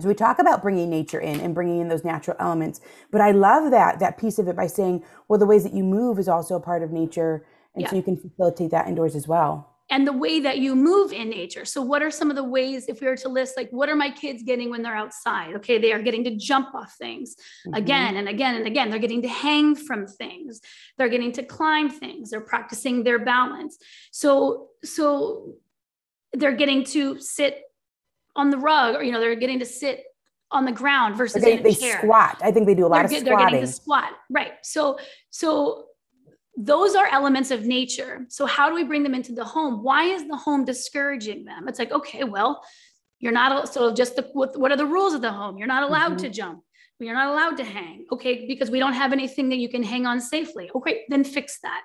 so 0.00 0.08
we 0.08 0.14
talk 0.14 0.38
about 0.38 0.62
bringing 0.62 0.88
nature 0.88 1.20
in 1.20 1.40
and 1.40 1.54
bringing 1.54 1.80
in 1.80 1.88
those 1.88 2.04
natural 2.04 2.36
elements 2.40 2.80
but 3.10 3.20
i 3.20 3.30
love 3.30 3.70
that 3.70 3.98
that 3.98 4.18
piece 4.18 4.38
of 4.38 4.48
it 4.48 4.56
by 4.56 4.66
saying 4.66 5.02
well 5.28 5.38
the 5.38 5.46
ways 5.46 5.62
that 5.62 5.74
you 5.74 5.84
move 5.84 6.18
is 6.18 6.28
also 6.28 6.56
a 6.56 6.60
part 6.60 6.82
of 6.82 6.90
nature 6.90 7.44
and 7.74 7.82
yeah. 7.82 7.90
so 7.90 7.96
you 7.96 8.02
can 8.02 8.16
facilitate 8.16 8.70
that 8.70 8.88
indoors 8.88 9.14
as 9.14 9.26
well 9.28 9.72
and 9.92 10.06
the 10.06 10.12
way 10.12 10.40
that 10.40 10.56
you 10.56 10.74
move 10.74 11.12
in 11.12 11.28
nature. 11.28 11.66
So, 11.66 11.82
what 11.82 12.02
are 12.02 12.10
some 12.10 12.30
of 12.30 12.36
the 12.36 12.42
ways, 12.44 12.86
if 12.88 13.02
we 13.02 13.06
were 13.06 13.16
to 13.16 13.28
list, 13.28 13.58
like, 13.58 13.68
what 13.70 13.90
are 13.90 13.94
my 13.94 14.10
kids 14.10 14.42
getting 14.42 14.70
when 14.70 14.82
they're 14.82 14.96
outside? 14.96 15.54
Okay, 15.56 15.76
they 15.76 15.92
are 15.92 16.00
getting 16.00 16.24
to 16.24 16.34
jump 16.34 16.74
off 16.74 16.94
things 16.94 17.36
mm-hmm. 17.66 17.74
again 17.74 18.16
and 18.16 18.26
again 18.26 18.56
and 18.56 18.66
again. 18.66 18.88
They're 18.88 18.98
getting 18.98 19.20
to 19.20 19.28
hang 19.28 19.74
from 19.76 20.06
things. 20.06 20.62
They're 20.96 21.10
getting 21.10 21.32
to 21.32 21.42
climb 21.42 21.90
things. 21.90 22.30
They're 22.30 22.40
practicing 22.40 23.04
their 23.04 23.18
balance. 23.18 23.76
So, 24.12 24.68
so 24.82 25.56
they're 26.32 26.56
getting 26.56 26.84
to 26.84 27.20
sit 27.20 27.60
on 28.36 28.50
the 28.50 28.58
rug, 28.58 28.94
or 28.96 29.02
you 29.02 29.12
know, 29.12 29.20
they're 29.20 29.34
getting 29.36 29.58
to 29.58 29.66
sit 29.66 30.04
on 30.50 30.64
the 30.64 30.72
ground 30.72 31.16
versus 31.16 31.42
they, 31.42 31.54
in 31.54 31.60
a 31.60 31.62
they 31.62 31.74
chair. 31.74 31.98
squat. 31.98 32.38
I 32.42 32.52
think 32.52 32.66
they 32.66 32.74
do 32.74 32.86
a 32.86 32.88
lot 32.88 32.96
they're, 32.96 33.04
of 33.04 33.10
squatting. 33.10 33.24
They're 33.24 33.38
getting 33.38 33.60
to 33.60 33.66
squat, 33.66 34.10
right? 34.30 34.52
So, 34.62 34.98
so 35.30 35.86
those 36.56 36.94
are 36.94 37.06
elements 37.06 37.50
of 37.50 37.64
nature. 37.64 38.26
So, 38.28 38.46
how 38.46 38.68
do 38.68 38.74
we 38.74 38.84
bring 38.84 39.02
them 39.02 39.14
into 39.14 39.32
the 39.32 39.44
home? 39.44 39.82
Why 39.82 40.04
is 40.04 40.26
the 40.28 40.36
home 40.36 40.64
discouraging 40.64 41.44
them? 41.44 41.68
It's 41.68 41.78
like, 41.78 41.92
okay, 41.92 42.24
well, 42.24 42.62
you're 43.18 43.32
not, 43.32 43.72
so 43.72 43.94
just 43.94 44.16
the, 44.16 44.28
what, 44.32 44.58
what 44.58 44.72
are 44.72 44.76
the 44.76 44.86
rules 44.86 45.14
of 45.14 45.22
the 45.22 45.32
home? 45.32 45.56
You're 45.56 45.68
not 45.68 45.82
allowed 45.82 46.12
mm-hmm. 46.12 46.26
to 46.26 46.30
jump. 46.30 46.62
You're 46.98 47.14
not 47.14 47.30
allowed 47.30 47.56
to 47.56 47.64
hang. 47.64 48.06
Okay, 48.12 48.46
because 48.46 48.70
we 48.70 48.78
don't 48.78 48.92
have 48.92 49.12
anything 49.12 49.48
that 49.48 49.56
you 49.56 49.68
can 49.68 49.82
hang 49.82 50.06
on 50.06 50.20
safely. 50.20 50.70
Okay, 50.74 51.02
then 51.08 51.24
fix 51.24 51.58
that. 51.62 51.82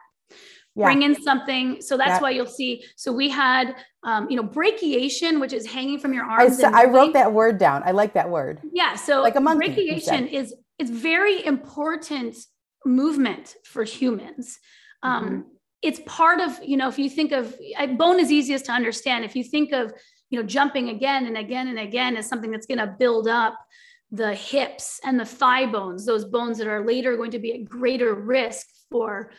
Yeah. 0.77 0.85
Bring 0.85 1.01
in 1.01 1.19
something. 1.23 1.81
So 1.81 1.97
that's 1.97 2.21
why 2.21 2.29
you'll 2.29 2.45
see. 2.45 2.83
So 2.95 3.11
we 3.11 3.29
had, 3.29 3.75
um, 4.03 4.29
you 4.29 4.35
know, 4.35 4.43
brachiation, 4.43 5.39
which 5.39 5.51
is 5.51 5.65
hanging 5.65 5.97
from 5.97 6.13
your 6.13 6.23
arms. 6.23 6.63
I, 6.63 6.83
I 6.83 6.85
wrote 6.85 7.13
that 7.13 7.33
word 7.33 7.57
down. 7.57 7.81
I 7.83 7.91
like 7.91 8.13
that 8.13 8.29
word. 8.29 8.61
Yeah. 8.71 8.93
So 8.95 9.23
like 9.23 9.35
a 9.35 9.41
monkey, 9.41 9.69
brachiation 9.69 10.27
is 10.27 10.53
is 10.77 10.91
very 10.91 11.43
important 11.43 12.37
movement 12.85 13.55
for 13.65 13.83
humans. 13.83 14.59
Um, 15.01 15.25
mm-hmm. 15.25 15.41
It's 15.81 15.99
part 16.05 16.41
of, 16.41 16.59
you 16.63 16.77
know, 16.77 16.89
if 16.89 16.99
you 16.99 17.09
think 17.09 17.31
of 17.31 17.57
bone 17.97 18.19
is 18.19 18.31
easiest 18.31 18.65
to 18.65 18.71
understand. 18.71 19.25
If 19.25 19.35
you 19.35 19.43
think 19.43 19.71
of, 19.73 19.93
you 20.29 20.39
know, 20.39 20.45
jumping 20.45 20.89
again 20.89 21.25
and 21.25 21.37
again 21.37 21.69
and 21.69 21.79
again 21.79 22.17
as 22.17 22.29
something 22.29 22.51
that's 22.51 22.67
going 22.67 22.77
to 22.77 22.95
build 22.99 23.27
up 23.27 23.55
the 24.11 24.35
hips 24.35 24.99
and 25.03 25.19
the 25.19 25.25
thigh 25.25 25.65
bones, 25.65 26.05
those 26.05 26.25
bones 26.25 26.59
that 26.59 26.67
are 26.67 26.85
later 26.85 27.17
going 27.17 27.31
to 27.31 27.39
be 27.39 27.53
at 27.53 27.65
greater 27.65 28.13
risk 28.13 28.67
for, 28.91 29.31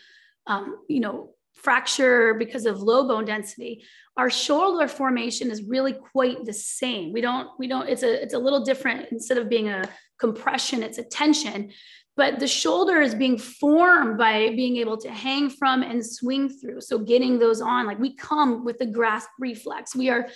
um, 0.48 0.78
you 0.88 1.00
know, 1.00 1.34
fracture 1.54 2.34
because 2.34 2.66
of 2.66 2.80
low 2.82 3.06
bone 3.06 3.24
density 3.24 3.82
our 4.18 4.28
shoulder 4.28 4.88
formation 4.88 5.48
is 5.48 5.62
really 5.62 5.92
quite 5.92 6.44
the 6.44 6.52
same. 6.52 7.12
We 7.12 7.20
don't 7.20 7.48
we 7.56 7.68
don't 7.68 7.88
it's 7.88 8.02
a 8.02 8.22
it's 8.22 8.34
a 8.34 8.38
little 8.38 8.64
different. 8.64 9.06
Instead 9.12 9.38
of 9.38 9.48
being 9.48 9.68
a 9.68 9.88
compression 10.18 10.82
it's 10.82 10.98
a 10.98 11.04
tension 11.04 11.70
but 12.18 12.40
the 12.40 12.48
shoulder 12.48 13.00
is 13.00 13.14
being 13.14 13.38
formed 13.38 14.18
by 14.18 14.50
being 14.50 14.76
able 14.78 14.96
to 14.96 15.08
hang 15.08 15.48
from 15.48 15.84
and 15.84 16.04
swing 16.04 16.48
through. 16.48 16.80
So 16.80 16.98
getting 16.98 17.38
those 17.38 17.60
on 17.60 17.86
like 17.86 18.00
we 18.00 18.16
come 18.16 18.64
with 18.64 18.76
the 18.78 18.86
grasp 18.86 19.28
reflex. 19.38 19.94
We 19.94 20.10
are 20.10 20.28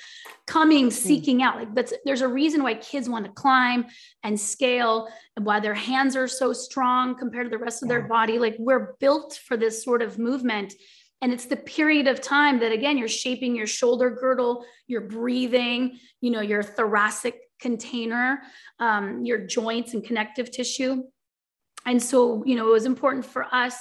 coming 0.46 0.84
hmm. 0.84 0.90
seeking 0.90 1.42
out. 1.42 1.56
Like 1.56 1.74
that's 1.74 1.92
there's 2.04 2.20
a 2.20 2.28
reason 2.28 2.62
why 2.62 2.74
kids 2.74 3.08
want 3.08 3.24
to 3.24 3.32
climb 3.32 3.86
and 4.22 4.38
scale 4.38 5.08
and 5.36 5.44
why 5.44 5.58
their 5.58 5.74
hands 5.74 6.14
are 6.14 6.28
so 6.28 6.52
strong 6.52 7.18
compared 7.18 7.46
to 7.46 7.50
the 7.50 7.62
rest 7.62 7.82
of 7.82 7.88
their 7.88 8.02
body. 8.02 8.38
Like 8.38 8.54
we're 8.60 8.94
built 9.00 9.40
for 9.44 9.56
this 9.56 9.82
sort 9.82 10.02
of 10.02 10.20
movement 10.20 10.74
and 11.20 11.32
it's 11.32 11.46
the 11.46 11.56
period 11.56 12.06
of 12.06 12.20
time 12.20 12.60
that 12.60 12.70
again 12.70 12.96
you're 12.96 13.08
shaping 13.08 13.56
your 13.56 13.66
shoulder 13.66 14.10
girdle 14.10 14.64
you're 14.86 15.08
breathing 15.08 15.98
you 16.20 16.30
know 16.30 16.40
your 16.40 16.62
thoracic 16.62 17.40
container 17.60 18.42
um, 18.80 19.24
your 19.24 19.38
joints 19.46 19.94
and 19.94 20.04
connective 20.04 20.50
tissue 20.50 21.02
and 21.86 22.02
so 22.02 22.42
you 22.44 22.54
know 22.54 22.68
it 22.68 22.72
was 22.72 22.86
important 22.86 23.24
for 23.24 23.46
us 23.52 23.76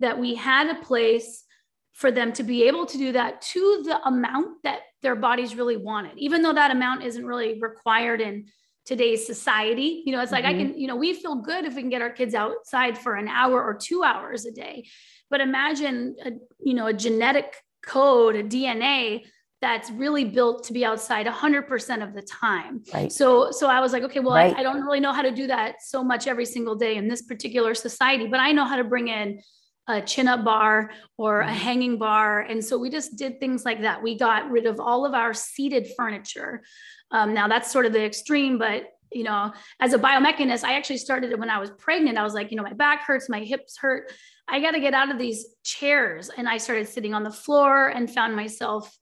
that 0.00 0.18
we 0.18 0.34
had 0.34 0.68
a 0.68 0.80
place 0.82 1.44
for 1.92 2.10
them 2.10 2.32
to 2.32 2.42
be 2.42 2.64
able 2.64 2.86
to 2.86 2.98
do 2.98 3.12
that 3.12 3.40
to 3.40 3.82
the 3.84 4.00
amount 4.06 4.62
that 4.64 4.80
their 5.02 5.14
bodies 5.14 5.54
really 5.54 5.76
wanted 5.76 6.12
even 6.16 6.42
though 6.42 6.52
that 6.52 6.70
amount 6.70 7.02
isn't 7.04 7.26
really 7.26 7.58
required 7.60 8.20
in 8.20 8.46
today's 8.84 9.26
society 9.26 10.02
you 10.04 10.12
know 10.12 10.20
it's 10.20 10.32
like 10.32 10.44
mm-hmm. 10.44 10.60
i 10.60 10.64
can 10.64 10.78
you 10.78 10.86
know 10.86 10.96
we 10.96 11.14
feel 11.14 11.36
good 11.36 11.64
if 11.64 11.74
we 11.74 11.80
can 11.80 11.90
get 11.90 12.02
our 12.02 12.10
kids 12.10 12.34
outside 12.34 12.98
for 12.98 13.14
an 13.14 13.28
hour 13.28 13.62
or 13.62 13.74
two 13.74 14.02
hours 14.02 14.44
a 14.44 14.50
day 14.50 14.84
but 15.30 15.40
imagine 15.40 16.16
a, 16.24 16.32
you 16.60 16.74
know 16.74 16.86
a 16.86 16.92
genetic 16.92 17.56
code 17.82 18.36
a 18.36 18.42
dna 18.42 19.22
that's 19.64 19.90
really 19.90 20.26
built 20.26 20.62
to 20.64 20.74
be 20.74 20.84
outside 20.84 21.24
100% 21.24 22.02
of 22.06 22.12
the 22.12 22.20
time. 22.20 22.82
Right. 22.92 23.10
So 23.10 23.50
so 23.50 23.66
I 23.66 23.80
was 23.80 23.94
like, 23.94 24.02
okay, 24.02 24.20
well, 24.20 24.34
right. 24.34 24.54
I, 24.54 24.60
I, 24.60 24.62
don't 24.62 24.82
really 24.82 25.00
know 25.00 25.14
how 25.14 25.22
to 25.22 25.30
do 25.30 25.46
that 25.46 25.76
so 25.80 26.04
much 26.04 26.26
every 26.26 26.44
single 26.44 26.74
day 26.74 26.96
in 26.96 27.08
this 27.08 27.22
particular 27.22 27.74
society, 27.74 28.26
but 28.26 28.40
I 28.40 28.52
know 28.52 28.66
how 28.66 28.76
to 28.76 28.84
bring 28.84 29.08
in 29.08 29.40
a 29.88 30.02
chin 30.02 30.28
up 30.28 30.44
bar 30.44 30.90
or 31.16 31.40
a 31.40 31.46
mm-hmm. 31.46 31.54
hanging 31.54 31.98
bar. 31.98 32.40
And 32.40 32.62
so 32.62 32.76
we 32.76 32.90
just 32.90 33.16
did 33.16 33.40
things 33.40 33.64
like 33.64 33.80
that. 33.80 34.02
We 34.02 34.18
got 34.18 34.50
rid 34.50 34.66
of 34.66 34.80
all 34.80 35.06
of 35.06 35.14
our 35.14 35.32
seated 35.32 35.88
furniture. 35.96 36.62
Um, 37.10 37.32
now 37.32 37.48
that's 37.48 37.72
sort 37.72 37.86
of 37.86 37.94
the 37.94 38.04
extreme, 38.04 38.58
but 38.58 38.90
you 39.12 39.24
know, 39.24 39.50
as 39.80 39.94
a 39.94 39.98
biomechanist, 39.98 40.64
I 40.64 40.74
actually 40.74 40.98
started 40.98 41.32
it 41.32 41.38
when 41.38 41.48
I 41.48 41.58
was 41.58 41.70
pregnant. 41.78 42.18
I 42.18 42.22
was 42.22 42.34
like, 42.34 42.50
you 42.50 42.58
know, 42.58 42.64
my 42.64 42.74
back 42.74 43.06
hurts, 43.06 43.30
my 43.30 43.40
hips 43.40 43.78
hurt. 43.78 44.12
I 44.46 44.60
got 44.60 44.72
to 44.72 44.80
get 44.80 44.92
out 44.92 45.10
of 45.10 45.18
these 45.18 45.46
chairs. 45.62 46.30
And 46.36 46.46
I 46.46 46.58
started 46.58 46.86
sitting 46.86 47.14
on 47.14 47.22
the 47.22 47.30
floor 47.30 47.88
and 47.88 48.12
found 48.12 48.36
myself 48.36 48.94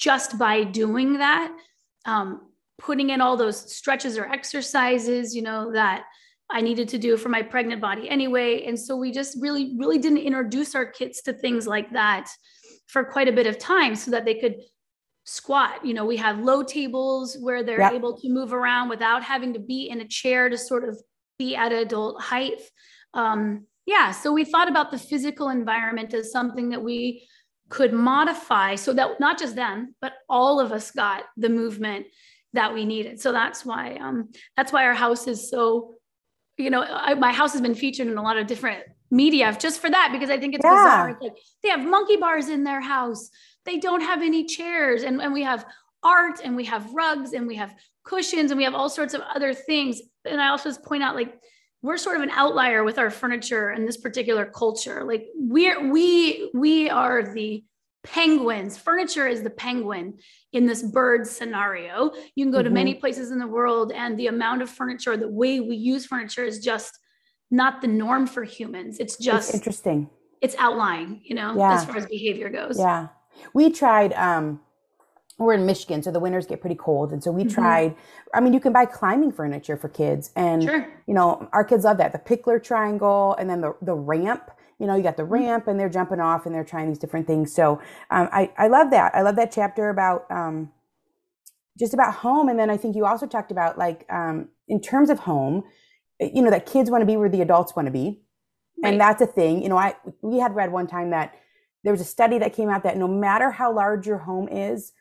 just 0.00 0.38
by 0.38 0.64
doing 0.64 1.18
that, 1.18 1.52
um, 2.06 2.40
putting 2.78 3.10
in 3.10 3.20
all 3.20 3.36
those 3.36 3.76
stretches 3.76 4.16
or 4.16 4.24
exercises, 4.24 5.36
you 5.36 5.42
know, 5.42 5.70
that 5.72 6.04
I 6.50 6.62
needed 6.62 6.88
to 6.88 6.98
do 6.98 7.16
for 7.16 7.28
my 7.28 7.42
pregnant 7.42 7.82
body 7.82 8.08
anyway. 8.08 8.64
And 8.64 8.78
so 8.78 8.96
we 8.96 9.12
just 9.12 9.36
really, 9.40 9.76
really 9.78 9.98
didn't 9.98 10.18
introduce 10.18 10.74
our 10.74 10.86
kids 10.86 11.20
to 11.22 11.34
things 11.34 11.66
like 11.66 11.92
that 11.92 12.28
for 12.88 13.04
quite 13.04 13.28
a 13.28 13.32
bit 13.32 13.46
of 13.46 13.58
time 13.58 13.94
so 13.94 14.10
that 14.10 14.24
they 14.24 14.34
could 14.34 14.56
squat. 15.24 15.84
You 15.84 15.94
know, 15.94 16.06
we 16.06 16.16
have 16.16 16.40
low 16.40 16.62
tables 16.62 17.36
where 17.38 17.62
they're 17.62 17.80
yep. 17.80 17.92
able 17.92 18.18
to 18.18 18.28
move 18.30 18.54
around 18.54 18.88
without 18.88 19.22
having 19.22 19.52
to 19.52 19.60
be 19.60 19.90
in 19.90 20.00
a 20.00 20.08
chair 20.08 20.48
to 20.48 20.56
sort 20.58 20.88
of 20.88 20.98
be 21.38 21.54
at 21.54 21.72
adult 21.72 22.20
height. 22.20 22.60
Um, 23.12 23.66
yeah, 23.86 24.10
so 24.12 24.32
we 24.32 24.44
thought 24.44 24.68
about 24.68 24.90
the 24.90 24.98
physical 24.98 25.50
environment 25.50 26.14
as 26.14 26.32
something 26.32 26.70
that 26.70 26.82
we 26.82 27.28
could 27.70 27.92
modify 27.92 28.74
so 28.74 28.92
that 28.92 29.18
not 29.20 29.38
just 29.38 29.54
them 29.54 29.94
but 30.00 30.12
all 30.28 30.60
of 30.60 30.72
us 30.72 30.90
got 30.90 31.22
the 31.36 31.48
movement 31.48 32.06
that 32.52 32.74
we 32.74 32.84
needed. 32.84 33.20
So 33.20 33.32
that's 33.32 33.64
why 33.64 33.94
um 33.94 34.30
that's 34.56 34.72
why 34.72 34.84
our 34.84 34.94
house 34.94 35.26
is 35.26 35.48
so 35.48 35.94
you 36.58 36.70
know 36.70 36.82
I, 36.82 37.14
my 37.14 37.32
house 37.32 37.52
has 37.52 37.62
been 37.62 37.74
featured 37.74 38.08
in 38.08 38.18
a 38.18 38.22
lot 38.22 38.36
of 38.36 38.46
different 38.46 38.84
media 39.10 39.56
just 39.58 39.80
for 39.80 39.90
that 39.90 40.10
because 40.12 40.30
i 40.30 40.38
think 40.38 40.54
it's 40.54 40.64
yeah. 40.64 40.70
bizarre 40.70 41.08
it's 41.10 41.20
like 41.20 41.32
they 41.64 41.68
have 41.68 41.84
monkey 41.84 42.16
bars 42.16 42.48
in 42.48 42.62
their 42.64 42.80
house. 42.80 43.30
They 43.64 43.78
don't 43.78 44.00
have 44.00 44.22
any 44.22 44.44
chairs 44.44 45.02
and, 45.02 45.20
and 45.20 45.32
we 45.32 45.42
have 45.42 45.66
art 46.02 46.40
and 46.42 46.56
we 46.56 46.64
have 46.64 46.92
rugs 46.92 47.32
and 47.32 47.46
we 47.46 47.56
have 47.56 47.74
cushions 48.04 48.50
and 48.50 48.58
we 48.58 48.64
have 48.64 48.74
all 48.74 48.88
sorts 48.88 49.14
of 49.14 49.20
other 49.34 49.52
things. 49.52 50.00
And 50.24 50.40
i 50.40 50.48
also 50.48 50.68
just 50.68 50.84
point 50.84 51.02
out 51.02 51.14
like 51.14 51.34
we're 51.82 51.96
sort 51.96 52.16
of 52.16 52.22
an 52.22 52.30
outlier 52.30 52.84
with 52.84 52.98
our 52.98 53.10
furniture 53.10 53.70
and 53.70 53.86
this 53.86 53.96
particular 53.96 54.44
culture. 54.46 55.04
Like 55.04 55.28
we're 55.34 55.90
we 55.90 56.50
we 56.52 56.90
are 56.90 57.32
the 57.32 57.64
penguins. 58.04 58.76
Furniture 58.76 59.26
is 59.26 59.42
the 59.42 59.50
penguin 59.50 60.18
in 60.52 60.66
this 60.66 60.82
bird 60.82 61.26
scenario. 61.26 62.12
You 62.34 62.44
can 62.44 62.52
go 62.52 62.58
mm-hmm. 62.58 62.64
to 62.64 62.70
many 62.70 62.94
places 62.94 63.30
in 63.30 63.38
the 63.38 63.46
world, 63.46 63.92
and 63.92 64.18
the 64.18 64.26
amount 64.26 64.62
of 64.62 64.70
furniture, 64.70 65.16
the 65.16 65.28
way 65.28 65.60
we 65.60 65.76
use 65.76 66.06
furniture, 66.06 66.44
is 66.44 66.60
just 66.60 66.98
not 67.50 67.80
the 67.80 67.88
norm 67.88 68.26
for 68.26 68.44
humans. 68.44 68.98
It's 69.00 69.16
just 69.16 69.50
it's 69.50 69.58
interesting. 69.58 70.10
It's 70.40 70.54
outlying, 70.58 71.20
you 71.24 71.34
know, 71.34 71.56
yeah. 71.56 71.74
as 71.74 71.84
far 71.84 71.96
as 71.96 72.06
behavior 72.06 72.48
goes. 72.48 72.78
Yeah. 72.78 73.08
We 73.52 73.70
tried 73.70 74.12
um 74.14 74.60
we're 75.40 75.54
in 75.54 75.64
Michigan, 75.64 76.02
so 76.02 76.10
the 76.10 76.20
winters 76.20 76.46
get 76.46 76.60
pretty 76.60 76.76
cold. 76.76 77.12
And 77.12 77.24
so 77.24 77.32
we 77.32 77.44
mm-hmm. 77.44 77.54
tried, 77.54 77.96
I 78.34 78.40
mean, 78.40 78.52
you 78.52 78.60
can 78.60 78.72
buy 78.72 78.84
climbing 78.84 79.32
furniture 79.32 79.76
for 79.76 79.88
kids. 79.88 80.30
And, 80.36 80.62
sure. 80.62 80.92
you 81.06 81.14
know, 81.14 81.48
our 81.52 81.64
kids 81.64 81.84
love 81.84 81.96
that 81.96 82.12
the 82.12 82.18
Pikler 82.18 82.62
triangle 82.62 83.34
and 83.38 83.48
then 83.48 83.62
the, 83.62 83.74
the 83.80 83.94
ramp. 83.94 84.50
You 84.78 84.86
know, 84.86 84.94
you 84.94 85.02
got 85.02 85.16
the 85.16 85.22
mm-hmm. 85.22 85.32
ramp 85.32 85.66
and 85.66 85.80
they're 85.80 85.88
jumping 85.88 86.20
off 86.20 86.44
and 86.44 86.54
they're 86.54 86.62
trying 86.62 86.88
these 86.88 86.98
different 86.98 87.26
things. 87.26 87.54
So 87.54 87.80
um, 88.10 88.28
I, 88.30 88.52
I 88.58 88.68
love 88.68 88.90
that. 88.90 89.14
I 89.14 89.22
love 89.22 89.36
that 89.36 89.50
chapter 89.50 89.88
about 89.88 90.30
um, 90.30 90.70
just 91.78 91.94
about 91.94 92.14
home. 92.16 92.50
And 92.50 92.58
then 92.58 92.68
I 92.68 92.76
think 92.76 92.94
you 92.94 93.06
also 93.06 93.26
talked 93.26 93.50
about, 93.50 93.78
like, 93.78 94.04
um, 94.10 94.50
in 94.68 94.80
terms 94.80 95.08
of 95.08 95.20
home, 95.20 95.64
you 96.20 96.42
know, 96.42 96.50
that 96.50 96.66
kids 96.66 96.90
want 96.90 97.00
to 97.00 97.06
be 97.06 97.16
where 97.16 97.30
the 97.30 97.40
adults 97.40 97.74
want 97.74 97.86
to 97.86 97.92
be. 97.92 98.20
Right. 98.82 98.92
And 98.92 99.00
that's 99.00 99.22
a 99.22 99.26
thing. 99.26 99.62
You 99.62 99.70
know, 99.70 99.78
I 99.78 99.94
we 100.22 100.38
had 100.38 100.54
read 100.54 100.70
one 100.70 100.86
time 100.86 101.10
that 101.10 101.34
there 101.82 101.92
was 101.92 102.00
a 102.02 102.04
study 102.04 102.38
that 102.38 102.52
came 102.52 102.68
out 102.68 102.82
that 102.82 102.98
no 102.98 103.08
matter 103.08 103.50
how 103.50 103.74
large 103.74 104.06
your 104.06 104.18
home 104.18 104.48
is, 104.48 104.92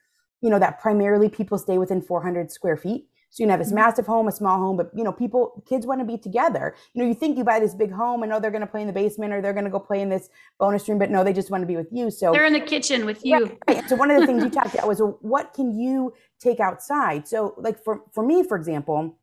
you 0.41 0.49
know, 0.49 0.59
that 0.59 0.79
primarily 0.79 1.29
people 1.29 1.57
stay 1.57 1.77
within 1.77 2.01
400 2.01 2.51
square 2.51 2.77
feet. 2.77 3.07
So 3.31 3.43
you 3.43 3.45
can 3.45 3.51
have 3.51 3.59
this 3.59 3.67
mm-hmm. 3.67 3.75
massive 3.75 4.07
home, 4.07 4.27
a 4.27 4.31
small 4.31 4.57
home, 4.57 4.75
but 4.75 4.89
you 4.95 5.03
know, 5.03 5.11
people, 5.11 5.63
kids 5.67 5.85
want 5.85 5.99
to 6.01 6.05
be 6.05 6.17
together. 6.17 6.75
You 6.93 7.03
know, 7.03 7.07
you 7.07 7.13
think 7.13 7.37
you 7.37 7.43
buy 7.43 7.59
this 7.59 7.75
big 7.75 7.91
home 7.91 8.23
and 8.23 8.33
oh, 8.33 8.39
they're 8.39 8.51
going 8.51 8.61
to 8.61 8.67
play 8.67 8.81
in 8.81 8.87
the 8.87 8.93
basement 8.93 9.33
or 9.33 9.41
they're 9.41 9.53
going 9.53 9.65
to 9.65 9.71
go 9.71 9.79
play 9.79 10.01
in 10.01 10.09
this 10.09 10.29
bonus 10.57 10.89
room, 10.89 10.97
but 10.97 11.11
no, 11.11 11.23
they 11.23 11.33
just 11.33 11.51
want 11.51 11.61
to 11.61 11.67
be 11.67 11.75
with 11.75 11.89
you. 11.91 12.09
So 12.09 12.31
they're 12.31 12.45
in 12.45 12.53
the 12.53 12.59
kitchen 12.59 13.05
with 13.05 13.23
you. 13.23 13.37
Right, 13.37 13.57
right. 13.67 13.89
So 13.89 13.95
one 13.95 14.09
of 14.09 14.19
the 14.19 14.25
things 14.25 14.43
you 14.43 14.49
talked 14.49 14.73
about 14.73 14.87
was, 14.87 14.99
well, 14.99 15.19
what 15.21 15.53
can 15.53 15.77
you 15.77 16.13
take 16.39 16.59
outside? 16.59 17.27
So 17.27 17.53
like 17.57 17.83
for, 17.83 18.01
for 18.13 18.25
me, 18.25 18.43
for 18.43 18.57
example, 18.57 19.15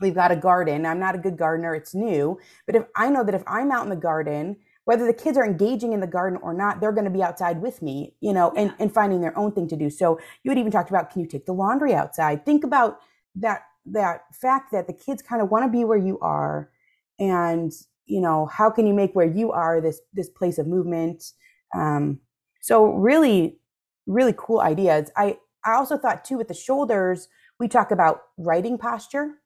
we've 0.00 0.14
got 0.14 0.30
a 0.30 0.36
garden. 0.36 0.86
I'm 0.86 1.00
not 1.00 1.16
a 1.16 1.18
good 1.18 1.36
gardener. 1.36 1.74
It's 1.74 1.94
new, 1.94 2.38
but 2.66 2.76
if 2.76 2.84
I 2.94 3.10
know 3.10 3.24
that 3.24 3.34
if 3.34 3.42
I'm 3.48 3.72
out 3.72 3.82
in 3.82 3.90
the 3.90 3.96
garden 3.96 4.56
whether 4.84 5.06
the 5.06 5.14
kids 5.14 5.38
are 5.38 5.46
engaging 5.46 5.92
in 5.92 6.00
the 6.00 6.06
garden 6.06 6.38
or 6.42 6.52
not, 6.52 6.80
they're 6.80 6.92
going 6.92 7.06
to 7.06 7.10
be 7.10 7.22
outside 7.22 7.62
with 7.62 7.80
me, 7.80 8.14
you 8.20 8.32
know, 8.32 8.52
and, 8.56 8.74
and 8.78 8.92
finding 8.92 9.20
their 9.20 9.36
own 9.38 9.52
thing 9.52 9.66
to 9.68 9.76
do. 9.76 9.88
So 9.88 10.20
you 10.42 10.50
had 10.50 10.58
even 10.58 10.70
talked 10.70 10.90
about, 10.90 11.10
can 11.10 11.22
you 11.22 11.26
take 11.26 11.46
the 11.46 11.54
laundry 11.54 11.94
outside? 11.94 12.44
Think 12.44 12.64
about 12.64 12.98
that, 13.36 13.62
that 13.86 14.24
fact 14.32 14.72
that 14.72 14.86
the 14.86 14.92
kids 14.92 15.22
kind 15.22 15.40
of 15.40 15.50
want 15.50 15.64
to 15.64 15.70
be 15.70 15.84
where 15.84 15.98
you 15.98 16.18
are. 16.20 16.70
And, 17.18 17.72
you 18.04 18.20
know, 18.20 18.46
how 18.46 18.68
can 18.70 18.86
you 18.86 18.92
make 18.92 19.14
where 19.14 19.26
you 19.26 19.52
are 19.52 19.80
this, 19.80 20.00
this 20.12 20.28
place 20.28 20.58
of 20.58 20.66
movement? 20.66 21.32
Um, 21.74 22.20
so 22.60 22.92
really, 22.92 23.58
really 24.06 24.34
cool 24.36 24.60
ideas. 24.60 25.10
I, 25.16 25.38
I 25.64 25.72
also 25.72 25.96
thought 25.96 26.24
too, 26.24 26.36
with 26.36 26.48
the 26.48 26.54
shoulders, 26.54 27.28
we 27.58 27.68
talk 27.68 27.90
about 27.90 28.22
writing 28.36 28.76
posture, 28.76 29.36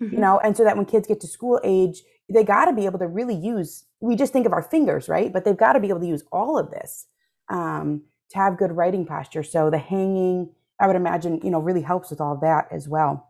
mm-hmm. 0.00 0.14
you 0.14 0.20
know, 0.20 0.38
and 0.38 0.56
so 0.56 0.62
that 0.62 0.76
when 0.76 0.86
kids 0.86 1.08
get 1.08 1.20
to 1.22 1.26
school 1.26 1.60
age, 1.64 2.02
they 2.28 2.44
got 2.44 2.66
to 2.66 2.72
be 2.72 2.84
able 2.86 2.98
to 2.98 3.06
really 3.06 3.34
use 3.34 3.84
we 4.00 4.14
just 4.14 4.32
think 4.32 4.46
of 4.46 4.52
our 4.52 4.62
fingers 4.62 5.08
right? 5.08 5.32
But 5.32 5.44
they've 5.44 5.56
got 5.56 5.72
to 5.72 5.80
be 5.80 5.88
able 5.88 6.00
to 6.00 6.06
use 6.06 6.24
all 6.32 6.58
of 6.58 6.70
this 6.70 7.06
um, 7.48 8.02
to 8.30 8.38
have 8.38 8.58
good 8.58 8.72
writing 8.72 9.06
posture. 9.06 9.42
So 9.42 9.70
the 9.70 9.78
hanging 9.78 10.50
i 10.80 10.86
would 10.86 10.96
imagine 10.96 11.40
you 11.42 11.50
know 11.50 11.58
really 11.58 11.82
helps 11.82 12.10
with 12.10 12.20
all 12.20 12.36
that 12.36 12.68
as 12.70 12.88
well. 12.88 13.28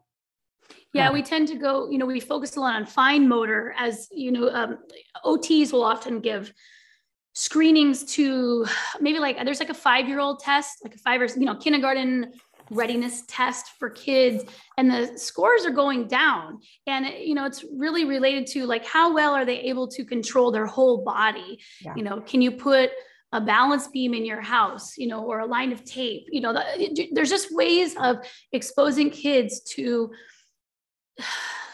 Yeah, 0.94 1.12
we 1.12 1.22
tend 1.22 1.48
to 1.48 1.54
go, 1.54 1.90
you 1.90 1.98
know, 1.98 2.06
we 2.06 2.18
focus 2.18 2.56
a 2.56 2.61
lot 2.61 2.74
on 2.74 2.87
fine 2.87 3.28
motor 3.28 3.74
as, 3.76 4.08
you 4.11 4.32
know, 4.32 4.48
um, 4.48 4.78
OTs 5.24 5.72
will 5.72 5.84
often 5.84 6.20
give 6.20 6.52
screenings 7.34 8.04
to 8.14 8.66
maybe 9.00 9.18
like 9.18 9.37
there's 9.44 9.61
like 9.61 9.70
a 9.70 9.74
five 9.74 10.08
year 10.08 10.18
old 10.18 10.40
test, 10.40 10.78
like 10.82 10.94
a 10.94 10.98
five 10.98 11.20
or, 11.20 11.26
you 11.26 11.44
know, 11.44 11.54
kindergarten 11.56 12.32
readiness 12.70 13.22
test 13.28 13.72
for 13.78 13.90
kids 13.90 14.44
and 14.76 14.90
the 14.90 15.16
scores 15.16 15.64
are 15.64 15.70
going 15.70 16.07
down 16.07 16.59
and 16.87 17.07
you 17.07 17.35
know 17.35 17.44
it's 17.44 17.64
really 17.74 18.04
related 18.04 18.46
to 18.46 18.66
like 18.66 18.85
how 18.87 19.14
well 19.14 19.35
are 19.35 19.44
they 19.44 19.61
able 19.61 19.88
to 19.88 20.04
control 20.04 20.50
their 20.50 20.66
whole 20.66 21.04
body 21.04 21.59
yeah. 21.81 21.94
you 21.96 22.02
know 22.02 22.20
can 22.20 22.42
you 22.42 22.50
put 22.50 22.90
a 23.33 23.40
balance 23.40 23.88
beam 23.88 24.14
in 24.14 24.24
your 24.24 24.40
house 24.40 24.96
you 24.96 25.07
know 25.07 25.24
or 25.24 25.40
a 25.40 25.46
line 25.46 25.72
of 25.72 25.85
tape 25.85 26.26
you 26.31 26.40
know 26.40 26.52
the, 26.52 27.09
there's 27.12 27.31
just 27.31 27.54
ways 27.54 27.94
of 28.00 28.18
exposing 28.52 29.11
kids 29.11 29.61
to 29.61 30.11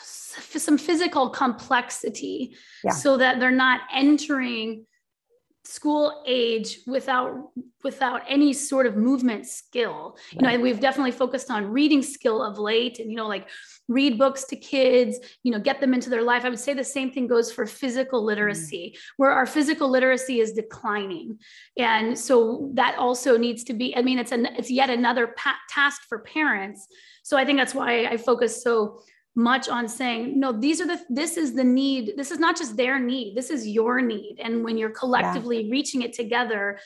some 0.02 0.78
physical 0.78 1.30
complexity 1.30 2.56
yeah. 2.84 2.92
so 2.92 3.16
that 3.16 3.40
they're 3.40 3.50
not 3.50 3.80
entering 3.92 4.86
school 5.66 6.22
age 6.26 6.80
without 6.86 7.50
without 7.82 8.20
any 8.28 8.52
sort 8.52 8.86
of 8.86 8.96
movement 8.96 9.46
skill 9.46 10.14
you 10.30 10.42
know 10.42 10.58
we've 10.60 10.78
definitely 10.78 11.10
focused 11.10 11.50
on 11.50 11.64
reading 11.64 12.02
skill 12.02 12.42
of 12.42 12.58
late 12.58 12.98
and 12.98 13.10
you 13.10 13.16
know 13.16 13.26
like 13.26 13.48
read 13.88 14.18
books 14.18 14.44
to 14.44 14.56
kids 14.56 15.18
you 15.42 15.50
know 15.50 15.58
get 15.58 15.80
them 15.80 15.94
into 15.94 16.10
their 16.10 16.22
life 16.22 16.44
i 16.44 16.50
would 16.50 16.58
say 16.58 16.74
the 16.74 16.84
same 16.84 17.10
thing 17.10 17.26
goes 17.26 17.50
for 17.50 17.64
physical 17.64 18.22
mm. 18.22 18.26
literacy 18.26 18.94
mm. 18.94 19.00
where 19.16 19.30
our 19.30 19.46
physical 19.46 19.88
literacy 19.88 20.38
is 20.40 20.52
declining 20.52 21.38
and 21.78 22.18
so 22.18 22.70
that 22.74 22.98
also 22.98 23.38
needs 23.38 23.64
to 23.64 23.72
be 23.72 23.96
i 23.96 24.02
mean 24.02 24.18
it's 24.18 24.32
an 24.32 24.44
it's 24.58 24.70
yet 24.70 24.90
another 24.90 25.28
pa- 25.28 25.58
task 25.70 26.02
for 26.08 26.18
parents 26.18 26.86
so 27.22 27.38
i 27.38 27.44
think 27.44 27.58
that's 27.58 27.74
why 27.74 28.04
i 28.04 28.18
focus 28.18 28.62
so 28.62 29.00
much 29.36 29.68
on 29.68 29.88
saying 29.88 30.38
no 30.38 30.52
these 30.52 30.80
are 30.80 30.86
the 30.86 31.00
this 31.08 31.36
is 31.36 31.54
the 31.54 31.64
need. 31.64 32.12
This 32.16 32.30
is 32.30 32.38
not 32.38 32.56
just 32.56 32.76
their 32.76 32.98
need. 32.98 33.36
This 33.36 33.50
is 33.50 33.66
your 33.66 34.00
need. 34.00 34.40
And 34.42 34.64
when 34.64 34.78
you're 34.78 34.90
collectively 34.90 35.62
yeah. 35.62 35.72
reaching 35.72 36.02
it 36.02 36.12
together 36.12 36.78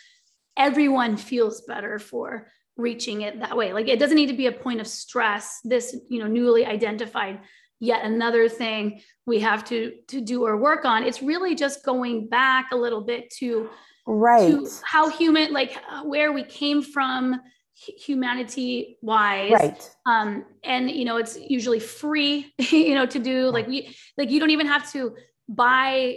everyone 0.56 1.16
feels 1.16 1.60
better 1.62 1.98
for 1.98 2.48
reaching 2.76 3.22
it 3.22 3.40
that 3.40 3.56
way. 3.56 3.72
Like 3.72 3.88
it 3.88 3.98
doesn't 3.98 4.16
need 4.16 4.26
to 4.28 4.36
be 4.36 4.46
a 4.46 4.52
point 4.52 4.80
of 4.80 4.86
stress 4.86 5.60
this 5.64 5.96
you 6.08 6.18
know 6.20 6.26
newly 6.26 6.64
identified 6.64 7.40
yet 7.80 8.04
another 8.04 8.48
thing 8.48 9.00
we 9.26 9.40
have 9.40 9.64
to 9.66 9.92
to 10.08 10.20
do 10.20 10.44
or 10.44 10.56
work 10.56 10.84
on. 10.84 11.04
It's 11.04 11.22
really 11.22 11.54
just 11.54 11.84
going 11.84 12.28
back 12.28 12.72
a 12.72 12.76
little 12.76 13.02
bit 13.02 13.30
to 13.38 13.68
right. 14.06 14.50
to 14.50 14.68
how 14.84 15.10
human 15.10 15.52
like 15.52 15.76
where 16.04 16.32
we 16.32 16.44
came 16.44 16.82
from 16.82 17.40
humanity 17.78 18.98
wise. 19.02 19.52
Right. 19.52 19.90
Um 20.06 20.44
and 20.64 20.90
you 20.90 21.04
know 21.04 21.16
it's 21.16 21.38
usually 21.38 21.80
free 21.80 22.52
you 22.58 22.94
know 22.94 23.06
to 23.06 23.18
do 23.18 23.50
like 23.50 23.66
we 23.66 23.94
like 24.16 24.30
you 24.30 24.40
don't 24.40 24.50
even 24.50 24.66
have 24.66 24.90
to 24.92 25.14
buy 25.48 26.16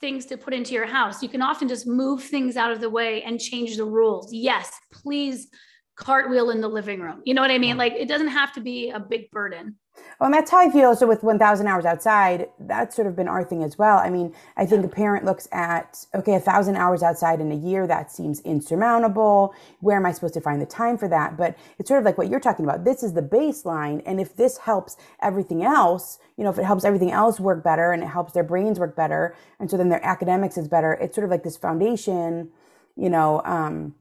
things 0.00 0.26
to 0.26 0.36
put 0.36 0.54
into 0.54 0.74
your 0.74 0.86
house. 0.86 1.22
You 1.22 1.28
can 1.28 1.42
often 1.42 1.68
just 1.68 1.86
move 1.86 2.22
things 2.22 2.56
out 2.56 2.70
of 2.70 2.80
the 2.80 2.90
way 2.90 3.22
and 3.22 3.40
change 3.40 3.76
the 3.76 3.84
rules. 3.84 4.32
Yes 4.32 4.72
please 4.92 5.48
cartwheel 5.96 6.50
in 6.50 6.60
the 6.60 6.68
living 6.68 7.00
room. 7.00 7.22
You 7.24 7.34
know 7.34 7.42
what 7.42 7.50
i 7.50 7.58
mean? 7.58 7.76
Like 7.76 7.94
it 7.94 8.08
doesn't 8.08 8.28
have 8.28 8.52
to 8.54 8.60
be 8.60 8.90
a 8.90 9.00
big 9.00 9.30
burden 9.30 9.76
well, 10.18 10.26
and 10.26 10.34
that's 10.34 10.50
how 10.50 10.58
I 10.58 10.70
feel. 10.70 10.96
So 10.96 11.06
with 11.06 11.22
1,000 11.22 11.66
hours 11.66 11.84
outside, 11.84 12.48
that's 12.58 12.96
sort 12.96 13.06
of 13.06 13.14
been 13.16 13.28
our 13.28 13.44
thing 13.44 13.62
as 13.62 13.76
well. 13.76 13.98
I 13.98 14.08
mean, 14.08 14.34
I 14.56 14.64
think 14.64 14.84
a 14.84 14.88
parent 14.88 15.26
looks 15.26 15.46
at, 15.52 16.06
okay, 16.14 16.34
a 16.34 16.40
thousand 16.40 16.76
hours 16.76 17.02
outside 17.02 17.40
in 17.40 17.52
a 17.52 17.56
year, 17.56 17.86
that 17.86 18.10
seems 18.10 18.40
insurmountable. 18.40 19.54
Where 19.80 19.96
am 19.96 20.06
I 20.06 20.12
supposed 20.12 20.34
to 20.34 20.40
find 20.40 20.60
the 20.60 20.66
time 20.66 20.96
for 20.96 21.08
that? 21.08 21.36
But 21.36 21.56
it's 21.78 21.88
sort 21.88 21.98
of 21.98 22.04
like 22.04 22.16
what 22.16 22.28
you're 22.28 22.40
talking 22.40 22.64
about. 22.64 22.84
This 22.84 23.02
is 23.02 23.12
the 23.12 23.22
baseline. 23.22 24.02
And 24.06 24.18
if 24.18 24.36
this 24.36 24.58
helps 24.58 24.96
everything 25.22 25.62
else, 25.62 26.18
you 26.36 26.44
know, 26.44 26.50
if 26.50 26.58
it 26.58 26.64
helps 26.64 26.84
everything 26.84 27.12
else 27.12 27.38
work 27.38 27.62
better 27.62 27.92
and 27.92 28.02
it 28.02 28.08
helps 28.08 28.32
their 28.32 28.44
brains 28.44 28.78
work 28.78 28.96
better, 28.96 29.36
and 29.60 29.70
so 29.70 29.76
then 29.76 29.90
their 29.90 30.04
academics 30.04 30.56
is 30.56 30.68
better, 30.68 30.94
it's 30.94 31.14
sort 31.14 31.24
of 31.24 31.30
like 31.30 31.42
this 31.42 31.56
foundation, 31.56 32.50
you 32.96 33.10
know, 33.10 33.42
um, 33.44 33.94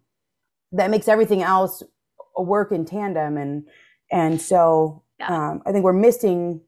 that 0.71 0.89
makes 0.89 1.07
everything 1.07 1.41
else 1.41 1.83
work 2.37 2.71
in 2.71 2.85
tandem. 2.85 3.37
And, 3.37 3.67
and 4.11 4.41
so 4.41 5.03
yeah. 5.19 5.49
um, 5.49 5.61
I 5.65 5.71
think 5.71 5.83
we're 5.83 5.93
missing 5.93 6.61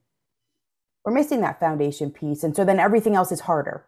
we're 1.06 1.14
missing 1.14 1.42
that 1.42 1.60
foundation 1.60 2.12
piece, 2.12 2.44
and 2.44 2.56
so 2.56 2.66
then 2.66 2.80
everything 2.80 3.16
else 3.16 3.32
is 3.32 3.40
harder. 3.42 3.86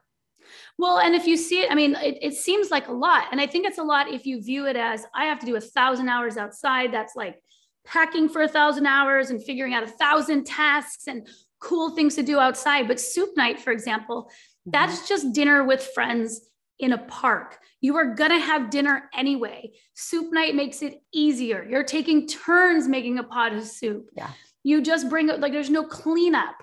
Well, 0.77 0.99
and 0.99 1.13
if 1.15 1.27
you 1.27 1.35
see 1.35 1.61
it, 1.61 1.71
I 1.71 1.75
mean, 1.75 1.95
it, 1.95 2.17
it 2.21 2.33
seems 2.33 2.71
like 2.71 2.87
a 2.87 2.93
lot, 2.93 3.25
and 3.31 3.41
I 3.41 3.47
think 3.47 3.65
it's 3.65 3.77
a 3.77 3.83
lot 3.83 4.09
if 4.09 4.25
you 4.25 4.41
view 4.41 4.65
it 4.67 4.75
as 4.75 5.05
I 5.13 5.25
have 5.25 5.39
to 5.39 5.45
do 5.45 5.55
a 5.57 5.61
thousand 5.61 6.07
hours 6.07 6.37
outside. 6.37 6.93
That's 6.93 7.15
like 7.15 7.41
packing 7.85 8.29
for 8.29 8.41
a 8.41 8.47
thousand 8.47 8.85
hours 8.85 9.29
and 9.29 9.43
figuring 9.43 9.73
out 9.73 9.83
a 9.83 9.87
thousand 9.87 10.45
tasks 10.45 11.07
and 11.07 11.27
cool 11.59 11.89
things 11.91 12.15
to 12.15 12.23
do 12.23 12.39
outside. 12.39 12.87
But 12.87 12.99
soup 12.99 13.35
night, 13.35 13.59
for 13.59 13.71
example, 13.71 14.23
mm-hmm. 14.23 14.71
that's 14.71 15.07
just 15.07 15.33
dinner 15.33 15.63
with 15.63 15.83
friends 15.93 16.49
in 16.79 16.93
a 16.93 16.97
park. 16.97 17.59
You 17.81 17.97
are 17.97 18.13
going 18.13 18.31
to 18.31 18.39
have 18.39 18.69
dinner 18.69 19.09
anyway. 19.13 19.71
Soup 19.93 20.31
night 20.31 20.55
makes 20.55 20.81
it 20.81 21.01
easier. 21.13 21.65
You're 21.69 21.83
taking 21.83 22.27
turns 22.27 22.87
making 22.87 23.19
a 23.19 23.23
pot 23.23 23.53
of 23.53 23.63
soup. 23.63 24.09
Yeah. 24.15 24.29
You 24.63 24.81
just 24.81 25.09
bring 25.09 25.29
it 25.29 25.39
like 25.39 25.53
there's 25.53 25.69
no 25.69 25.83
cleanup. 25.83 26.55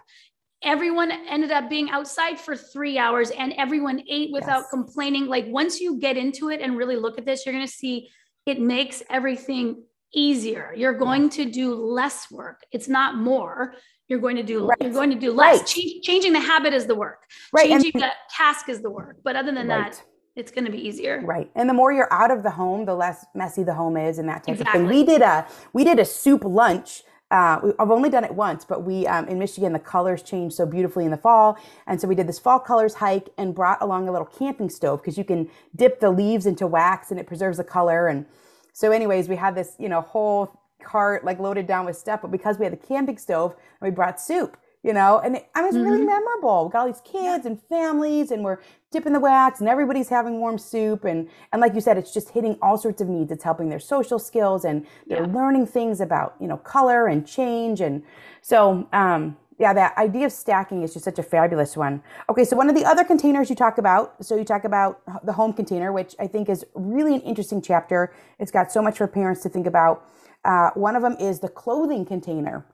Everyone 0.62 1.12
ended 1.12 1.50
up 1.50 1.68
being 1.68 1.90
outside 1.90 2.40
for 2.40 2.56
three 2.56 2.98
hours 2.98 3.30
and 3.30 3.52
everyone 3.56 4.02
ate 4.09 4.32
without 4.32 4.62
yes. 4.62 4.70
complaining. 4.70 5.26
Like 5.26 5.46
once 5.48 5.80
you 5.80 5.98
get 5.98 6.16
into 6.16 6.50
it 6.50 6.61
and 6.61 6.76
really 6.76 6.96
look 6.96 7.18
at 7.18 7.24
this, 7.24 7.44
you're 7.44 7.54
going 7.54 7.66
to 7.66 7.72
see 7.72 8.09
it 8.46 8.61
makes 8.61 9.02
everything 9.11 9.85
easier. 10.14 10.72
You're 10.76 10.94
going 10.94 11.28
to 11.30 11.44
do 11.50 11.74
less 11.74 12.30
work. 12.30 12.62
It's 12.72 12.88
not 12.88 13.16
more. 13.16 13.74
You're 14.09 14.20
going 14.20 14.37
to 14.37 14.42
do 14.42 14.66
right. 14.66 14.78
you're 14.80 14.92
going 14.92 15.11
to 15.11 15.18
do 15.18 15.32
less. 15.32 15.59
Right. 15.59 15.66
Ch- 15.66 16.02
changing 16.02 16.32
the 16.32 16.40
habit 16.40 16.72
is 16.72 16.87
the 16.87 16.94
work. 16.94 17.24
Right. 17.52 17.68
Changing 17.68 17.92
and- 17.94 18.04
the 18.04 18.11
task 18.30 18.68
is 18.68 18.80
the 18.80 18.90
work. 18.90 19.18
But 19.24 19.37
other 19.37 19.52
than 19.52 19.68
right. 19.68 19.92
that, 19.92 20.02
it's 20.37 20.52
going 20.52 20.64
to 20.64 20.70
be 20.70 20.78
easier. 20.78 21.22
Right. 21.24 21.50
And 21.54 21.68
the 21.68 21.74
more 21.74 21.92
you're 21.92 22.12
out 22.12 22.30
of 22.30 22.42
the 22.42 22.50
home, 22.50 22.85
the 22.85 22.94
less 22.94 23.26
messy 23.35 23.64
the 23.64 23.74
home 23.74 23.96
is 23.96 24.18
and 24.18 24.28
that 24.28 24.44
type 24.44 24.56
exactly. 24.56 24.80
of 24.80 24.88
thing. 24.88 24.96
We 24.96 25.04
did 25.04 25.22
a 25.22 25.46
we 25.72 25.82
did 25.82 25.98
a 25.98 26.04
soup 26.04 26.44
lunch 26.44 27.02
uh, 27.30 27.72
I've 27.78 27.90
only 27.90 28.08
done 28.08 28.24
it 28.24 28.34
once, 28.34 28.64
but 28.64 28.84
we 28.84 29.06
um, 29.06 29.26
in 29.26 29.38
Michigan 29.38 29.72
the 29.72 29.80
colors 29.80 30.22
change 30.22 30.52
so 30.52 30.64
beautifully 30.64 31.04
in 31.04 31.10
the 31.10 31.16
fall, 31.16 31.58
and 31.86 32.00
so 32.00 32.06
we 32.06 32.14
did 32.14 32.28
this 32.28 32.38
fall 32.38 32.60
colors 32.60 32.94
hike 32.94 33.30
and 33.36 33.54
brought 33.54 33.82
along 33.82 34.08
a 34.08 34.12
little 34.12 34.26
camping 34.26 34.70
stove 34.70 35.02
because 35.02 35.18
you 35.18 35.24
can 35.24 35.50
dip 35.74 35.98
the 36.00 36.10
leaves 36.10 36.46
into 36.46 36.66
wax 36.66 37.10
and 37.10 37.18
it 37.18 37.26
preserves 37.26 37.56
the 37.56 37.64
color. 37.64 38.06
And 38.06 38.26
so, 38.72 38.92
anyways, 38.92 39.28
we 39.28 39.36
had 39.36 39.56
this 39.56 39.74
you 39.78 39.88
know 39.88 40.02
whole 40.02 40.60
cart 40.80 41.24
like 41.24 41.40
loaded 41.40 41.66
down 41.66 41.84
with 41.84 41.96
stuff, 41.96 42.22
but 42.22 42.30
because 42.30 42.58
we 42.58 42.64
had 42.64 42.72
the 42.72 42.86
camping 42.86 43.18
stove, 43.18 43.56
we 43.80 43.90
brought 43.90 44.20
soup 44.20 44.56
you 44.87 44.92
know, 44.92 45.18
and 45.18 45.35
it, 45.35 45.49
I 45.57 45.62
mean, 45.62 45.68
it's 45.68 45.77
mm-hmm. 45.77 45.85
really 45.85 46.05
memorable. 46.05 46.66
We 46.66 46.70
got 46.70 46.83
all 46.83 46.87
these 46.87 47.03
kids 47.05 47.44
yeah. 47.44 47.51
and 47.51 47.62
families, 47.64 48.31
and 48.31 48.44
we're 48.44 48.59
dipping 48.92 49.14
the 49.14 49.18
wax, 49.20 49.59
and 49.59 49.68
everybody's 49.68 50.09
having 50.09 50.38
warm 50.38 50.59
soup, 50.59 51.05
and 51.05 51.29
and 51.53 51.61
like 51.61 51.75
you 51.75 51.81
said, 51.81 51.99
it's 51.99 52.14
just 52.14 52.31
hitting 52.31 52.57
all 52.62 52.79
sorts 52.79 53.01
of 53.01 53.09
needs. 53.09 53.33
It's 53.33 53.42
helping 53.42 53.68
their 53.68 53.81
social 53.81 54.20
skills, 54.20 54.64
and 54.64 54.87
they're 55.09 55.27
yeah. 55.27 55.33
learning 55.33 55.66
things 55.66 56.01
about 56.01 56.37
you 56.40 56.46
know 56.46 56.57
color 56.57 57.09
and 57.09 57.27
change, 57.27 57.81
and 57.81 58.05
so 58.42 58.88
um, 58.92 59.37
yeah, 59.59 59.72
that 59.72 59.99
idea 59.99 60.27
of 60.27 60.31
stacking 60.33 60.85
is 60.85 60.92
just 60.92 61.05
such 61.05 61.18
a 61.18 61.22
fabulous 61.25 61.77
one. 61.77 62.01
Okay, 62.31 62.44
so 62.44 62.57
one 62.57 62.68
of 62.68 62.77
the 62.77 62.85
other 62.85 63.03
containers 63.03 63.51
you 63.51 63.57
talk 63.57 63.79
about, 63.79 64.25
so 64.25 64.37
you 64.37 64.44
talk 64.44 64.62
about 64.62 65.01
the 65.27 65.33
home 65.33 65.53
container, 65.53 65.92
which 65.92 66.14
I 66.20 66.29
think 66.29 66.49
is 66.49 66.64
really 66.77 67.16
an 67.16 67.22
interesting 67.22 67.61
chapter. 67.61 68.14
It's 68.38 68.53
got 68.53 68.70
so 68.70 68.81
much 68.83 68.99
for 68.99 69.09
parents 69.09 69.42
to 69.42 69.49
think 69.49 69.66
about. 69.66 70.09
Uh, 70.44 70.70
one 70.75 70.94
of 70.94 71.03
them 71.03 71.16
is 71.18 71.40
the 71.40 71.49
clothing 71.49 72.05
container. 72.05 72.64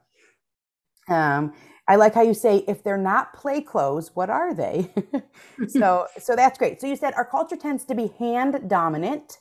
Um, 1.09 1.55
I 1.89 1.97
like 1.97 2.15
how 2.15 2.23
you 2.23 2.35
say 2.35 2.65
if 2.69 2.85
they're 2.85 2.97
not 2.97 3.35
play 3.35 3.61
clothes, 3.61 4.13
what 4.15 4.31
are 4.31 4.55
they? 4.55 4.93
so 5.69 6.07
so 6.19 6.37
that's 6.37 6.59
great. 6.59 6.81
So 6.81 6.87
you 6.87 6.97
said 6.97 7.15
our 7.15 7.25
culture 7.25 7.57
tends 7.57 7.85
to 7.87 7.95
be 7.95 8.13
hand 8.19 8.69
dominant, 8.69 9.39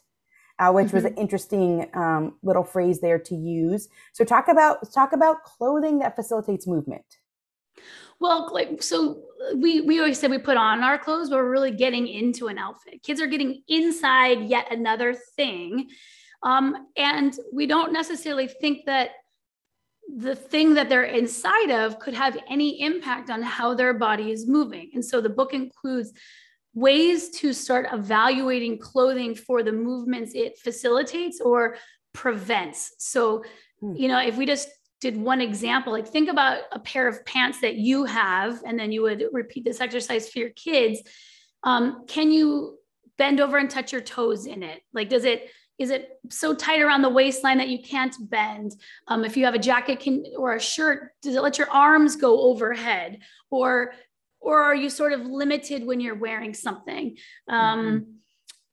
uh, 0.60 0.71
which 0.71 0.88
mm-hmm. 0.88 0.95
was 0.97 1.06
an 1.06 1.15
interesting 1.15 1.89
um, 1.93 2.38
little 2.43 2.63
phrase 2.63 2.99
there 2.99 3.19
to 3.19 3.36
use. 3.36 3.88
So 4.13 4.23
talk 4.23 4.47
about 4.47 4.91
talk 4.93 5.13
about 5.13 5.43
clothing 5.43 5.99
that 5.99 6.15
facilitates 6.15 6.67
movement. 6.67 7.06
Well, 8.19 8.49
like 8.51 8.84
so 8.84 9.23
we 9.56 9.82
we 9.82 9.99
always 9.99 10.19
said 10.19 10.32
we 10.32 10.38
put 10.39 10.58
on 10.58 10.84
our 10.84 10.97
clothes, 10.97 11.30
but 11.30 11.38
we're 11.38 11.49
really 11.49 11.71
getting 11.71 12.08
into 12.08 12.47
an 12.47 12.58
outfit. 12.58 13.04
Kids 13.04 13.21
are 13.21 13.27
getting 13.27 13.62
inside 13.67 14.41
yet 14.49 14.71
another 14.71 15.13
thing. 15.13 15.89
Um, 16.43 16.88
and 16.97 17.38
we 17.54 17.67
don't 17.67 17.93
necessarily 17.93 18.47
think 18.47 18.86
that 18.88 19.12
the 20.08 20.36
thing 20.36 20.74
that 20.74 20.90
they're 20.90 21.04
inside 21.04 21.72
of 21.72 22.00
could 22.00 22.14
have 22.14 22.38
any 22.50 22.82
impact 22.82 23.30
on 23.30 23.42
how 23.42 23.74
their 23.74 23.94
body 23.94 24.32
is 24.32 24.48
moving. 24.48 24.92
And 24.94 25.04
so 25.04 25.22
the 25.22 25.30
book 25.30 25.54
includes 25.54 26.12
ways 26.74 27.30
to 27.30 27.54
start 27.54 27.88
evaluating 27.92 28.78
clothing 28.80 29.36
for 29.36 29.64
the 29.64 29.72
movements 29.72 30.34
it 30.34 30.58
facilitates 30.58 31.42
or 31.42 31.78
prevents. 32.14 32.94
So, 32.98 33.44
hmm. 33.80 33.96
you 33.96 34.08
know, 34.08 34.20
if 34.20 34.38
we 34.38 34.46
just 34.46 34.70
did 35.00 35.18
one 35.18 35.42
example, 35.42 35.92
like 35.92 36.08
think 36.08 36.30
about 36.30 36.62
a 36.72 36.80
pair 36.80 37.08
of 37.08 37.26
pants 37.26 37.62
that 37.62 37.76
you 37.76 38.06
have, 38.06 38.62
and 38.66 38.80
then 38.80 38.92
you 38.92 39.02
would 39.02 39.24
repeat 39.32 39.66
this 39.66 39.82
exercise 39.82 40.30
for 40.30 40.40
your 40.40 40.52
kids. 40.52 41.02
Um, 41.64 42.06
can 42.08 42.32
you 42.32 42.78
bend 43.18 43.40
over 43.40 43.58
and 43.58 43.70
touch 43.70 43.92
your 43.92 44.02
toes 44.02 44.46
in 44.46 44.64
it? 44.64 44.82
Like, 44.94 45.10
does 45.10 45.26
it 45.26 45.50
is 45.78 45.90
it 45.90 46.20
so 46.30 46.54
tight 46.54 46.82
around 46.82 47.02
the 47.02 47.10
waistline 47.10 47.58
that 47.58 47.69
you 47.69 47.82
can't 47.82 48.15
bend? 48.30 48.74
Um, 49.08 49.26
if 49.26 49.36
you 49.36 49.46
have 49.46 49.56
a 49.56 49.60
jacket 49.60 50.00
can, 50.00 50.24
or 50.38 50.56
a 50.56 50.60
shirt, 50.60 51.12
does 51.22 51.36
it 51.36 51.42
let 51.42 51.58
your 51.58 51.69
arms 51.69 52.15
go 52.15 52.42
overhead? 52.42 53.19
Or, 53.50 53.94
or 54.40 54.62
are 54.62 54.76
you 54.76 54.90
sort 54.90 55.13
of 55.13 55.22
limited 55.22 55.86
when 55.86 56.00
you're 56.00 56.15
wearing 56.15 56.54
something? 56.54 57.17
Um, 57.48 57.80
mm-hmm. 57.80 58.12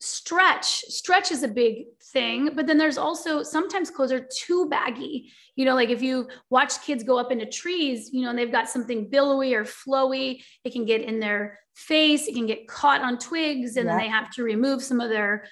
Stretch, 0.00 0.82
stretch 0.82 1.32
is 1.32 1.42
a 1.42 1.48
big 1.48 1.86
thing, 2.12 2.50
but 2.54 2.68
then 2.68 2.78
there's 2.78 2.98
also 2.98 3.42
sometimes 3.42 3.90
clothes 3.90 4.12
are 4.12 4.28
too 4.32 4.68
baggy. 4.68 5.32
You 5.56 5.64
know, 5.64 5.74
like 5.74 5.90
if 5.90 6.02
you 6.02 6.28
watch 6.50 6.80
kids 6.82 7.02
go 7.02 7.18
up 7.18 7.32
into 7.32 7.46
trees, 7.46 8.10
you 8.12 8.22
know, 8.22 8.30
and 8.30 8.38
they've 8.38 8.52
got 8.52 8.68
something 8.68 9.10
billowy 9.10 9.54
or 9.54 9.64
flowy, 9.64 10.40
it 10.62 10.72
can 10.72 10.84
get 10.84 11.02
in 11.02 11.18
their 11.18 11.58
face, 11.74 12.28
it 12.28 12.34
can 12.34 12.46
get 12.46 12.68
caught 12.68 13.02
on 13.02 13.18
twigs, 13.18 13.76
and 13.76 13.86
yeah. 13.86 13.92
then 13.92 13.98
they 13.98 14.08
have 14.08 14.30
to 14.34 14.44
remove 14.44 14.82
some 14.82 15.00
of 15.00 15.10
their 15.10 15.44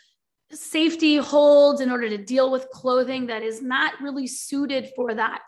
safety 0.52 1.16
holds 1.16 1.80
in 1.80 1.90
order 1.90 2.08
to 2.08 2.18
deal 2.18 2.50
with 2.50 2.70
clothing 2.70 3.26
that 3.26 3.42
is 3.42 3.62
not 3.62 4.00
really 4.00 4.26
suited 4.26 4.90
for 4.94 5.14
that 5.14 5.42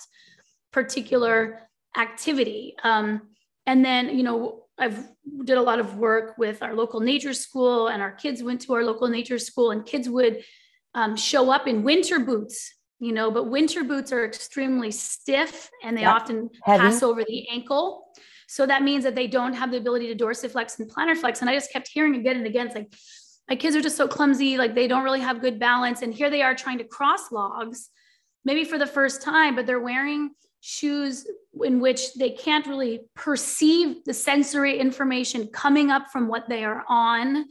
particular 0.72 1.68
activity. 1.96 2.74
Um, 2.82 3.22
and 3.66 3.84
then, 3.84 4.16
you 4.16 4.22
know, 4.22 4.64
I've 4.78 5.08
did 5.44 5.58
a 5.58 5.62
lot 5.62 5.80
of 5.80 5.96
work 5.96 6.38
with 6.38 6.62
our 6.62 6.74
local 6.74 7.00
nature 7.00 7.34
school, 7.34 7.88
and 7.88 8.00
our 8.00 8.12
kids 8.12 8.42
went 8.42 8.60
to 8.62 8.74
our 8.74 8.84
local 8.84 9.08
nature 9.08 9.38
school, 9.38 9.72
and 9.72 9.84
kids 9.84 10.08
would 10.08 10.44
um, 10.94 11.16
show 11.16 11.50
up 11.50 11.66
in 11.66 11.82
winter 11.82 12.18
boots, 12.18 12.74
you 13.00 13.12
know, 13.12 13.30
but 13.30 13.44
winter 13.44 13.84
boots 13.84 14.12
are 14.12 14.24
extremely 14.24 14.90
stiff 14.90 15.70
and 15.82 15.96
they 15.96 16.04
often 16.04 16.50
Heavy. 16.64 16.82
pass 16.82 17.02
over 17.02 17.24
the 17.24 17.48
ankle. 17.48 18.08
So 18.48 18.66
that 18.66 18.82
means 18.82 19.04
that 19.04 19.14
they 19.14 19.26
don't 19.26 19.52
have 19.52 19.70
the 19.70 19.76
ability 19.76 20.12
to 20.12 20.24
dorsiflex 20.24 20.78
and 20.78 20.90
plantar 20.90 21.16
flex. 21.16 21.40
And 21.40 21.50
I 21.50 21.54
just 21.54 21.70
kept 21.70 21.88
hearing 21.88 22.16
again 22.16 22.36
and 22.36 22.46
again, 22.46 22.66
it's 22.66 22.74
like, 22.74 22.92
my 23.48 23.56
kids 23.56 23.74
are 23.74 23.80
just 23.80 23.96
so 23.96 24.06
clumsy, 24.06 24.58
like 24.58 24.74
they 24.74 24.86
don't 24.86 25.04
really 25.04 25.20
have 25.20 25.40
good 25.40 25.58
balance. 25.58 26.02
And 26.02 26.12
here 26.12 26.30
they 26.30 26.42
are 26.42 26.54
trying 26.54 26.78
to 26.78 26.84
cross 26.84 27.32
logs, 27.32 27.90
maybe 28.44 28.64
for 28.64 28.78
the 28.78 28.86
first 28.86 29.22
time, 29.22 29.56
but 29.56 29.66
they're 29.66 29.80
wearing 29.80 30.30
shoes 30.60 31.26
in 31.62 31.80
which 31.80 32.14
they 32.14 32.30
can't 32.30 32.66
really 32.66 33.00
perceive 33.14 34.04
the 34.04 34.12
sensory 34.12 34.78
information 34.78 35.48
coming 35.48 35.90
up 35.90 36.10
from 36.12 36.28
what 36.28 36.48
they 36.48 36.64
are 36.64 36.84
on. 36.88 37.46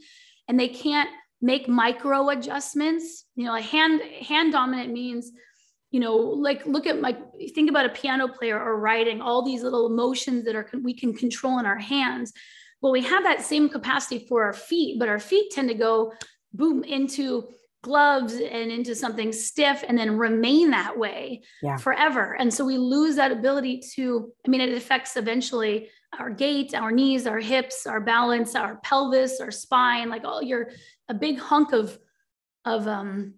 And 0.46 0.58
they 0.58 0.68
can't 0.68 1.10
make 1.42 1.68
micro 1.68 2.28
adjustments. 2.28 3.24
You 3.34 3.46
know, 3.46 3.56
a 3.56 3.60
hand 3.60 4.00
hand 4.02 4.52
dominant 4.52 4.92
means 4.92 5.32
you 5.90 6.00
know 6.00 6.16
like 6.16 6.66
look 6.66 6.86
at 6.86 7.00
my 7.00 7.16
think 7.54 7.70
about 7.70 7.86
a 7.86 7.90
piano 7.90 8.28
player 8.28 8.60
or 8.60 8.78
writing 8.78 9.22
all 9.22 9.42
these 9.42 9.62
little 9.62 9.88
motions 9.88 10.44
that 10.44 10.54
are 10.54 10.68
we 10.82 10.94
can 10.94 11.14
control 11.14 11.58
in 11.58 11.66
our 11.66 11.78
hands 11.78 12.32
well 12.80 12.92
we 12.92 13.02
have 13.02 13.22
that 13.24 13.42
same 13.42 13.68
capacity 13.68 14.26
for 14.28 14.44
our 14.44 14.52
feet 14.52 14.98
but 14.98 15.08
our 15.08 15.18
feet 15.18 15.50
tend 15.50 15.68
to 15.68 15.74
go 15.74 16.12
boom 16.52 16.84
into 16.84 17.48
gloves 17.82 18.34
and 18.34 18.72
into 18.72 18.94
something 18.94 19.32
stiff 19.32 19.84
and 19.86 19.96
then 19.96 20.18
remain 20.18 20.70
that 20.70 20.98
way 20.98 21.40
yeah. 21.62 21.76
forever 21.76 22.34
and 22.34 22.52
so 22.52 22.64
we 22.64 22.76
lose 22.76 23.16
that 23.16 23.30
ability 23.30 23.80
to 23.94 24.32
i 24.46 24.50
mean 24.50 24.60
it 24.60 24.72
affects 24.72 25.16
eventually 25.16 25.88
our 26.18 26.30
gait 26.30 26.74
our 26.74 26.90
knees 26.90 27.26
our 27.26 27.38
hips 27.38 27.86
our 27.86 28.00
balance 28.00 28.56
our 28.56 28.76
pelvis 28.76 29.40
our 29.40 29.50
spine 29.50 30.08
like 30.08 30.24
all 30.24 30.42
your 30.42 30.70
a 31.08 31.14
big 31.14 31.38
hunk 31.38 31.72
of 31.72 31.96
of 32.64 32.88
um 32.88 33.34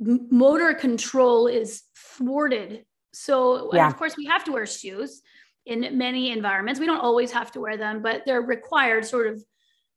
motor 0.00 0.74
control 0.74 1.46
is 1.46 1.82
thwarted. 1.96 2.84
So, 3.12 3.70
yeah. 3.74 3.88
of 3.88 3.96
course, 3.96 4.16
we 4.16 4.26
have 4.26 4.44
to 4.44 4.52
wear 4.52 4.66
shoes 4.66 5.22
in 5.68 5.96
many 5.96 6.32
environments. 6.32 6.80
We 6.80 6.86
don't 6.86 7.00
always 7.00 7.30
have 7.32 7.52
to 7.52 7.60
wear 7.60 7.76
them, 7.76 8.02
but 8.02 8.22
they're 8.26 8.42
required 8.42 9.04
sort 9.04 9.26
of 9.26 9.44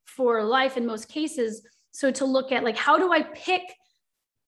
for 0.04 0.44
life 0.44 0.76
in 0.76 0.86
most 0.86 1.08
cases. 1.08 1.66
So, 1.90 2.10
to 2.12 2.24
look 2.24 2.52
at 2.52 2.62
like, 2.62 2.76
how 2.76 2.98
do 2.98 3.12
I 3.12 3.22
pick? 3.22 3.62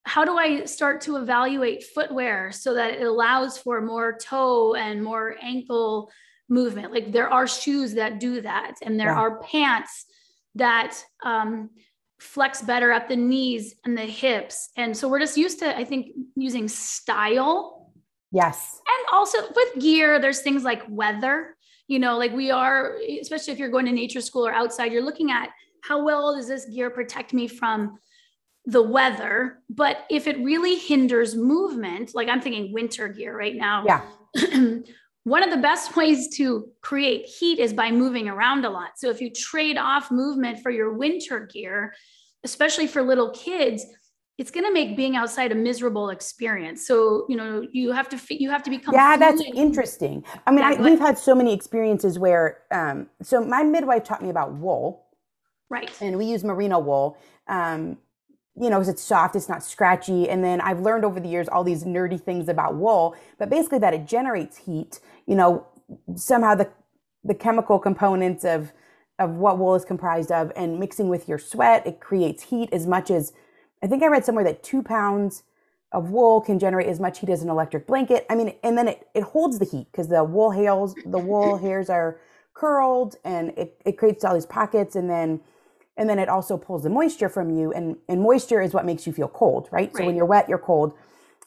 How 0.04 0.24
do 0.24 0.36
I 0.36 0.66
start 0.66 1.00
to 1.02 1.16
evaluate 1.16 1.82
footwear 1.94 2.52
so 2.52 2.74
that 2.74 2.92
it 2.92 3.06
allows 3.06 3.56
for 3.56 3.80
more 3.80 4.18
toe 4.18 4.74
and 4.74 5.02
more 5.02 5.36
ankle 5.42 6.10
movement? 6.48 6.92
Like, 6.92 7.10
there 7.10 7.28
are 7.28 7.46
shoes 7.46 7.94
that 7.94 8.20
do 8.20 8.42
that, 8.42 8.74
and 8.82 9.00
there 9.00 9.08
yeah. 9.08 9.18
are 9.18 9.40
pants 9.40 10.04
that 10.56 10.96
um, 11.24 11.70
flex 12.20 12.62
better 12.62 12.92
at 12.92 13.08
the 13.08 13.16
knees 13.16 13.74
and 13.84 13.96
the 13.96 14.02
hips. 14.02 14.70
And 14.76 14.96
so 14.96 15.08
we're 15.08 15.20
just 15.20 15.36
used 15.36 15.58
to, 15.60 15.76
I 15.76 15.84
think, 15.84 16.08
using 16.36 16.68
style. 16.68 17.83
Yes. 18.34 18.82
And 18.86 19.14
also 19.14 19.38
with 19.54 19.80
gear, 19.80 20.18
there's 20.18 20.40
things 20.40 20.64
like 20.64 20.82
weather. 20.88 21.56
You 21.86 22.00
know, 22.00 22.18
like 22.18 22.32
we 22.32 22.50
are, 22.50 22.96
especially 23.20 23.52
if 23.52 23.58
you're 23.58 23.70
going 23.70 23.86
to 23.86 23.92
nature 23.92 24.20
school 24.20 24.46
or 24.46 24.52
outside, 24.52 24.92
you're 24.92 25.04
looking 25.04 25.30
at 25.30 25.50
how 25.82 26.02
well 26.02 26.34
does 26.34 26.48
this 26.48 26.64
gear 26.66 26.90
protect 26.90 27.32
me 27.32 27.46
from 27.46 27.98
the 28.66 28.82
weather. 28.82 29.60
But 29.70 30.04
if 30.10 30.26
it 30.26 30.38
really 30.38 30.76
hinders 30.76 31.36
movement, 31.36 32.14
like 32.14 32.28
I'm 32.28 32.40
thinking 32.40 32.72
winter 32.72 33.06
gear 33.08 33.38
right 33.38 33.54
now. 33.54 33.84
Yeah. 33.86 34.02
one 35.24 35.42
of 35.42 35.50
the 35.50 35.58
best 35.58 35.94
ways 35.96 36.34
to 36.36 36.68
create 36.80 37.26
heat 37.26 37.60
is 37.60 37.72
by 37.72 37.92
moving 37.92 38.28
around 38.28 38.64
a 38.64 38.70
lot. 38.70 38.98
So 38.98 39.10
if 39.10 39.20
you 39.20 39.30
trade 39.30 39.78
off 39.78 40.10
movement 40.10 40.60
for 40.60 40.70
your 40.70 40.94
winter 40.94 41.48
gear, 41.52 41.94
especially 42.42 42.88
for 42.88 43.02
little 43.02 43.30
kids, 43.30 43.84
it's 44.36 44.50
going 44.50 44.66
to 44.66 44.72
make 44.72 44.96
being 44.96 45.14
outside 45.14 45.52
a 45.52 45.54
miserable 45.54 46.10
experience. 46.10 46.86
So, 46.86 47.24
you 47.28 47.36
know, 47.36 47.66
you 47.70 47.92
have 47.92 48.08
to 48.08 48.18
you 48.34 48.50
have 48.50 48.62
to 48.64 48.70
become 48.70 48.94
Yeah, 48.94 49.16
that's 49.16 49.42
interesting. 49.54 50.24
I 50.46 50.50
mean, 50.50 50.64
I, 50.64 50.74
we've 50.80 50.98
had 50.98 51.18
so 51.18 51.34
many 51.34 51.52
experiences 51.52 52.18
where 52.18 52.62
um 52.70 53.08
so 53.22 53.44
my 53.44 53.62
midwife 53.62 54.04
taught 54.04 54.22
me 54.22 54.30
about 54.30 54.54
wool. 54.54 55.06
Right. 55.70 55.90
And 56.00 56.18
we 56.18 56.26
use 56.26 56.42
merino 56.42 56.78
wool. 56.78 57.16
Um 57.48 57.98
you 58.56 58.70
know, 58.70 58.78
because 58.78 58.88
it's 58.88 59.02
soft, 59.02 59.34
it's 59.34 59.48
not 59.48 59.64
scratchy. 59.64 60.28
And 60.28 60.42
then 60.42 60.60
I've 60.60 60.78
learned 60.80 61.04
over 61.04 61.18
the 61.18 61.28
years 61.28 61.48
all 61.48 61.64
these 61.64 61.82
nerdy 61.82 62.20
things 62.20 62.48
about 62.48 62.76
wool, 62.76 63.16
but 63.36 63.50
basically 63.50 63.80
that 63.80 63.94
it 63.94 64.06
generates 64.06 64.56
heat. 64.58 65.00
You 65.26 65.34
know, 65.36 65.66
somehow 66.16 66.54
the 66.54 66.68
the 67.22 67.34
chemical 67.34 67.78
components 67.78 68.44
of 68.44 68.72
of 69.20 69.36
what 69.36 69.58
wool 69.58 69.76
is 69.76 69.84
comprised 69.84 70.32
of 70.32 70.50
and 70.56 70.80
mixing 70.80 71.08
with 71.08 71.28
your 71.28 71.38
sweat, 71.38 71.86
it 71.86 72.00
creates 72.00 72.42
heat 72.42 72.68
as 72.72 72.84
much 72.84 73.12
as 73.12 73.32
I 73.84 73.86
think 73.86 74.02
I 74.02 74.06
read 74.06 74.24
somewhere 74.24 74.44
that 74.44 74.62
two 74.62 74.82
pounds 74.82 75.42
of 75.92 76.10
wool 76.10 76.40
can 76.40 76.58
generate 76.58 76.88
as 76.88 76.98
much 76.98 77.20
heat 77.20 77.28
as 77.28 77.42
an 77.42 77.50
electric 77.50 77.86
blanket. 77.86 78.24
I 78.30 78.34
mean, 78.34 78.54
and 78.62 78.78
then 78.78 78.88
it, 78.88 79.06
it 79.14 79.22
holds 79.22 79.58
the 79.58 79.66
heat 79.66 79.88
because 79.92 80.08
the 80.08 80.24
wool 80.24 80.50
hairs 80.50 80.94
the 81.04 81.18
wool 81.18 81.58
hairs 81.66 81.90
are 81.90 82.18
curled 82.54 83.16
and 83.24 83.50
it, 83.50 83.78
it 83.84 83.98
creates 83.98 84.24
all 84.24 84.32
these 84.32 84.46
pockets 84.46 84.96
and 84.96 85.10
then 85.10 85.40
and 85.98 86.08
then 86.08 86.18
it 86.18 86.30
also 86.30 86.56
pulls 86.56 86.82
the 86.82 86.88
moisture 86.88 87.28
from 87.28 87.50
you 87.50 87.72
and 87.72 87.96
and 88.08 88.22
moisture 88.22 88.62
is 88.62 88.72
what 88.72 88.86
makes 88.86 89.06
you 89.06 89.12
feel 89.12 89.28
cold 89.28 89.68
right, 89.70 89.90
right. 89.92 89.96
so 89.96 90.06
when 90.06 90.16
you're 90.16 90.24
wet 90.24 90.48
you're 90.48 90.56
cold 90.56 90.94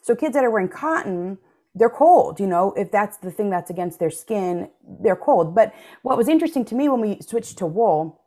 so 0.02 0.14
kids 0.14 0.34
that 0.34 0.44
are 0.44 0.50
wearing 0.50 0.68
cotton 0.68 1.38
they're 1.74 1.88
cold 1.88 2.38
you 2.38 2.46
know 2.46 2.74
if 2.74 2.92
that's 2.92 3.16
the 3.16 3.30
thing 3.30 3.48
that's 3.48 3.70
against 3.70 3.98
their 3.98 4.10
skin 4.10 4.68
they're 5.02 5.16
cold 5.16 5.54
but 5.54 5.74
what 6.02 6.18
was 6.18 6.28
interesting 6.28 6.64
to 6.64 6.74
me 6.74 6.90
when 6.90 7.00
we 7.00 7.18
switched 7.22 7.56
to 7.56 7.64
wool 7.64 8.20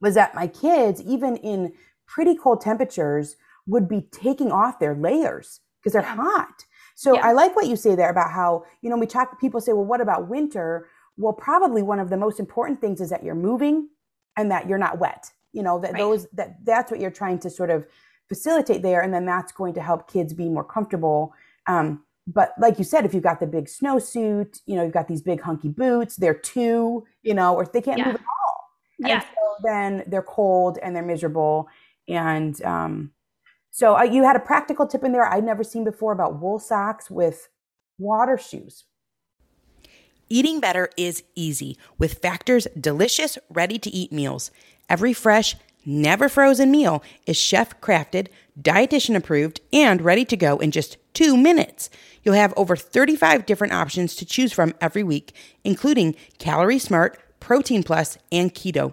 was 0.00 0.14
that 0.14 0.34
my 0.36 0.46
kids 0.46 1.02
even 1.02 1.36
in 1.36 1.72
pretty 2.08 2.34
cold 2.34 2.60
temperatures 2.60 3.36
would 3.66 3.88
be 3.88 4.00
taking 4.10 4.50
off 4.50 4.80
their 4.80 4.96
layers 4.96 5.60
because 5.80 5.92
they're 5.92 6.02
hot 6.02 6.64
so 6.96 7.14
yeah. 7.14 7.26
i 7.26 7.32
like 7.32 7.54
what 7.54 7.66
you 7.66 7.76
say 7.76 7.94
there 7.94 8.10
about 8.10 8.32
how 8.32 8.64
you 8.82 8.90
know 8.90 8.96
we 8.96 9.06
talk 9.06 9.38
people 9.40 9.60
say 9.60 9.72
well 9.72 9.84
what 9.84 10.00
about 10.00 10.28
winter 10.28 10.88
well 11.16 11.32
probably 11.32 11.82
one 11.82 12.00
of 12.00 12.10
the 12.10 12.16
most 12.16 12.40
important 12.40 12.80
things 12.80 13.00
is 13.00 13.10
that 13.10 13.22
you're 13.22 13.34
moving 13.34 13.88
and 14.36 14.50
that 14.50 14.68
you're 14.68 14.78
not 14.78 14.98
wet 14.98 15.30
you 15.52 15.62
know 15.62 15.78
that 15.78 15.92
right. 15.92 15.98
those 15.98 16.26
that 16.32 16.56
that's 16.64 16.90
what 16.90 17.00
you're 17.00 17.10
trying 17.10 17.38
to 17.38 17.50
sort 17.50 17.70
of 17.70 17.86
facilitate 18.28 18.82
there 18.82 19.00
and 19.02 19.12
then 19.12 19.24
that's 19.24 19.52
going 19.52 19.74
to 19.74 19.80
help 19.80 20.10
kids 20.10 20.32
be 20.32 20.48
more 20.48 20.64
comfortable 20.64 21.32
um, 21.66 22.02
but 22.26 22.52
like 22.58 22.78
you 22.78 22.84
said 22.84 23.04
if 23.04 23.14
you've 23.14 23.22
got 23.22 23.40
the 23.40 23.46
big 23.46 23.66
snowsuit 23.66 24.60
you 24.66 24.76
know 24.76 24.82
you've 24.82 24.92
got 24.92 25.08
these 25.08 25.22
big 25.22 25.40
hunky 25.40 25.68
boots 25.68 26.16
they're 26.16 26.34
two 26.34 27.04
you 27.22 27.34
know 27.34 27.54
or 27.54 27.64
they 27.66 27.80
can't 27.80 27.98
yeah. 27.98 28.06
move 28.06 28.14
at 28.16 28.20
all 28.20 28.70
yeah. 28.98 29.14
and 29.14 29.22
so 29.22 29.62
then 29.64 30.04
they're 30.06 30.22
cold 30.22 30.78
and 30.82 30.94
they're 30.94 31.02
miserable 31.02 31.68
and 32.08 32.62
um, 32.62 33.12
so 33.70 33.96
uh, 33.96 34.02
you 34.02 34.24
had 34.24 34.36
a 34.36 34.40
practical 34.40 34.86
tip 34.86 35.04
in 35.04 35.12
there 35.12 35.26
i'd 35.32 35.44
never 35.44 35.62
seen 35.62 35.84
before 35.84 36.12
about 36.12 36.40
wool 36.40 36.58
socks 36.58 37.10
with 37.10 37.48
water 37.98 38.38
shoes 38.38 38.84
Eating 40.30 40.60
better 40.60 40.90
is 40.98 41.22
easy 41.34 41.78
with 41.96 42.18
Factor's 42.18 42.66
delicious, 42.78 43.38
ready 43.48 43.78
to 43.78 43.90
eat 43.90 44.12
meals. 44.12 44.50
Every 44.86 45.14
fresh, 45.14 45.56
never 45.86 46.28
frozen 46.28 46.70
meal 46.70 47.02
is 47.26 47.38
chef 47.38 47.80
crafted, 47.80 48.28
dietitian 48.60 49.16
approved, 49.16 49.62
and 49.72 50.02
ready 50.02 50.26
to 50.26 50.36
go 50.36 50.58
in 50.58 50.70
just 50.70 50.98
two 51.14 51.34
minutes. 51.34 51.88
You'll 52.22 52.34
have 52.34 52.52
over 52.58 52.76
35 52.76 53.46
different 53.46 53.72
options 53.72 54.14
to 54.16 54.26
choose 54.26 54.52
from 54.52 54.74
every 54.82 55.02
week, 55.02 55.34
including 55.64 56.14
Calorie 56.38 56.78
Smart, 56.78 57.18
Protein 57.40 57.82
Plus, 57.82 58.18
and 58.30 58.54
Keto. 58.54 58.92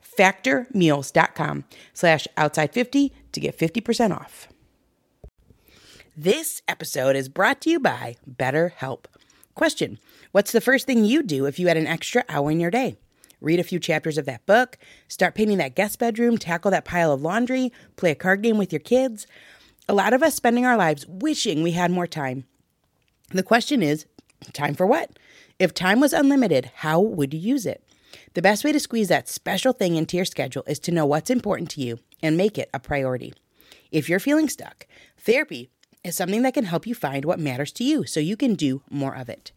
factormeals.com 0.21 1.63
slash 1.93 2.27
outside50 2.37 3.11
to 3.31 3.39
get 3.39 3.57
50% 3.57 4.15
off. 4.15 4.47
This 6.15 6.61
episode 6.67 7.15
is 7.15 7.27
brought 7.27 7.61
to 7.61 7.71
you 7.71 7.79
by 7.79 8.17
BetterHelp. 8.29 9.05
Question 9.55 9.97
What's 10.31 10.51
the 10.51 10.61
first 10.61 10.85
thing 10.85 11.03
you'd 11.03 11.27
do 11.27 11.45
if 11.45 11.57
you 11.57 11.67
had 11.67 11.77
an 11.77 11.87
extra 11.87 12.23
hour 12.29 12.51
in 12.51 12.59
your 12.59 12.69
day? 12.69 12.97
Read 13.39 13.59
a 13.59 13.63
few 13.63 13.79
chapters 13.79 14.19
of 14.19 14.25
that 14.25 14.45
book, 14.45 14.77
start 15.07 15.33
painting 15.33 15.57
that 15.57 15.75
guest 15.75 15.97
bedroom, 15.97 16.37
tackle 16.37 16.69
that 16.69 16.85
pile 16.85 17.11
of 17.11 17.23
laundry, 17.23 17.73
play 17.95 18.11
a 18.11 18.15
card 18.15 18.43
game 18.43 18.59
with 18.59 18.71
your 18.71 18.79
kids. 18.79 19.25
A 19.89 19.95
lot 19.95 20.13
of 20.13 20.21
us 20.21 20.35
spending 20.35 20.65
our 20.65 20.77
lives 20.77 21.07
wishing 21.07 21.63
we 21.63 21.71
had 21.71 21.89
more 21.89 22.05
time. 22.05 22.45
The 23.29 23.41
question 23.41 23.81
is 23.81 24.05
time 24.53 24.75
for 24.75 24.85
what? 24.85 25.17
If 25.57 25.73
time 25.73 25.99
was 25.99 26.13
unlimited, 26.13 26.69
how 26.75 26.99
would 26.99 27.33
you 27.33 27.39
use 27.39 27.65
it? 27.65 27.83
The 28.33 28.41
best 28.41 28.63
way 28.63 28.71
to 28.71 28.79
squeeze 28.79 29.09
that 29.09 29.27
special 29.27 29.73
thing 29.73 29.97
into 29.97 30.15
your 30.15 30.25
schedule 30.25 30.63
is 30.65 30.79
to 30.79 30.91
know 30.91 31.05
what's 31.05 31.29
important 31.29 31.69
to 31.71 31.81
you 31.81 31.99
and 32.23 32.37
make 32.37 32.57
it 32.57 32.69
a 32.73 32.79
priority. 32.79 33.33
If 33.91 34.07
you're 34.07 34.21
feeling 34.21 34.47
stuck, 34.47 34.87
therapy 35.17 35.69
is 36.01 36.15
something 36.15 36.41
that 36.43 36.53
can 36.53 36.63
help 36.63 36.87
you 36.87 36.95
find 36.95 37.25
what 37.25 37.39
matters 37.39 37.73
to 37.73 37.83
you 37.83 38.05
so 38.05 38.21
you 38.21 38.37
can 38.37 38.55
do 38.55 38.83
more 38.89 39.15
of 39.15 39.27
it. 39.27 39.51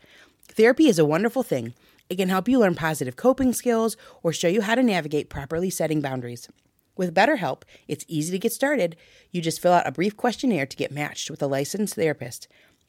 Therapy 0.49 0.89
is 0.89 0.99
a 0.99 1.05
wonderful 1.05 1.45
thing. 1.45 1.75
It 2.11 2.16
can 2.16 2.29
help 2.29 2.49
you 2.49 2.59
learn 2.59 2.75
positive 2.75 3.14
coping 3.14 3.53
skills 3.53 3.97
or 4.25 4.33
show 4.33 4.49
you 4.49 4.62
how 4.62 4.75
to 4.75 4.83
navigate 4.83 5.31
properly 5.31 5.70
setting 5.70 6.01
boundaries. 6.01 6.49
With 6.97 7.14
BetterHelp, 7.14 7.62
it's 7.87 8.05
easy 8.09 8.33
to 8.33 8.41
get 8.41 8.53
started. 8.53 8.97
You 9.31 9.41
just 9.41 9.62
fill 9.62 9.72
out 9.72 9.87
a 9.87 9.93
brief 9.93 10.16
questionnaire 10.16 10.66
to 10.66 10.77
get 10.77 10.91
matched 10.91 11.31
with 11.31 11.41
a 11.43 11.47
licensed 11.47 11.95
therapist. 11.95 12.49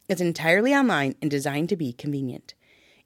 It's 0.10 0.22
entirely 0.22 0.74
online 0.74 1.14
and 1.22 1.30
designed 1.30 1.70
to 1.70 1.78
be 1.78 1.94
convenient. 1.94 2.56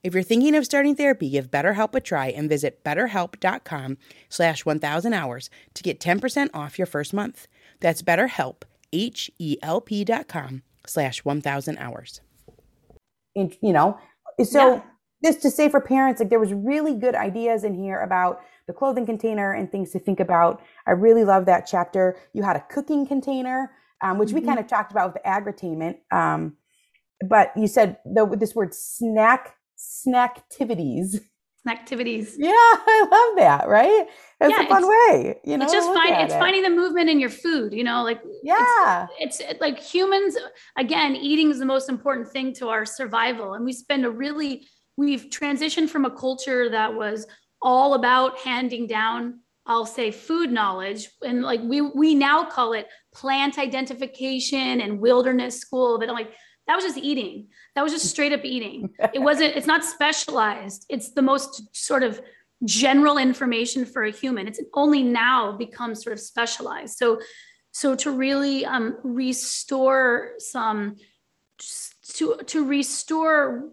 If 0.02 0.14
you're 0.14 0.22
thinking 0.22 0.54
of 0.54 0.64
starting 0.64 0.96
therapy, 0.96 1.28
give 1.28 1.50
BetterHelp 1.50 1.94
a 1.94 2.00
try 2.00 2.28
and 2.28 2.48
visit 2.48 2.82
betterhelp.com 2.84 3.98
slash 4.30 4.64
1000 4.64 5.12
hours 5.12 5.50
to 5.74 5.82
get 5.82 6.00
10% 6.00 6.48
off 6.54 6.78
your 6.78 6.86
first 6.86 7.12
month. 7.12 7.46
That's 7.80 8.00
betterhelp, 8.02 8.62
H-E-L-P 8.92 10.04
dot 10.04 10.26
com 10.26 10.62
slash 10.86 11.22
1000 11.24 11.76
hours. 11.78 12.20
And, 13.36 13.54
you 13.60 13.72
know, 13.74 13.98
so 14.42 14.74
Yeah. 14.76 14.82
just 15.22 15.42
to 15.42 15.50
say 15.50 15.68
for 15.68 15.80
parents, 15.82 16.18
like 16.18 16.30
there 16.30 16.40
was 16.40 16.54
really 16.54 16.94
good 16.94 17.14
ideas 17.14 17.62
in 17.62 17.74
here 17.74 18.00
about 18.00 18.40
the 18.66 18.72
clothing 18.72 19.04
container 19.04 19.52
and 19.52 19.70
things 19.70 19.90
to 19.92 19.98
think 19.98 20.18
about. 20.18 20.62
I 20.86 20.92
really 20.92 21.24
love 21.24 21.44
that 21.46 21.66
chapter. 21.66 22.16
You 22.32 22.42
had 22.42 22.56
a 22.56 22.60
cooking 22.60 23.06
container, 23.06 23.72
um, 24.00 24.16
which 24.16 24.32
we 24.32 24.40
Mhm. 24.40 24.46
kind 24.46 24.58
of 24.60 24.66
talked 24.66 24.92
about 24.92 25.12
with 25.12 25.22
the 25.22 25.28
agritainment. 25.28 25.98
Um, 26.10 26.56
but 27.28 27.52
you 27.54 27.66
said 27.66 27.98
the, 28.06 28.24
this 28.26 28.54
word 28.54 28.72
snack 28.74 29.56
snacktivities. 29.80 31.20
activities. 31.68 32.36
Yeah, 32.38 32.50
I 32.54 33.06
love 33.10 33.38
that. 33.38 33.68
Right? 33.68 34.06
It's 34.40 34.50
Yeah, 34.50 34.64
a 34.64 34.68
fun 34.68 34.82
it's- 34.84 34.88
way. 34.88 35.40
You 35.44 35.58
know, 35.58 35.64
it's 35.64 35.72
just 35.72 35.88
find 35.92 36.14
it's 36.24 36.34
it. 36.34 36.38
finding 36.38 36.62
the 36.62 36.70
movement 36.70 37.10
in 37.10 37.20
your 37.20 37.30
food, 37.30 37.72
you 37.72 37.84
know, 37.84 38.02
like 38.02 38.20
Yeah. 38.42 39.06
it's 39.18 39.40
like 39.60 39.78
humans 39.78 40.36
again 40.76 41.14
eating 41.16 41.50
is 41.50 41.58
the 41.58 41.66
most 41.66 41.88
important 41.88 42.28
thing 42.28 42.54
to 42.54 42.68
our 42.68 42.84
survival 42.86 43.54
and 43.54 43.64
we 43.64 43.72
spend 43.72 44.04
a 44.06 44.10
really 44.10 44.66
we've 44.96 45.26
transitioned 45.30 45.88
from 45.90 46.04
a 46.06 46.10
culture 46.10 46.68
that 46.70 46.94
was 46.94 47.26
all 47.62 47.92
about 47.94 48.38
handing 48.38 48.86
down 48.86 49.40
i'll 49.66 49.84
say 49.86 50.10
food 50.10 50.50
knowledge 50.50 51.02
and 51.22 51.42
like 51.42 51.60
we 51.62 51.78
we 51.82 52.14
now 52.14 52.42
call 52.44 52.72
it 52.72 52.86
plant 53.14 53.58
identification 53.58 54.80
and 54.80 54.98
wilderness 55.00 55.58
school 55.58 55.98
but 55.98 56.08
I'm 56.08 56.14
like 56.14 56.32
that 56.70 56.76
was 56.76 56.84
just 56.84 56.98
eating. 56.98 57.48
That 57.74 57.82
was 57.82 57.92
just 57.92 58.06
straight 58.14 58.32
up 58.32 58.44
eating. 58.44 58.90
It 59.12 59.18
wasn't 59.18 59.56
it's 59.56 59.66
not 59.66 59.84
specialized. 59.84 60.86
It's 60.88 61.10
the 61.10 61.22
most 61.22 61.74
sort 61.74 62.04
of 62.04 62.22
general 62.64 63.18
information 63.18 63.84
for 63.84 64.04
a 64.04 64.12
human. 64.12 64.46
It's 64.46 64.60
only 64.74 65.02
now 65.02 65.50
becomes 65.50 66.00
sort 66.00 66.12
of 66.12 66.20
specialized. 66.20 66.96
So 66.96 67.20
so 67.72 67.96
to 67.96 68.12
really 68.12 68.64
um, 68.64 68.98
restore 69.02 70.34
some 70.38 70.94
to 72.14 72.36
to 72.46 72.64
restore 72.64 73.70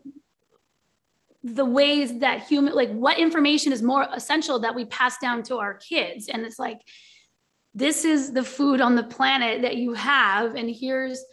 the 1.43 1.65
ways 1.65 2.17
that 2.19 2.47
human 2.47 2.73
like 2.73 2.89
what 2.89 3.19
information 3.19 3.71
is 3.71 3.83
more 3.83 4.07
essential 4.11 4.57
that 4.61 4.73
we 4.73 4.85
pass 4.85 5.19
down 5.19 5.43
to 5.43 5.57
our 5.57 5.75
kids? 5.75 6.29
And 6.29 6.47
it's 6.47 6.57
like 6.57 6.81
this 7.75 8.05
is 8.05 8.33
the 8.33 8.43
food 8.43 8.81
on 8.81 8.95
the 8.95 9.03
planet 9.03 9.61
that 9.61 9.75
you 9.75 9.93
have 9.93 10.55
and 10.55 10.67
here's 10.67 11.23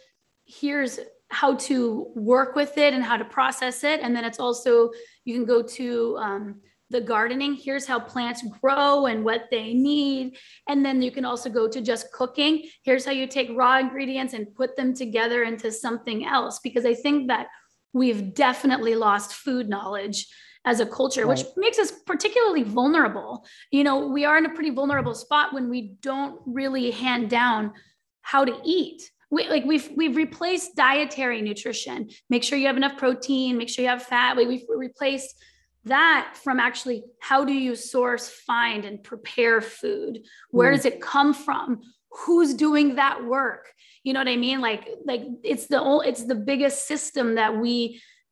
here's 0.45 0.99
how 1.35 1.53
to 1.55 2.07
work 2.15 2.55
with 2.55 2.77
it 2.77 2.93
and 2.93 3.03
how 3.03 3.17
to 3.17 3.25
process 3.25 3.83
it. 3.83 3.99
And 4.01 4.15
then 4.15 4.23
it's 4.23 4.39
also 4.39 4.91
you 5.25 5.33
can 5.35 5.43
go 5.43 5.61
to 5.61 6.17
um, 6.17 6.61
the 6.89 7.01
gardening. 7.01 7.55
Here's 7.55 7.85
how 7.85 7.99
plants 7.99 8.41
grow 8.61 9.07
and 9.07 9.25
what 9.25 9.47
they 9.51 9.73
need. 9.73 10.37
And 10.69 10.85
then 10.85 11.01
you 11.01 11.11
can 11.11 11.25
also 11.25 11.49
go 11.49 11.67
to 11.67 11.81
just 11.81 12.09
cooking. 12.13 12.63
Here's 12.83 13.03
how 13.03 13.11
you 13.11 13.27
take 13.27 13.49
raw 13.53 13.79
ingredients 13.79 14.33
and 14.33 14.55
put 14.55 14.77
them 14.77 14.93
together 14.93 15.43
into 15.43 15.73
something 15.73 16.25
else. 16.25 16.59
Because 16.59 16.85
i 16.85 16.93
think 16.93 17.27
that 17.27 17.47
we've 17.91 18.33
definitely 18.33 18.95
lost 18.95 19.33
food 19.33 19.67
knowledge 19.67 20.27
as 20.63 20.79
a 20.79 20.85
culture 20.85 21.27
which 21.27 21.43
makes 21.57 21.77
us 21.77 21.91
particularly 22.07 22.63
vulnerable. 22.63 23.45
You 23.71 23.83
know 23.83 24.07
we 24.07 24.23
are 24.23 24.37
in 24.37 24.45
a 24.45 24.53
pretty 24.55 24.71
vulnerable 24.71 25.15
spot 25.15 25.53
when 25.53 25.69
we 25.69 25.97
don't 26.01 26.39
really 26.45 26.91
hand 26.91 27.29
down 27.29 27.73
how 28.21 28.45
to 28.45 28.55
eat 28.63 29.11
we, 29.35 29.41
like 29.49 29.65
we've 29.65 29.89
we've 29.99 30.15
replaced 30.15 30.75
dietary 30.75 31.41
nutrition. 31.49 31.97
Make 32.29 32.43
sure 32.45 32.57
you 32.57 32.67
have 32.67 32.77
enough 32.77 32.97
protein 32.97 33.57
make 33.57 33.69
sure 33.69 33.83
you 33.83 33.89
have 33.89 34.03
fat. 34.03 34.37
We, 34.37 34.43
we've 34.47 34.65
replaced 34.89 35.31
that 35.85 36.23
from 36.43 36.59
actually 36.59 37.03
how 37.19 37.39
do 37.45 37.53
you 37.53 37.75
source 37.75 38.25
find 38.29 38.85
and 38.85 39.03
prepare 39.03 39.61
food? 39.61 40.13
Where 40.51 40.71
Mm. 40.71 40.75
does 40.77 40.85
it 40.85 41.01
come 41.01 41.31
from? 41.33 41.67
Who's 42.25 42.53
doing 42.53 42.95
that 42.95 43.17
work? 43.25 43.63
You 44.03 44.13
know 44.13 44.21
what 44.21 44.29
i 44.29 44.37
mean? 44.47 44.61
Like 44.61 44.83
like 45.11 45.23
it's 45.43 45.67
the 45.67 45.81
ol- 45.89 46.01
it's 46.09 46.23
the 46.23 46.39
biggest 46.51 46.87
system 46.87 47.35
that 47.35 47.51
we 47.63 47.75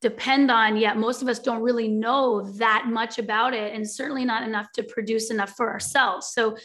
depend 0.02 0.52
on 0.52 0.70
yet 0.86 0.98
most 0.98 1.22
of 1.22 1.28
us 1.34 1.40
don't 1.40 1.62
really 1.70 1.88
know 2.06 2.42
that 2.64 2.84
much 3.00 3.14
about 3.26 3.54
it 3.54 3.74
and 3.76 3.84
certainly 4.00 4.26
not 4.26 4.44
enough 4.50 4.68
to 4.78 4.84
produce 4.84 5.26
enough 5.32 5.52
for 5.58 5.68
ourselves. 5.76 6.24
So 6.38 6.56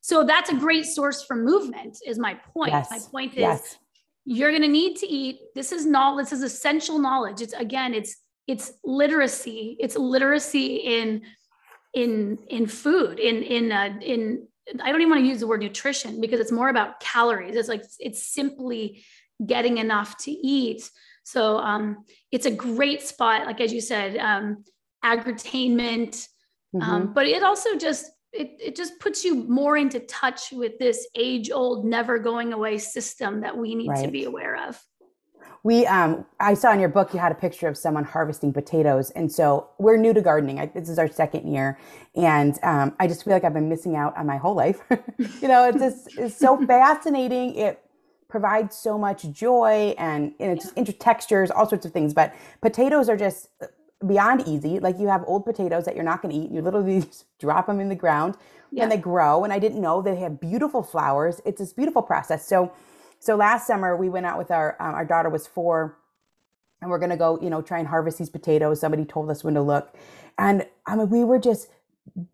so 0.00 0.24
that's 0.24 0.50
a 0.50 0.56
great 0.66 0.86
source 0.86 1.20
for 1.26 1.36
movement 1.52 1.94
is 2.10 2.18
my 2.18 2.34
point. 2.54 2.72
Yes. 2.72 2.90
my 2.90 3.00
point 3.14 3.32
is 3.34 3.38
Yes. 3.50 3.78
You're 4.36 4.50
going 4.50 4.62
to 4.62 4.68
need 4.68 4.96
to 4.98 5.06
eat. 5.06 5.36
This 5.54 5.72
is 5.72 5.86
knowledge 5.86 6.26
this 6.26 6.32
is 6.40 6.42
essential 6.42 6.98
knowledge. 6.98 7.40
It's 7.40 7.54
again 7.54 7.94
it's 7.94 8.12
it's 8.46 8.72
literacy. 8.84 9.76
It's 9.80 9.96
literacy 9.96 10.76
in 10.76 11.22
in 11.94 12.38
in 12.48 12.66
food 12.66 13.18
in 13.18 13.36
in 13.42 13.72
uh, 13.72 13.98
in 14.02 14.46
i 14.82 14.92
don't 14.92 15.00
even 15.00 15.10
want 15.12 15.22
to 15.22 15.26
use 15.26 15.40
the 15.40 15.46
word 15.46 15.62
nutrition 15.62 16.20
because 16.20 16.40
it's 16.40 16.52
more 16.52 16.68
about 16.68 17.00
calories. 17.00 17.56
It's 17.56 17.70
like 17.74 17.84
it's 17.98 18.22
simply 18.22 19.02
getting 19.46 19.78
enough 19.78 20.10
to 20.24 20.30
eat. 20.30 20.82
So 21.24 21.56
um 21.58 22.04
it's 22.30 22.44
a 22.46 22.50
great 22.50 23.00
spot 23.02 23.46
like 23.46 23.60
as 23.62 23.72
you 23.72 23.80
said 23.80 24.10
um 24.18 24.64
agritainment 25.04 26.28
Mhm. 26.74 26.82
um, 26.86 27.12
but 27.14 27.24
it 27.26 27.42
also 27.42 27.76
just 27.76 28.04
it, 28.32 28.56
it 28.60 28.76
just 28.76 28.98
puts 29.00 29.24
you 29.24 29.34
more 29.34 29.76
into 29.76 30.00
touch 30.00 30.52
with 30.52 30.78
this 30.78 31.08
age 31.14 31.50
old 31.50 31.84
never 31.84 32.18
going 32.18 32.52
away 32.52 32.78
system 32.78 33.40
that 33.40 33.56
we 33.56 33.74
need 33.74 33.94
to 33.96 34.08
be 34.08 34.24
aware 34.24 34.68
of 34.68 34.80
We, 35.62 35.86
um, 35.86 36.24
I 36.38 36.54
saw 36.54 36.72
in 36.72 36.80
your 36.80 36.88
book 36.88 37.12
you 37.12 37.18
had 37.18 37.32
a 37.32 37.34
picture 37.34 37.68
of 37.68 37.76
someone 37.76 38.04
harvesting 38.04 38.52
potatoes, 38.52 39.10
and 39.10 39.30
so 39.30 39.68
we're 39.78 39.96
new 39.96 40.14
to 40.14 40.20
gardening. 40.20 40.60
I, 40.60 40.66
this 40.66 40.88
is 40.88 40.98
our 40.98 41.08
second 41.08 41.52
year, 41.52 41.78
and 42.14 42.58
um, 42.62 42.94
I 43.00 43.08
just 43.08 43.24
feel 43.24 43.32
like 43.32 43.44
I've 43.44 43.54
been 43.54 43.68
missing 43.68 43.96
out 43.96 44.16
on 44.16 44.26
my 44.26 44.36
whole 44.36 44.54
life. 44.54 44.80
you 45.18 45.48
know, 45.48 45.68
it's 45.68 45.78
just 45.78 46.18
it's 46.18 46.36
so 46.36 46.64
fascinating. 46.66 47.56
It 47.56 47.80
provides 48.28 48.76
so 48.76 48.98
much 48.98 49.30
joy, 49.30 49.94
and, 49.98 50.32
and 50.38 50.52
it's 50.52 50.66
just 50.66 50.76
inter 50.76 50.92
textures, 50.92 51.50
all 51.50 51.68
sorts 51.68 51.84
of 51.86 51.92
things. 51.92 52.14
But 52.14 52.34
potatoes 52.60 53.08
are 53.08 53.16
just 53.16 53.48
beyond 54.06 54.46
easy. 54.46 54.78
Like 54.80 54.98
you 54.98 55.08
have 55.08 55.24
old 55.26 55.44
potatoes 55.44 55.84
that 55.84 55.94
you're 55.94 56.04
not 56.04 56.22
going 56.22 56.34
to 56.34 56.40
eat. 56.40 56.50
You 56.50 56.62
literally 56.62 57.00
just 57.02 57.26
drop 57.38 57.66
them 57.66 57.80
in 57.80 57.88
the 57.88 57.94
ground, 57.94 58.36
Yeah. 58.70 58.84
and 58.84 58.92
they 58.92 58.96
grow. 58.96 59.44
And 59.44 59.52
I 59.52 59.58
didn't 59.58 59.80
know 59.80 60.02
they 60.02 60.16
have 60.16 60.40
beautiful 60.40 60.82
flowers. 60.82 61.40
It's 61.44 61.58
this 61.58 61.72
beautiful 61.72 62.02
process. 62.02 62.46
So 62.46 62.72
so 63.20 63.34
last 63.36 63.66
summer 63.66 63.96
we 63.96 64.08
went 64.08 64.26
out 64.26 64.38
with 64.38 64.50
our 64.50 64.76
um, 64.80 64.94
our 64.94 65.04
daughter 65.04 65.28
was 65.28 65.46
four 65.46 65.96
and 66.80 66.88
we're 66.90 67.00
gonna 67.00 67.16
go 67.16 67.38
you 67.42 67.50
know 67.50 67.60
try 67.60 67.78
and 67.80 67.88
harvest 67.88 68.18
these 68.18 68.30
potatoes 68.30 68.80
somebody 68.80 69.04
told 69.04 69.28
us 69.30 69.42
when 69.42 69.54
to 69.54 69.60
look 69.62 69.92
and 70.38 70.64
i 70.86 70.94
mean 70.94 71.08
we 71.10 71.24
were 71.24 71.38
just 71.40 71.68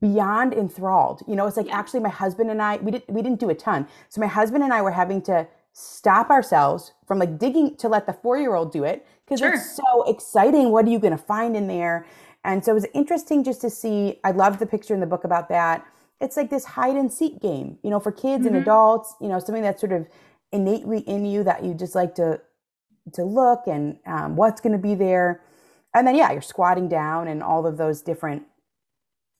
beyond 0.01 0.53
enthralled 0.53 1.23
you 1.27 1.35
know 1.35 1.47
it's 1.47 1.57
like 1.57 1.67
Yeah. 1.69 1.79
actually 1.79 2.01
my 2.01 2.11
husband 2.11 2.51
and 2.51 2.61
i 2.61 2.77
we 2.77 2.91
didn't 2.91 3.11
we 3.11 3.23
didn't 3.23 3.41
do 3.41 3.49
a 3.51 3.55
ton 3.55 3.89
so 4.11 4.21
my 4.21 4.27
husband 4.27 4.63
and 4.63 4.73
i 4.75 4.83
were 4.83 4.91
having 4.91 5.23
to 5.23 5.47
stop 5.73 6.31
ourselves 6.31 6.93
from 7.07 7.19
like 7.19 7.39
digging 7.39 7.77
to 7.79 7.89
let 7.89 8.07
the 8.07 8.13
four 8.13 8.39
year 8.39 8.55
old 8.55 8.71
do 8.73 8.85
it 8.85 9.07
because 9.27 9.41
Sure. 9.41 9.55
it's 9.55 9.77
so 9.77 10.03
exciting 10.05 10.71
what 10.71 10.85
are 10.87 10.91
you 10.91 10.99
going 10.99 11.17
to 11.17 11.23
find 11.23 11.57
in 11.57 11.67
there? 11.67 12.07
And 12.45 12.65
so 12.65 12.73
it 12.73 12.75
was 12.75 12.87
interesting 12.95 13.43
just 13.43 13.61
to 13.63 13.71
see 13.71 14.21
i 14.25 14.31
loved 14.31 14.59
the 14.59 14.67
picture 14.67 14.93
in 14.95 15.01
the 15.01 15.07
book 15.07 15.25
about 15.25 15.49
that. 15.49 15.87
It's 16.21 16.37
like 16.37 16.51
this 16.51 16.65
hide 16.65 16.97
and 16.97 17.13
seek 17.13 17.41
game 17.41 17.79
you 17.83 17.91
know 17.91 18.01
for 18.01 18.13
kids 18.13 18.47
and 18.47 18.55
Mhm. 18.55 18.63
adults 18.63 19.15
you 19.21 19.29
know 19.29 19.39
something 19.39 19.63
that's 19.63 19.81
sort 19.81 19.93
of 19.93 20.07
innately 20.53 21.01
in 21.01 21.25
you 21.25 21.43
that 21.45 21.65
you 21.65 21.75
just 21.75 21.95
like 21.95 22.15
to 22.17 22.41
to 23.13 23.25
look 23.25 23.67
and 23.67 23.99
um, 24.07 24.37
what's 24.37 24.61
going 24.61 24.73
to 24.73 24.79
be 24.79 24.95
there. 24.95 25.43
And 25.95 26.07
then 26.07 26.15
yeah 26.15 26.33
you're 26.33 26.43
squatting 26.43 26.89
down 26.89 27.29
and 27.29 27.43
all 27.43 27.67
of 27.67 27.77
those 27.77 28.03
different 28.03 28.45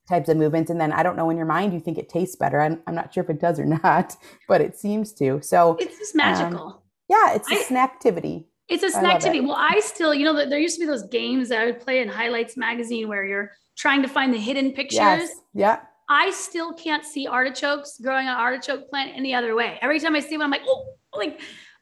types 0.09 0.29
of 0.29 0.37
movements. 0.37 0.71
And 0.71 0.81
then 0.81 0.93
i 0.93 1.03
don't 1.03 1.17
know 1.17 1.31
in 1.31 1.37
your 1.37 1.47
mind 1.47 1.73
you 1.73 1.81
think 1.81 1.99
it 1.99 2.09
tastes 2.09 2.37
better. 2.37 2.61
I'm, 2.61 2.83
I'm 2.87 2.95
not 2.95 3.13
sure 3.13 3.23
if 3.25 3.31
it 3.31 3.41
does 3.41 3.59
or 3.61 3.65
not 3.85 4.17
but 4.49 4.61
it 4.61 4.77
seems 4.79 5.13
to. 5.15 5.41
So 5.43 5.77
it's 5.79 5.99
just 5.99 6.15
magical. 6.15 6.83
Yeah, 7.09 7.35
it's 7.35 7.51
a 7.51 7.55
snacktivity. 7.73 8.47
It's 8.69 8.83
a 8.83 8.91
snacktivity. 8.91 9.43
Well, 9.43 9.57
I 9.59 9.81
still, 9.81 10.15
you 10.15 10.25
know, 10.25 10.49
there 10.49 10.59
used 10.59 10.77
to 10.77 10.81
be 10.81 10.87
those 10.87 11.07
games 11.09 11.51
that 11.51 11.61
I 11.61 11.67
would 11.67 11.81
play 11.81 12.01
in 12.01 12.09
Highlights 12.09 12.57
magazine 12.57 13.09
where 13.09 13.25
you're 13.25 13.53
trying 13.77 14.03
to 14.03 14.09
find 14.09 14.33
the 14.33 14.39
hidden 14.39 14.73
pictures. 14.73 14.99
Yes. 14.99 15.31
Yeah. 15.53 15.81
I 16.09 16.31
still 16.31 16.73
can't 16.75 17.05
see 17.05 17.27
artichokes 17.27 17.99
growing 18.01 18.27
an 18.27 18.35
artichoke 18.35 18.89
plant 18.89 19.13
any 19.15 19.35
other 19.35 19.55
way. 19.55 19.79
Every 19.81 20.01
time 20.01 20.15
I 20.15 20.21
see 20.21 20.37
one, 20.37 20.45
I'm 20.45 20.51
like, 20.51 20.63
oh, 20.67 20.95
like 21.15 21.41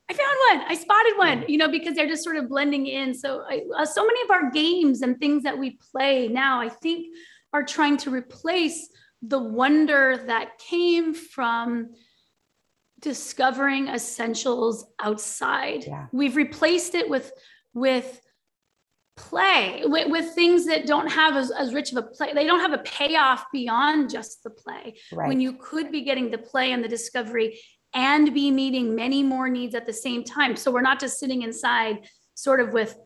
I 0.08 0.14
found 0.14 0.60
one. 0.60 0.70
I 0.70 0.74
spotted 0.74 1.14
one, 1.16 1.44
you 1.48 1.58
know, 1.58 1.68
because 1.68 1.94
they're 1.94 2.08
just 2.08 2.24
sort 2.24 2.36
of 2.36 2.48
blending 2.48 2.86
in. 2.86 3.14
So, 3.14 3.44
I, 3.48 3.62
uh, 3.76 3.84
so 3.84 4.04
many 4.04 4.22
of 4.22 4.30
our 4.30 4.50
games 4.50 5.02
and 5.02 5.18
things 5.18 5.42
that 5.44 5.58
we 5.58 5.78
play 5.92 6.28
now, 6.28 6.60
I 6.60 6.68
think, 6.68 7.06
are 7.52 7.62
trying 7.62 7.96
to 7.98 8.10
replace 8.10 8.88
the 9.22 9.38
wonder 9.38 10.22
that 10.26 10.58
came 10.58 11.14
from 11.14 11.90
discovering 13.02 13.88
essentials 13.88 14.86
outside. 15.00 15.84
Yeah. 15.84 16.06
We've 16.12 16.36
replaced 16.36 16.94
it 16.94 17.10
with 17.10 17.32
with 17.74 18.20
play 19.16 19.82
with, 19.84 20.08
with 20.10 20.34
things 20.34 20.66
that 20.66 20.86
don't 20.86 21.08
have 21.08 21.36
as, 21.36 21.50
as 21.50 21.74
rich 21.74 21.92
of 21.92 21.98
a 21.98 22.02
play 22.02 22.32
they 22.32 22.46
don't 22.46 22.60
have 22.60 22.72
a 22.72 22.78
payoff 22.78 23.44
beyond 23.52 24.08
just 24.08 24.42
the 24.42 24.48
play 24.48 24.94
right. 25.12 25.28
when 25.28 25.38
you 25.38 25.52
could 25.52 25.92
be 25.92 26.00
getting 26.00 26.30
the 26.30 26.38
play 26.38 26.72
and 26.72 26.82
the 26.82 26.88
discovery 26.88 27.58
and 27.94 28.32
be 28.32 28.50
meeting 28.50 28.94
many 28.94 29.22
more 29.22 29.50
needs 29.50 29.74
at 29.74 29.84
the 29.84 29.92
same 29.92 30.24
time 30.24 30.56
so 30.56 30.70
we're 30.70 30.80
not 30.80 30.98
just 30.98 31.20
sitting 31.20 31.42
inside 31.42 32.08
sort 32.34 32.58
of 32.58 32.72
with 32.72 32.96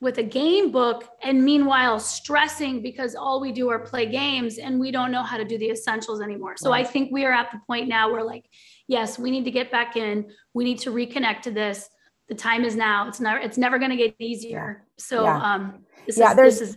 with 0.00 0.18
a 0.18 0.22
game 0.22 0.70
book 0.70 1.04
and 1.22 1.44
meanwhile 1.44 1.98
stressing 1.98 2.80
because 2.80 3.14
all 3.14 3.40
we 3.40 3.50
do 3.52 3.68
are 3.68 3.80
play 3.80 4.06
games 4.06 4.58
and 4.58 4.78
we 4.78 4.90
don't 4.90 5.10
know 5.10 5.22
how 5.22 5.36
to 5.36 5.44
do 5.44 5.58
the 5.58 5.68
essentials 5.70 6.20
anymore 6.20 6.54
so 6.56 6.70
right. 6.70 6.86
i 6.86 6.88
think 6.88 7.10
we 7.10 7.24
are 7.24 7.32
at 7.32 7.50
the 7.50 7.58
point 7.66 7.88
now 7.88 8.10
where 8.10 8.22
like 8.22 8.44
yes 8.90 9.18
we 9.18 9.30
need 9.30 9.44
to 9.44 9.50
get 9.50 9.70
back 9.70 9.96
in. 9.96 10.26
We 10.52 10.64
need 10.64 10.80
to 10.80 10.90
reconnect 10.90 11.42
to 11.42 11.50
this. 11.50 11.88
The 12.28 12.34
time 12.34 12.64
is 12.64 12.76
now. 12.76 13.08
It's 13.08 13.20
never 13.20 13.38
it's 13.38 13.56
never 13.56 13.78
going 13.78 13.90
to 13.90 13.96
get 13.96 14.14
easier. 14.18 14.84
So 14.98 15.22
yeah. 15.22 15.54
um 15.54 15.84
this 16.06 16.18
yeah 16.18 16.30
is, 16.30 16.36
there's 16.36 16.58
this 16.58 16.70
is 16.70 16.76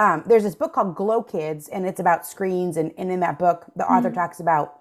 um, 0.00 0.22
there's 0.26 0.44
this 0.44 0.54
book 0.54 0.72
called 0.72 0.94
glow 0.94 1.22
kids 1.22 1.68
and 1.68 1.84
it's 1.84 1.98
about 1.98 2.24
screens 2.24 2.76
and, 2.76 2.92
and 2.96 3.10
in 3.10 3.20
that 3.20 3.38
book 3.38 3.66
the 3.76 3.84
author 3.84 4.08
mm-hmm. 4.08 4.14
talks 4.14 4.40
about 4.40 4.74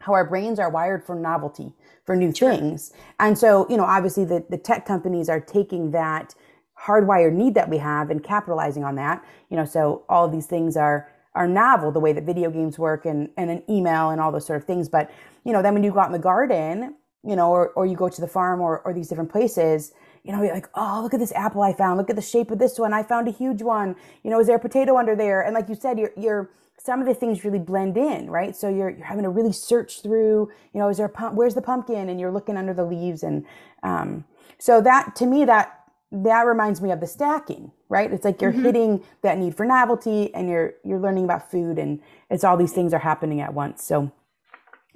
how 0.00 0.12
our 0.12 0.28
brains 0.28 0.58
are 0.58 0.68
wired 0.68 1.04
for 1.04 1.14
novelty 1.14 1.72
for 2.04 2.16
new 2.16 2.34
sure. 2.34 2.50
things. 2.54 2.92
And 3.18 3.38
so 3.38 3.66
you 3.70 3.76
know 3.76 3.84
obviously 3.84 4.24
the, 4.24 4.44
the 4.50 4.58
tech 4.58 4.84
companies 4.86 5.28
are 5.28 5.40
taking 5.40 5.92
that 5.92 6.34
hardwired 6.78 7.32
need 7.32 7.54
that 7.54 7.70
we 7.70 7.78
have 7.78 8.10
and 8.10 8.22
capitalizing 8.22 8.84
on 8.84 8.96
that. 8.96 9.24
You 9.48 9.56
know 9.56 9.64
so 9.64 10.04
all 10.08 10.26
of 10.26 10.32
these 10.32 10.46
things 10.46 10.76
are 10.76 11.08
are 11.34 11.48
novel 11.48 11.90
the 11.90 12.00
way 12.00 12.12
that 12.12 12.24
video 12.24 12.50
games 12.50 12.78
work 12.78 13.04
and 13.04 13.28
and 13.36 13.50
an 13.50 13.62
email 13.68 14.10
and 14.10 14.20
all 14.20 14.32
those 14.32 14.46
sort 14.46 14.60
of 14.60 14.66
things. 14.66 14.88
But 14.88 15.10
you 15.44 15.52
know 15.52 15.62
then 15.62 15.74
when 15.74 15.84
you 15.84 15.92
go 15.92 16.00
out 16.00 16.06
in 16.06 16.12
the 16.12 16.18
garden 16.18 16.94
you 17.26 17.36
know 17.36 17.50
or, 17.50 17.70
or 17.70 17.86
you 17.86 17.96
go 17.96 18.08
to 18.08 18.20
the 18.20 18.28
farm 18.28 18.60
or, 18.60 18.80
or 18.80 18.92
these 18.92 19.08
different 19.08 19.30
places 19.30 19.92
you 20.24 20.32
know 20.32 20.42
you're 20.42 20.54
like 20.54 20.68
oh 20.74 21.00
look 21.02 21.14
at 21.14 21.20
this 21.20 21.32
apple 21.32 21.62
i 21.62 21.72
found. 21.72 21.98
Look 21.98 22.10
at 22.10 22.16
the 22.16 22.22
shape 22.22 22.50
of 22.50 22.58
this 22.58 22.78
one. 22.78 22.92
I 22.92 23.02
found 23.02 23.28
a 23.28 23.30
huge 23.30 23.62
one. 23.62 23.96
You 24.22 24.30
know 24.30 24.40
is 24.40 24.46
there 24.46 24.56
a 24.56 24.60
potato 24.60 24.96
under 24.96 25.16
there? 25.16 25.42
And 25.42 25.54
like 25.54 25.68
you 25.68 25.74
said 25.74 25.98
you're 25.98 26.12
you're 26.16 26.50
some 26.78 27.00
of 27.00 27.06
the 27.06 27.14
things 27.14 27.44
really 27.44 27.58
blend 27.58 27.96
in 27.96 28.30
right? 28.30 28.54
So 28.54 28.68
you're, 28.68 28.90
you're 28.90 29.06
having 29.06 29.24
to 29.24 29.30
really 29.30 29.52
search 29.52 30.02
through 30.02 30.50
you 30.72 30.80
know 30.80 30.88
is 30.88 30.98
there 30.98 31.06
a 31.06 31.10
pump 31.10 31.34
where's 31.34 31.54
the 31.54 31.62
pumpkin? 31.62 32.08
And 32.08 32.20
you're 32.20 32.32
looking 32.32 32.56
under 32.56 32.74
the 32.74 32.84
leaves 32.84 33.22
and 33.22 33.44
um, 33.82 34.24
so 34.58 34.80
that 34.80 35.14
to 35.16 35.26
me 35.26 35.44
that 35.44 35.83
that 36.22 36.42
reminds 36.42 36.80
me 36.80 36.92
of 36.92 37.00
the 37.00 37.06
stacking, 37.06 37.72
right? 37.88 38.12
It's 38.12 38.24
like 38.24 38.40
you're 38.40 38.52
mm-hmm. 38.52 38.64
hitting 38.64 39.04
that 39.22 39.36
need 39.36 39.56
for 39.56 39.66
novelty 39.66 40.32
and 40.32 40.48
you're 40.48 40.74
you're 40.84 41.00
learning 41.00 41.24
about 41.24 41.50
food 41.50 41.78
and 41.78 42.00
it's 42.30 42.44
all 42.44 42.56
these 42.56 42.72
things 42.72 42.94
are 42.94 43.00
happening 43.00 43.40
at 43.40 43.52
once. 43.52 43.82
So 43.82 44.12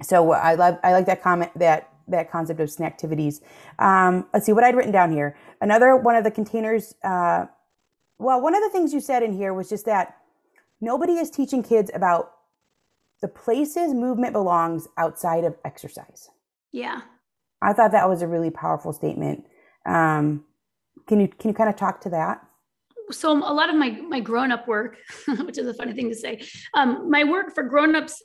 so 0.01 0.31
I 0.31 0.55
love 0.55 0.79
I 0.81 0.93
like 0.93 1.05
that 1.07 1.21
comment 1.21 1.51
that 1.59 1.89
that 2.07 2.31
concept 2.31 2.59
of 2.61 2.69
snacktivities. 2.69 3.41
Um, 3.77 4.27
let's 4.33 4.45
see 4.45 4.53
what 4.53 4.63
I'd 4.63 4.75
written 4.75 4.93
down 4.93 5.11
here. 5.11 5.35
Another 5.61 5.95
one 5.95 6.15
of 6.15 6.23
the 6.23 6.31
containers. 6.31 6.95
Uh, 7.03 7.45
well, 8.17 8.41
one 8.41 8.55
of 8.55 8.61
the 8.63 8.69
things 8.69 8.93
you 8.93 9.01
said 9.01 9.21
in 9.21 9.33
here 9.33 9.53
was 9.53 9.69
just 9.69 9.85
that 9.85 10.17
nobody 10.79 11.13
is 11.13 11.29
teaching 11.29 11.61
kids 11.61 11.91
about 11.93 12.31
the 13.21 13.27
places 13.27 13.93
movement 13.93 14.31
belongs 14.31 14.87
outside 14.97 15.43
of 15.43 15.57
exercise. 15.65 16.29
Yeah, 16.71 17.01
I 17.61 17.73
thought 17.73 17.91
that 17.91 18.07
was 18.07 18.21
a 18.21 18.27
really 18.27 18.51
powerful 18.51 18.93
statement. 18.93 19.45
Um, 19.85 20.45
can 21.09 21.19
you 21.19 21.27
can 21.27 21.49
you 21.49 21.55
kind 21.55 21.69
of 21.69 21.75
talk 21.75 21.99
to 22.01 22.09
that? 22.11 22.45
So 23.11 23.31
a 23.31 23.53
lot 23.59 23.69
of 23.69 23.75
my 23.75 23.89
my 24.07 24.21
grown 24.21 24.51
up 24.51 24.67
work, 24.67 24.97
which 25.47 25.57
is 25.57 25.67
a 25.67 25.73
funny 25.73 25.93
thing 25.93 26.09
to 26.09 26.15
say, 26.15 26.41
um, 26.75 27.09
my 27.09 27.23
work 27.23 27.53
for 27.53 27.63
grown 27.63 27.95
ups 27.95 28.21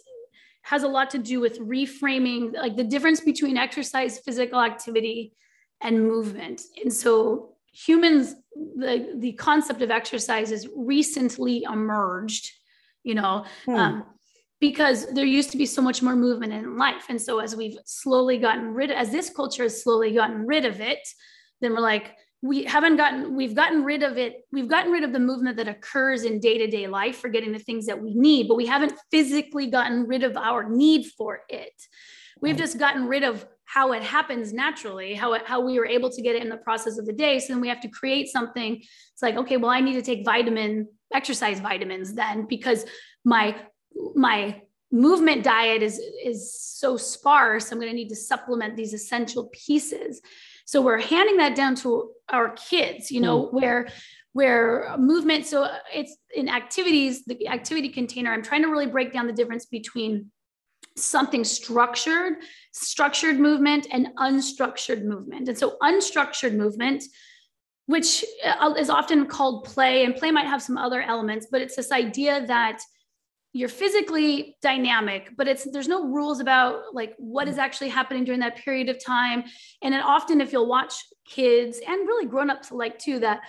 has 0.62 0.82
a 0.82 0.88
lot 0.88 1.10
to 1.10 1.18
do 1.18 1.40
with 1.40 1.58
reframing 1.58 2.54
like 2.54 2.76
the 2.76 2.84
difference 2.84 3.20
between 3.20 3.56
exercise, 3.56 4.18
physical 4.18 4.60
activity, 4.60 5.32
and 5.80 6.06
movement. 6.06 6.60
And 6.82 6.92
so 6.92 7.54
humans, 7.72 8.34
the 8.76 9.14
the 9.16 9.32
concept 9.32 9.80
of 9.80 9.90
exercise 9.90 10.52
is 10.52 10.68
recently 10.76 11.64
emerged. 11.64 12.52
You 13.02 13.14
know. 13.14 13.44
Hmm. 13.64 13.74
Um, 13.74 14.04
because 14.60 15.06
there 15.12 15.26
used 15.26 15.50
to 15.50 15.58
be 15.58 15.66
so 15.66 15.82
much 15.82 16.00
more 16.00 16.16
movement 16.16 16.50
in 16.50 16.78
life. 16.78 17.06
And 17.10 17.20
so 17.20 17.38
as 17.38 17.54
we've 17.54 17.76
slowly 17.84 18.38
gotten 18.38 18.72
rid 18.72 18.90
of, 18.90 18.96
as 18.96 19.10
this 19.10 19.28
culture 19.28 19.64
has 19.64 19.82
slowly 19.82 20.14
gotten 20.14 20.46
rid 20.46 20.64
of 20.64 20.80
it, 20.80 21.06
then 21.60 21.72
we're 21.72 21.80
like, 21.80 22.12
we 22.44 22.62
haven't 22.64 22.96
gotten 22.96 23.34
we've 23.34 23.54
gotten 23.54 23.82
rid 23.82 24.02
of 24.02 24.18
it 24.18 24.42
we've 24.52 24.68
gotten 24.68 24.92
rid 24.92 25.02
of 25.02 25.14
the 25.14 25.18
movement 25.18 25.56
that 25.56 25.66
occurs 25.66 26.24
in 26.24 26.38
day-to-day 26.38 26.86
life 26.86 27.16
for 27.16 27.30
getting 27.30 27.52
the 27.52 27.58
things 27.58 27.86
that 27.86 28.00
we 28.00 28.14
need 28.14 28.46
but 28.46 28.56
we 28.56 28.66
haven't 28.66 28.92
physically 29.10 29.66
gotten 29.66 30.06
rid 30.06 30.22
of 30.22 30.36
our 30.36 30.68
need 30.68 31.06
for 31.16 31.40
it. 31.48 31.72
We've 32.42 32.56
just 32.56 32.78
gotten 32.78 33.06
rid 33.06 33.22
of 33.22 33.46
how 33.64 33.92
it 33.92 34.02
happens 34.02 34.52
naturally 34.52 35.14
how 35.14 35.32
it, 35.32 35.46
how 35.46 35.60
we 35.60 35.78
were 35.78 35.86
able 35.86 36.10
to 36.10 36.20
get 36.20 36.36
it 36.36 36.42
in 36.42 36.50
the 36.50 36.58
process 36.58 36.98
of 36.98 37.06
the 37.06 37.14
day. 37.14 37.38
So 37.38 37.54
then 37.54 37.62
we 37.62 37.68
have 37.68 37.80
to 37.80 37.88
create 37.88 38.28
something. 38.28 38.76
It's 38.76 39.22
like 39.22 39.36
okay 39.36 39.56
well 39.56 39.70
i 39.70 39.80
need 39.80 39.94
to 39.94 40.02
take 40.02 40.24
vitamin 40.24 40.86
exercise 41.14 41.60
vitamins 41.60 42.12
then 42.12 42.46
because 42.46 42.84
my 43.24 43.56
my 44.14 44.60
movement 44.92 45.44
diet 45.44 45.82
is 45.82 45.98
is 46.22 46.60
so 46.60 46.96
sparse 46.96 47.72
i'm 47.72 47.78
going 47.78 47.90
to 47.90 47.96
need 47.96 48.10
to 48.10 48.16
supplement 48.16 48.76
these 48.76 48.92
essential 48.92 49.48
pieces 49.52 50.20
so 50.64 50.80
we're 50.80 51.00
handing 51.00 51.36
that 51.38 51.54
down 51.54 51.74
to 51.76 52.10
our 52.28 52.50
kids, 52.50 53.10
you 53.10 53.20
know, 53.20 53.46
mm. 53.46 53.52
where 53.52 53.88
where 54.34 54.96
movement 54.98 55.46
so 55.46 55.68
it's 55.92 56.16
in 56.34 56.48
activities 56.48 57.24
the 57.24 57.48
activity 57.48 57.88
container 57.88 58.32
i'm 58.32 58.42
trying 58.42 58.62
to 58.62 58.68
really 58.68 58.86
break 58.86 59.12
down 59.12 59.26
the 59.26 59.32
difference 59.32 59.64
between 59.64 60.30
something 60.96 61.44
structured 61.44 62.34
structured 62.72 63.38
movement 63.38 63.86
and 63.92 64.08
unstructured 64.18 65.04
movement 65.04 65.48
and 65.48 65.56
so 65.56 65.76
unstructured 65.82 66.54
movement 66.54 67.04
which 67.86 68.24
uh, 68.44 68.74
is 68.76 68.90
often 68.90 69.26
called 69.26 69.64
play 69.64 70.04
and 70.04 70.16
play 70.16 70.32
might 70.32 70.46
have 70.46 70.62
some 70.62 70.76
other 70.76 71.00
elements 71.00 71.46
but 71.50 71.60
it's 71.62 71.76
this 71.76 71.92
idea 71.92 72.44
that 72.46 72.80
you're 73.54 73.68
physically 73.68 74.56
dynamic 74.60 75.30
but 75.36 75.46
it's 75.46 75.64
there's 75.70 75.88
no 75.88 76.08
rules 76.08 76.40
about 76.40 76.92
like 76.92 77.14
what 77.18 77.48
is 77.48 77.56
actually 77.56 77.88
happening 77.88 78.24
during 78.24 78.40
that 78.40 78.56
period 78.56 78.88
of 78.88 79.02
time. 79.02 79.44
And 79.80 79.94
then 79.94 80.02
often 80.02 80.40
if 80.40 80.52
you'll 80.52 80.66
watch 80.66 80.92
kids 81.24 81.80
and 81.86 82.06
really 82.06 82.26
grown-ups 82.26 82.72
like 82.72 82.98
too 82.98 83.20
that 83.20 83.40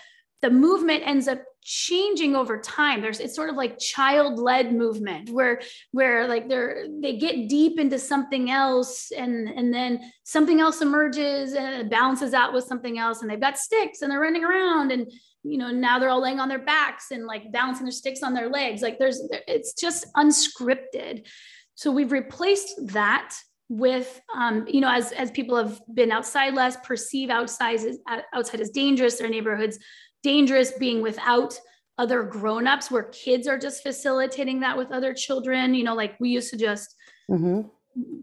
the 0.41 0.51
movement 0.51 1.01
ends 1.05 1.27
up 1.27 1.41
changing 1.63 2.35
over 2.35 2.59
time. 2.59 3.01
There's 3.01 3.19
it's 3.19 3.35
sort 3.35 3.49
of 3.49 3.55
like 3.55 3.79
child-led 3.79 4.71
movement 4.71 5.31
where 5.31 5.61
where 5.91 6.27
like 6.27 6.47
they're 6.47 6.85
they 7.01 7.17
get 7.17 7.49
deep 7.49 7.79
into 7.79 7.97
something 7.97 8.51
else 8.51 9.11
and 9.11 9.49
and 9.49 9.73
then 9.73 10.11
something 10.23 10.59
else 10.59 10.81
emerges 10.81 11.53
and 11.53 11.81
it 11.81 11.89
balances 11.89 12.35
out 12.35 12.53
with 12.53 12.65
something 12.65 12.99
else 12.99 13.23
and 13.23 13.31
they've 13.31 13.41
got 13.41 13.57
sticks 13.57 14.03
and 14.03 14.11
they're 14.11 14.19
running 14.19 14.43
around 14.43 14.91
and 14.91 15.11
you 15.45 15.57
know 15.57 15.71
now 15.71 15.99
they're 15.99 16.09
all 16.09 16.21
laying 16.21 16.39
on 16.39 16.49
their 16.49 16.59
backs 16.59 17.11
and 17.11 17.25
like 17.25 17.51
balancing 17.51 17.85
their 17.85 17.91
sticks 17.91 18.23
on 18.23 18.33
their 18.33 18.49
legs. 18.49 18.81
Like 18.81 18.97
there's 18.97 19.21
it's 19.47 19.73
just 19.73 20.05
unscripted. 20.15 21.27
So 21.75 21.91
we've 21.91 22.11
replaced 22.11 22.73
that 22.93 23.35
with 23.69 24.21
um, 24.35 24.65
you 24.67 24.81
know 24.81 24.91
as 24.91 25.11
as 25.11 25.31
people 25.31 25.55
have 25.55 25.79
been 25.93 26.11
outside 26.11 26.53
less 26.53 26.77
perceive 26.83 27.29
outside 27.29 27.79
as 27.79 27.99
outside 28.33 28.61
as 28.61 28.69
dangerous 28.69 29.17
their 29.17 29.29
neighborhoods 29.29 29.79
dangerous 30.23 30.71
being 30.71 31.01
without 31.01 31.59
other 31.97 32.23
grown-ups 32.23 32.91
where 32.91 33.03
kids 33.03 33.47
are 33.47 33.57
just 33.57 33.81
facilitating 33.81 34.59
that 34.59 34.77
with 34.77 34.91
other 34.91 35.13
children. 35.13 35.75
You 35.75 35.83
know 35.83 35.95
like 35.95 36.19
we 36.19 36.29
used 36.29 36.49
to 36.51 36.57
just 36.57 36.95
mm-hmm. 37.29 37.61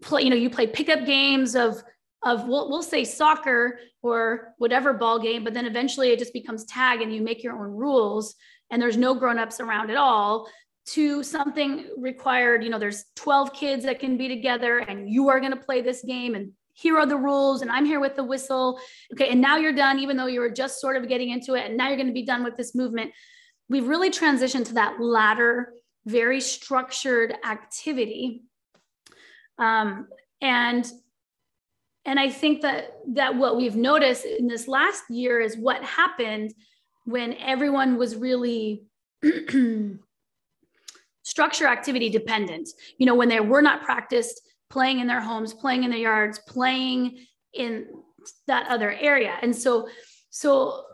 play 0.00 0.22
you 0.22 0.30
know 0.30 0.36
you 0.36 0.50
play 0.50 0.66
pickup 0.66 1.06
games 1.06 1.54
of 1.54 1.82
of 2.24 2.46
we'll, 2.46 2.70
we'll 2.70 2.82
say 2.82 3.04
soccer 3.04 3.78
or 4.02 4.54
whatever 4.58 4.92
ball 4.92 5.18
game 5.18 5.44
but 5.44 5.54
then 5.54 5.66
eventually 5.66 6.10
it 6.10 6.18
just 6.18 6.32
becomes 6.32 6.64
tag 6.64 7.00
and 7.00 7.14
you 7.14 7.20
make 7.20 7.42
your 7.42 7.54
own 7.54 7.72
rules 7.74 8.34
and 8.70 8.80
there's 8.80 8.96
no 8.96 9.14
grown-ups 9.14 9.60
around 9.60 9.90
at 9.90 9.96
all 9.96 10.48
to 10.84 11.22
something 11.22 11.86
required. 11.96 12.64
You 12.64 12.70
know 12.70 12.78
there's 12.78 13.04
12 13.16 13.52
kids 13.52 13.84
that 13.84 14.00
can 14.00 14.16
be 14.16 14.28
together 14.28 14.78
and 14.78 15.08
you 15.08 15.28
are 15.28 15.40
going 15.40 15.52
to 15.52 15.58
play 15.58 15.80
this 15.80 16.02
game 16.02 16.34
and 16.34 16.52
here 16.74 16.96
are 16.96 17.04
the 17.04 17.16
rules 17.16 17.60
and 17.60 17.70
i'm 17.70 17.84
here 17.84 18.00
with 18.00 18.16
the 18.16 18.24
whistle. 18.24 18.80
Okay 19.12 19.28
and 19.28 19.40
now 19.40 19.56
you're 19.56 19.74
done 19.74 19.98
even 19.98 20.16
though 20.16 20.26
you 20.26 20.40
were 20.40 20.50
just 20.50 20.80
sort 20.80 20.96
of 20.96 21.08
getting 21.08 21.30
into 21.30 21.54
it 21.54 21.66
and 21.66 21.76
now 21.76 21.88
you're 21.88 21.96
going 21.96 22.06
to 22.08 22.12
be 22.12 22.24
done 22.24 22.42
with 22.42 22.56
this 22.56 22.74
movement. 22.74 23.12
We've 23.68 23.86
really 23.86 24.10
transitioned 24.10 24.66
to 24.66 24.74
that 24.74 25.00
latter 25.00 25.74
very 26.04 26.40
structured 26.40 27.34
activity. 27.48 28.42
Um, 29.58 30.08
and 30.40 30.90
and 32.04 32.18
I 32.18 32.30
think 32.30 32.62
that 32.62 32.96
that 33.14 33.36
what 33.36 33.56
we've 33.56 33.76
noticed 33.76 34.24
in 34.24 34.48
this 34.48 34.66
last 34.66 35.04
year 35.08 35.40
is 35.40 35.56
what 35.56 35.82
happened 35.84 36.52
when 37.04 37.34
everyone 37.34 37.96
was 37.96 38.16
really 38.16 38.84
structure 41.22 41.66
activity 41.66 42.10
dependent. 42.10 42.68
You 42.98 43.06
know, 43.06 43.14
when 43.14 43.28
they 43.28 43.40
were 43.40 43.62
not 43.62 43.82
practiced 43.82 44.42
playing 44.70 45.00
in 45.00 45.06
their 45.06 45.20
homes, 45.20 45.54
playing 45.54 45.84
in 45.84 45.90
their 45.90 45.98
yards, 45.98 46.38
playing 46.40 47.18
in 47.52 47.86
that 48.46 48.66
other 48.68 48.90
area. 48.92 49.36
And 49.42 49.54
so, 49.54 49.88
so, 50.30 50.84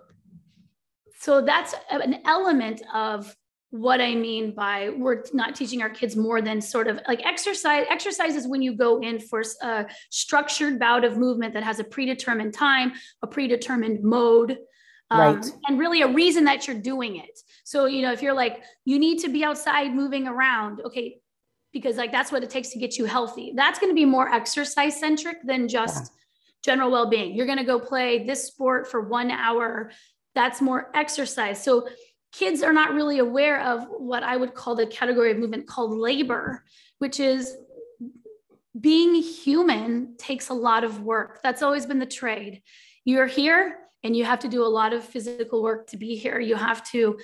so 1.21 1.41
that's 1.41 1.75
an 1.91 2.21
element 2.27 2.83
of 2.93 3.35
what 3.71 4.01
I 4.01 4.15
mean 4.15 4.55
by 4.55 4.91
we're 4.97 5.25
not 5.35 5.55
teaching 5.55 5.83
our 5.83 5.91
kids 5.91 6.17
more 6.17 6.41
than 6.41 6.61
sort 6.61 6.89
of 6.89 7.01
like 7.07 7.25
exercise. 7.25 7.87
Exercise 7.91 8.35
is 8.35 8.47
when 8.47 8.63
you 8.63 8.75
go 8.75 9.01
in 9.01 9.21
for 9.21 9.43
a 9.63 9.87
structured 10.11 10.79
bout 10.79 11.05
of 11.05 11.19
movement 11.19 11.53
that 11.55 11.63
has 11.63 11.79
a 11.79 11.85
predetermined 11.85 12.55
time, 12.55 12.93
a 13.23 13.27
predetermined 13.27 14.03
mode, 14.03 14.59
um, 15.11 15.21
right. 15.21 15.47
and 15.67 15.79
really 15.79 16.03
a 16.03 16.09
reason 16.09 16.45
that 16.45 16.67
you're 16.67 16.79
doing 16.79 17.17
it. 17.17 17.39
So, 17.65 17.85
you 17.85 18.01
know, 18.01 18.13
if 18.13 18.23
you're 18.23 18.35
like, 18.35 18.63
you 18.85 18.99
need 18.99 19.19
to 19.21 19.29
be 19.29 19.45
outside 19.45 19.95
moving 19.95 20.27
around, 20.27 20.81
okay, 20.87 21.19
because 21.73 21.97
like 21.97 22.13
that's 22.13 22.33
what 22.33 22.43
it 22.43 22.49
takes 22.49 22.71
to 22.71 22.79
get 22.79 22.97
you 22.97 23.05
healthy. 23.05 23.53
That's 23.55 23.79
going 23.79 23.91
to 23.91 23.95
be 23.95 24.07
more 24.07 24.33
exercise 24.33 24.99
centric 24.99 25.39
than 25.45 25.69
just 25.69 26.05
yeah. 26.05 26.11
general 26.65 26.91
well 26.91 27.11
being. 27.11 27.35
You're 27.35 27.47
going 27.47 27.59
to 27.59 27.65
go 27.65 27.79
play 27.79 28.25
this 28.25 28.47
sport 28.47 28.91
for 28.91 29.03
one 29.03 29.31
hour. 29.31 29.91
That's 30.35 30.63
more 30.63 30.91
exercise. 30.95 31.63
So, 31.63 31.89
kids 32.39 32.63
are 32.63 32.73
not 32.73 32.95
really 32.95 33.19
aware 33.19 33.61
of 33.63 33.89
what 33.99 34.23
I 34.23 34.37
would 34.37 34.55
call 34.55 34.77
the 34.77 34.87
category 34.87 35.33
of 35.33 35.39
movement 35.39 35.67
called 35.67 35.93
labor, 35.93 36.65
which 36.99 37.19
is 37.19 37.57
being 38.79 39.15
human 39.17 40.17
takes 40.19 40.49
a 40.49 40.55
lot 40.55 40.85
of 40.85 41.03
work. 41.03 41.41
That's 41.43 41.63
always 41.63 41.85
been 41.85 41.99
the 41.99 42.07
trade. 42.07 42.63
You're 43.05 43.27
here 43.27 43.79
and 44.05 44.17
you 44.17 44.25
have 44.25 44.39
to 44.41 44.49
do 44.49 44.63
a 44.63 44.69
lot 44.69 44.93
of 44.93 45.03
physical 45.03 45.65
work 45.65 45.89
to 45.89 45.97
be 45.97 46.15
here. 46.15 46.39
You 46.39 46.55
have 46.55 46.89
to 46.93 47.19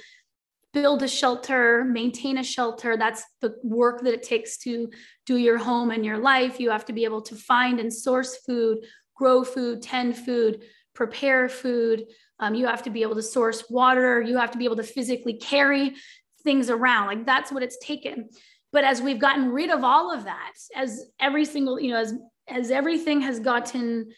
build 0.72 1.04
a 1.04 1.08
shelter, 1.08 1.84
maintain 1.84 2.38
a 2.38 2.42
shelter. 2.42 2.96
That's 2.96 3.22
the 3.40 3.54
work 3.62 4.02
that 4.02 4.14
it 4.14 4.24
takes 4.24 4.58
to 4.58 4.90
do 5.26 5.36
your 5.36 5.58
home 5.58 5.92
and 5.92 6.04
your 6.04 6.18
life. 6.18 6.58
You 6.58 6.70
have 6.70 6.86
to 6.86 6.92
be 6.92 7.04
able 7.04 7.22
to 7.22 7.36
find 7.36 7.78
and 7.78 7.94
source 7.94 8.38
food, 8.38 8.78
grow 9.14 9.44
food, 9.44 9.80
tend 9.80 10.16
food, 10.16 10.64
prepare 10.92 11.48
food. 11.48 12.06
Um, 12.44 12.54
you 12.54 12.66
have 12.66 12.82
to 12.82 12.90
be 12.90 13.02
able 13.02 13.14
to 13.14 13.22
source 13.22 13.64
water. 13.70 14.20
You 14.20 14.36
have 14.36 14.50
to 14.50 14.58
be 14.58 14.64
able 14.66 14.76
to 14.76 14.82
physically 14.82 15.34
carry 15.34 15.94
things 16.42 16.68
around. 16.68 17.06
Like 17.06 17.24
that's 17.24 17.50
what 17.50 17.62
it's 17.62 17.78
taken. 17.78 18.28
But 18.70 18.84
as 18.84 19.00
we've 19.00 19.18
gotten 19.18 19.50
rid 19.50 19.70
of 19.70 19.82
all 19.82 20.12
of 20.12 20.24
that, 20.24 20.52
as 20.76 21.06
every 21.18 21.44
single, 21.44 21.80
you 21.80 21.92
know, 21.92 22.00
as 22.00 22.14
as 22.46 22.70
everything 22.70 23.22
has 23.22 23.40
gotten 23.40 24.12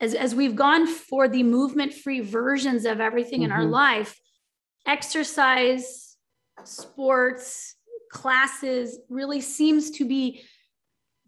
as, 0.00 0.14
as 0.14 0.34
we've 0.34 0.56
gone 0.56 0.86
for 0.86 1.28
the 1.28 1.42
movement 1.42 1.94
free 1.94 2.20
versions 2.20 2.84
of 2.84 3.00
everything 3.00 3.40
mm-hmm. 3.40 3.46
in 3.46 3.52
our 3.52 3.62
mm-hmm. 3.62 3.72
life, 3.72 4.20
exercise, 4.86 6.16
sports, 6.64 7.76
classes 8.12 8.98
really 9.08 9.40
seems 9.40 9.90
to 9.92 10.06
be 10.06 10.42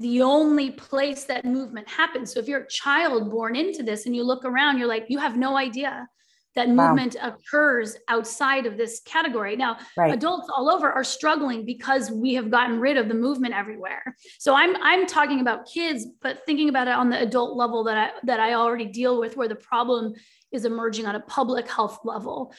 the 0.03 0.23
only 0.23 0.71
place 0.73 1.25
that 1.25 1.45
movement 1.45 1.89
happens. 1.89 2.33
So 2.33 2.41
if 2.41 2.49
you're 2.49 2.63
a 2.63 2.69
child 2.69 3.31
born 3.31 3.57
into 3.57 3.83
this 3.83 4.07
and 4.07 4.15
you 4.15 4.25
look 4.25 4.45
around, 4.45 4.79
you're 4.79 4.89
like, 4.89 5.07
you 5.09 5.19
have 5.19 5.37
no 5.37 5.57
idea 5.57 6.07
that 6.55 6.69
wow. 6.69 6.89
movement 6.89 7.17
occurs 7.23 7.97
outside 8.09 8.67
of 8.67 8.77
this 8.77 9.01
category. 9.07 9.57
Now, 9.57 9.79
right. 9.97 10.13
adults 10.13 10.51
all 10.55 10.69
over 10.69 10.91
are 10.91 11.05
struggling 11.05 11.65
because 11.65 12.11
we 12.11 12.35
have 12.35 12.51
gotten 12.51 12.79
rid 12.79 12.97
of 12.97 13.09
the 13.09 13.15
movement 13.15 13.55
everywhere. 13.55 14.15
So 14.39 14.55
I'm 14.55 14.77
I'm 14.83 15.07
talking 15.07 15.41
about 15.41 15.67
kids, 15.67 16.07
but 16.21 16.45
thinking 16.45 16.69
about 16.69 16.89
it 16.89 16.95
on 16.95 17.09
the 17.09 17.21
adult 17.21 17.57
level 17.57 17.85
that 17.85 17.97
I 17.97 18.11
that 18.25 18.41
I 18.41 18.55
already 18.55 18.87
deal 18.87 19.19
with 19.19 19.37
where 19.37 19.49
the 19.49 19.55
problem 19.55 20.13
is 20.51 20.65
emerging 20.65 21.07
on 21.07 21.15
a 21.15 21.21
public 21.21 21.71
health 21.71 22.01
level. 22.05 22.53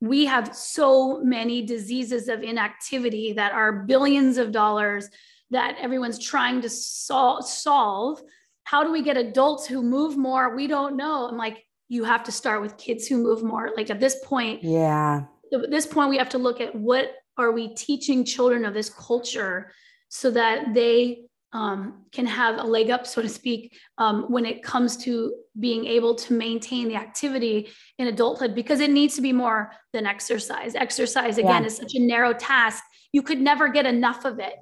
We 0.00 0.26
have 0.26 0.54
so 0.54 1.22
many 1.22 1.64
diseases 1.64 2.28
of 2.28 2.42
inactivity 2.42 3.34
that 3.34 3.52
are 3.52 3.84
billions 3.84 4.36
of 4.36 4.52
dollars 4.52 5.08
that 5.50 5.76
everyone's 5.80 6.18
trying 6.18 6.60
to 6.62 6.70
sol- 6.70 7.42
solve. 7.42 8.20
How 8.64 8.82
do 8.82 8.90
we 8.90 9.02
get 9.02 9.16
adults 9.16 9.66
who 9.66 9.82
move 9.82 10.16
more? 10.16 10.56
We 10.56 10.66
don't 10.66 10.96
know. 10.96 11.28
I'm 11.28 11.36
like, 11.36 11.62
you 11.88 12.04
have 12.04 12.24
to 12.24 12.32
start 12.32 12.62
with 12.62 12.76
kids 12.76 13.06
who 13.06 13.18
move 13.18 13.42
more. 13.42 13.70
Like 13.76 13.90
at 13.90 14.00
this 14.00 14.16
point, 14.24 14.62
yeah. 14.64 15.22
At 15.52 15.70
this 15.70 15.86
point, 15.86 16.10
we 16.10 16.18
have 16.18 16.30
to 16.30 16.38
look 16.38 16.60
at 16.60 16.74
what 16.74 17.12
are 17.38 17.52
we 17.52 17.68
teaching 17.74 18.24
children 18.24 18.64
of 18.64 18.74
this 18.74 18.90
culture 18.90 19.70
so 20.08 20.30
that 20.32 20.74
they 20.74 21.26
um, 21.52 22.04
can 22.10 22.26
have 22.26 22.58
a 22.58 22.64
leg 22.64 22.90
up, 22.90 23.06
so 23.06 23.22
to 23.22 23.28
speak, 23.28 23.76
um, 23.98 24.24
when 24.24 24.44
it 24.44 24.62
comes 24.62 24.96
to 24.98 25.32
being 25.58 25.86
able 25.86 26.14
to 26.16 26.32
maintain 26.32 26.88
the 26.88 26.96
activity 26.96 27.68
in 27.98 28.08
adulthood, 28.08 28.54
because 28.54 28.80
it 28.80 28.90
needs 28.90 29.14
to 29.14 29.22
be 29.22 29.32
more 29.32 29.72
than 29.92 30.04
exercise. 30.04 30.74
Exercise, 30.74 31.38
again, 31.38 31.62
yeah. 31.62 31.66
is 31.66 31.76
such 31.76 31.94
a 31.94 32.00
narrow 32.00 32.32
task. 32.32 32.82
You 33.12 33.22
could 33.22 33.40
never 33.40 33.68
get 33.68 33.86
enough 33.86 34.24
of 34.24 34.40
it 34.40 34.54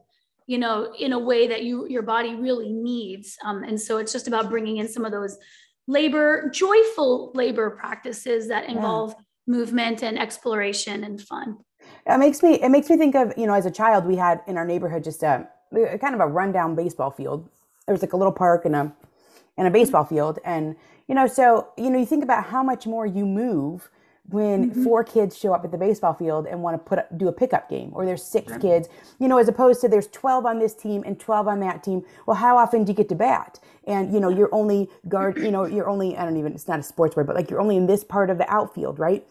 you 0.47 0.59
know 0.59 0.92
in 0.99 1.12
a 1.12 1.18
way 1.18 1.47
that 1.47 1.62
you 1.62 1.86
your 1.88 2.03
body 2.03 2.34
really 2.34 2.72
needs 2.72 3.36
um, 3.45 3.62
and 3.62 3.80
so 3.80 3.97
it's 3.99 4.12
just 4.12 4.28
about 4.28 4.51
bringing 4.51 4.76
in 4.76 4.88
some 4.88 5.05
of 5.05 5.12
those 5.12 5.38
labor, 5.86 6.51
joyful 6.53 7.32
labor 7.34 7.70
practices 7.70 8.49
that 8.49 8.68
involve 8.68 9.11
yeah. 9.11 9.55
movement 9.55 10.03
and 10.03 10.18
exploration 10.18 11.05
and 11.05 11.20
fun. 11.20 11.59
It 12.07 12.18
makes 12.18 12.42
me 12.42 12.55
it 12.55 12.70
makes 12.70 12.88
me 12.88 12.97
think 12.97 13.14
of 13.14 13.32
you 13.36 13.47
know 13.47 13.55
as 13.55 13.66
a 13.66 13.70
child 13.70 14.07
we 14.07 14.16
had 14.16 14.40
in 14.47 14.57
our 14.57 14.64
neighborhood 14.64 15.05
just 15.05 15.22
a, 15.22 15.47
a 15.72 15.99
kind 15.99 16.14
of 16.14 16.20
a 16.20 16.26
rundown 16.26 16.74
baseball 16.74 17.11
field. 17.11 17.49
There 17.86 17.92
was 17.92 18.03
like 18.03 18.12
a 18.12 18.16
little 18.16 18.32
park 18.32 18.64
and 18.64 18.74
a 18.74 18.92
and 19.57 19.68
a 19.68 19.70
baseball 19.70 20.05
field 20.05 20.38
and 20.45 20.74
you 21.07 21.14
know 21.14 21.26
so 21.26 21.68
you 21.76 21.90
know 21.90 21.99
you 21.99 22.07
think 22.07 22.24
about 22.24 22.47
how 22.47 22.62
much 22.62 22.86
more 22.86 23.07
you 23.07 23.24
move 23.24 23.90
when 24.31 24.70
mm-hmm. 24.70 24.85
four 24.85 25.05
kids 25.05 25.39
show 25.39 25.53
up 25.53 25.64
at 25.64 25.70
the 25.70 25.77
baseball 25.77 26.14
field 26.14 26.47
and 26.47 26.62
want 26.62 26.75
to 26.75 26.79
put 26.79 27.18
do 27.18 27.29
a 27.29 27.33
pickup 27.33 27.68
game 27.68 27.91
or 27.93 28.07
there's 28.07 28.22
six 28.22 28.53
right. 28.53 28.61
kids 28.61 28.89
you 29.18 29.29
know 29.29 29.37
as 29.37 29.49
opposed 29.49 29.81
to 29.81 29.89
there's 29.89 30.09
12 30.09 30.47
on 30.47 30.59
this 30.59 30.75
team 30.75 31.03
and 31.05 31.20
12 31.20 31.47
on 31.47 31.61
that 31.61 31.83
team 31.83 32.03
well 32.27 32.37
how 32.37 32.57
often 32.57 32.85
do 32.85 32.93
you 32.93 32.97
get 32.97 33.09
to 33.09 33.14
bat 33.14 33.61
and 33.87 34.14
you 34.14 34.20
know 34.20 34.31
you're 34.31 34.53
only 34.53 34.89
guard 35.09 35.37
you 35.37 35.51
know 35.51 35.66
you're 35.66 35.89
only 35.89 36.16
i 36.16 36.25
don't 36.25 36.39
even 36.39 36.53
it's 36.53 36.68
not 36.68 36.81
a 36.81 36.83
sports 36.83 37.14
word 37.16 37.27
but 37.27 37.37
like 37.37 37.51
you're 37.51 37.61
only 37.61 37.77
in 37.77 37.87
this 37.87 38.03
part 38.03 38.31
of 38.31 38.39
the 38.39 38.51
outfield 38.51 38.99
right 38.99 39.27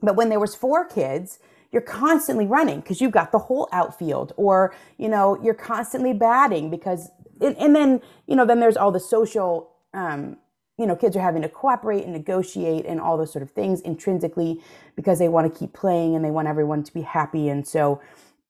but 0.00 0.14
when 0.14 0.28
there 0.28 0.40
was 0.40 0.54
four 0.54 0.84
kids 0.84 1.40
you're 1.72 1.82
constantly 1.82 2.46
running 2.46 2.80
because 2.80 3.00
you've 3.00 3.12
got 3.12 3.32
the 3.32 3.38
whole 3.38 3.68
outfield 3.72 4.32
or 4.36 4.72
you 4.98 5.08
know 5.08 5.36
you're 5.42 5.54
constantly 5.54 6.12
batting 6.12 6.70
because 6.70 7.10
and, 7.40 7.56
and 7.56 7.74
then 7.74 8.00
you 8.28 8.36
know 8.36 8.46
then 8.46 8.60
there's 8.60 8.76
all 8.76 8.92
the 8.92 9.00
social 9.00 9.70
um, 9.94 10.36
you 10.78 10.86
know, 10.86 10.96
kids 10.96 11.16
are 11.16 11.20
having 11.20 11.42
to 11.42 11.48
cooperate 11.48 12.04
and 12.04 12.12
negotiate 12.12 12.86
and 12.86 13.00
all 13.00 13.18
those 13.18 13.32
sort 13.32 13.42
of 13.42 13.50
things 13.50 13.80
intrinsically 13.82 14.60
because 14.96 15.18
they 15.18 15.28
want 15.28 15.52
to 15.52 15.58
keep 15.58 15.72
playing 15.72 16.16
and 16.16 16.24
they 16.24 16.30
want 16.30 16.48
everyone 16.48 16.82
to 16.82 16.94
be 16.94 17.02
happy. 17.02 17.48
And 17.48 17.66
so, 17.66 18.00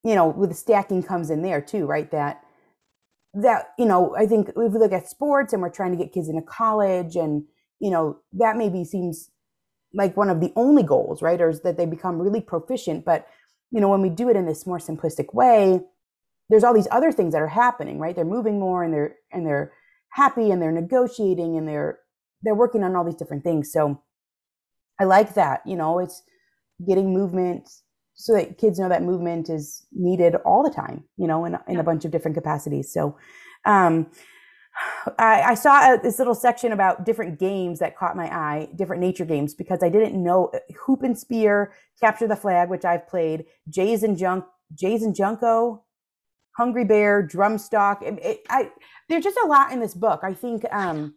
you 0.05 0.15
know, 0.15 0.29
with 0.29 0.51
the 0.51 0.55
stacking 0.55 1.03
comes 1.03 1.31
in 1.31 1.43
there 1.43 1.61
too, 1.61 1.87
right? 1.87 2.11
That 2.11 2.43
that 3.35 3.73
you 3.79 3.87
know, 3.87 4.15
I 4.17 4.27
think 4.27 4.51
if 4.51 4.57
we 4.57 4.79
look 4.79 4.93
at 4.93 5.09
sports 5.09 5.53
and 5.53 5.63
we're 5.63 5.71
trying 5.71 5.93
to 5.93 5.97
get 5.97 6.13
kids 6.13 6.29
into 6.29 6.43
college, 6.43 7.17
and 7.17 7.45
you 7.81 7.91
know, 7.91 8.19
that 8.35 8.57
maybe 8.57 8.85
seems 8.85 9.31
like 9.95 10.17
one 10.17 10.31
of 10.31 10.41
the 10.41 10.53
only 10.57 10.83
goals, 10.83 11.23
right? 11.23 11.41
Or 11.41 11.49
is 11.49 11.63
that 11.63 11.77
they 11.77 11.87
become 11.87 12.21
really 12.21 12.41
proficient. 12.41 13.05
But 13.05 13.27
you 13.71 13.81
know, 13.81 13.89
when 13.89 14.03
we 14.03 14.11
do 14.11 14.29
it 14.29 14.37
in 14.37 14.47
this 14.47 14.67
more 14.67 14.79
simplistic 14.79 15.35
way, 15.35 15.81
there's 16.51 16.65
all 16.65 16.75
these 16.75 16.89
other 16.91 17.11
things 17.11 17.33
that 17.33 17.43
are 17.43 17.49
happening, 17.49 17.99
right? 17.99 18.15
They're 18.15 18.25
moving 18.25 18.61
more 18.61 18.85
and 18.85 18.93
they're 18.93 19.17
and 19.33 19.47
they're 19.47 19.73
happy 20.11 20.51
and 20.51 20.61
they're 20.61 20.73
negotiating 20.73 21.57
and 21.57 21.67
they're 21.67 21.99
they're 22.43 22.55
working 22.55 22.83
on 22.85 22.97
all 22.97 23.05
these 23.05 23.15
different 23.15 23.45
things. 23.45 23.73
So 23.73 24.03
I 25.01 25.05
like 25.05 25.35
that. 25.35 25.63
You 25.67 25.77
know, 25.77 25.99
it's 25.99 26.23
getting 26.87 27.13
movement 27.13 27.69
so 28.15 28.35
that 28.35 28.59
kids 28.59 28.79
know 28.79 28.89
that 28.89 29.03
movement 29.03 29.49
is 29.49 29.87
needed 29.93 30.37
all 30.45 30.63
the 30.63 30.75
time. 30.75 31.05
You 31.17 31.27
know, 31.27 31.45
in 31.45 31.57
in 31.69 31.79
a 31.79 31.85
bunch 31.85 32.05
of 32.05 32.11
different 32.11 32.37
capacities. 32.37 32.93
So. 32.93 33.17
Um, 33.65 34.11
I, 35.19 35.43
I, 35.43 35.55
saw 35.55 35.95
a, 35.95 36.01
this 36.03 36.19
little 36.19 36.35
section 36.35 36.73
about 36.73 37.05
different 37.05 37.39
games 37.39 37.79
that 37.81 37.97
caught 37.97 38.17
my 38.17 38.27
eye, 38.27 38.69
different 38.75 39.03
nature 39.03 39.25
games, 39.25 39.55
because 39.55 39.83
I 39.83 39.89
didn't 39.89 40.21
know 40.21 40.51
uh, 40.55 40.59
hoop 40.87 41.03
and 41.03 41.19
spear, 41.19 41.75
capture 42.01 42.27
the 42.27 42.37
flag, 42.37 42.71
which 42.71 42.85
I've 42.85 43.07
played, 43.07 43.45
Jays 43.69 44.03
and 44.03 44.17
junk, 44.17 44.45
Jays 44.75 45.03
and 45.03 45.15
Junco, 45.15 45.85
Hungry 46.57 46.85
Bear, 46.85 47.27
Drumstock. 47.27 48.03
It, 48.03 48.19
it, 48.23 48.41
I, 48.49 48.71
there's 49.09 49.25
just 49.25 49.39
a 49.43 49.47
lot 49.47 49.73
in 49.73 49.81
this 49.81 49.95
book. 49.95 50.21
I 50.23 50.35
think 50.35 50.65
um, 50.73 51.15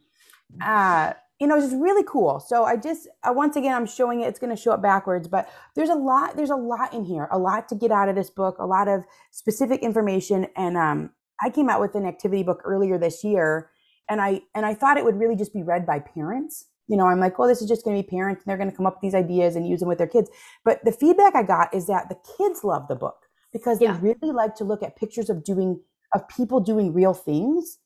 uh, 0.61 1.13
you 1.39 1.47
know, 1.47 1.55
it's 1.55 1.65
just 1.65 1.81
really 1.81 2.03
cool. 2.07 2.39
So 2.39 2.63
I 2.63 2.77
just, 2.77 3.07
uh, 3.23 3.33
once 3.33 3.55
again, 3.55 3.73
I'm 3.73 3.85
showing 3.85 4.21
it. 4.21 4.27
It's 4.27 4.39
going 4.39 4.55
to 4.55 4.61
show 4.61 4.71
up 4.71 4.81
backwards, 4.81 5.27
but 5.27 5.49
there's 5.75 5.89
a 5.89 5.95
lot. 5.95 6.37
There's 6.37 6.49
a 6.49 6.55
lot 6.55 6.93
in 6.93 7.03
here. 7.03 7.27
A 7.31 7.37
lot 7.37 7.67
to 7.69 7.75
get 7.75 7.91
out 7.91 8.07
of 8.07 8.15
this 8.15 8.29
book. 8.29 8.57
A 8.59 8.65
lot 8.65 8.87
of 8.87 9.03
specific 9.31 9.81
information. 9.81 10.47
And 10.55 10.77
um, 10.77 11.09
I 11.41 11.49
came 11.49 11.69
out 11.69 11.81
with 11.81 11.95
an 11.95 12.05
activity 12.05 12.43
book 12.43 12.61
earlier 12.63 12.97
this 12.97 13.23
year, 13.23 13.69
and 14.09 14.21
I 14.21 14.41
and 14.53 14.65
I 14.65 14.73
thought 14.73 14.97
it 14.97 15.03
would 15.03 15.19
really 15.19 15.35
just 15.35 15.53
be 15.53 15.63
read 15.63 15.85
by 15.85 15.99
parents. 15.99 16.65
You 16.87 16.95
know, 16.95 17.07
I'm 17.07 17.19
like, 17.19 17.37
well, 17.37 17.47
this 17.47 17.61
is 17.61 17.67
just 17.67 17.83
going 17.83 17.97
to 17.97 18.03
be 18.03 18.07
parents, 18.07 18.43
and 18.43 18.49
they're 18.49 18.57
going 18.57 18.69
to 18.69 18.75
come 18.75 18.85
up 18.85 18.95
with 18.95 19.01
these 19.01 19.15
ideas 19.15 19.55
and 19.55 19.67
use 19.67 19.79
them 19.79 19.89
with 19.89 19.97
their 19.97 20.07
kids. 20.07 20.29
But 20.63 20.85
the 20.85 20.91
feedback 20.91 21.35
I 21.35 21.43
got 21.43 21.73
is 21.73 21.87
that 21.87 22.09
the 22.09 22.17
kids 22.37 22.63
love 22.63 22.87
the 22.87 22.95
book 22.95 23.25
because 23.51 23.79
they 23.79 23.85
yeah. 23.85 23.99
really 24.01 24.31
like 24.31 24.55
to 24.55 24.63
look 24.63 24.83
at 24.83 24.95
pictures 24.95 25.29
of 25.29 25.43
doing 25.43 25.81
of 26.13 26.27
people 26.29 26.61
doing 26.61 26.93
real 26.93 27.13
things 27.13 27.79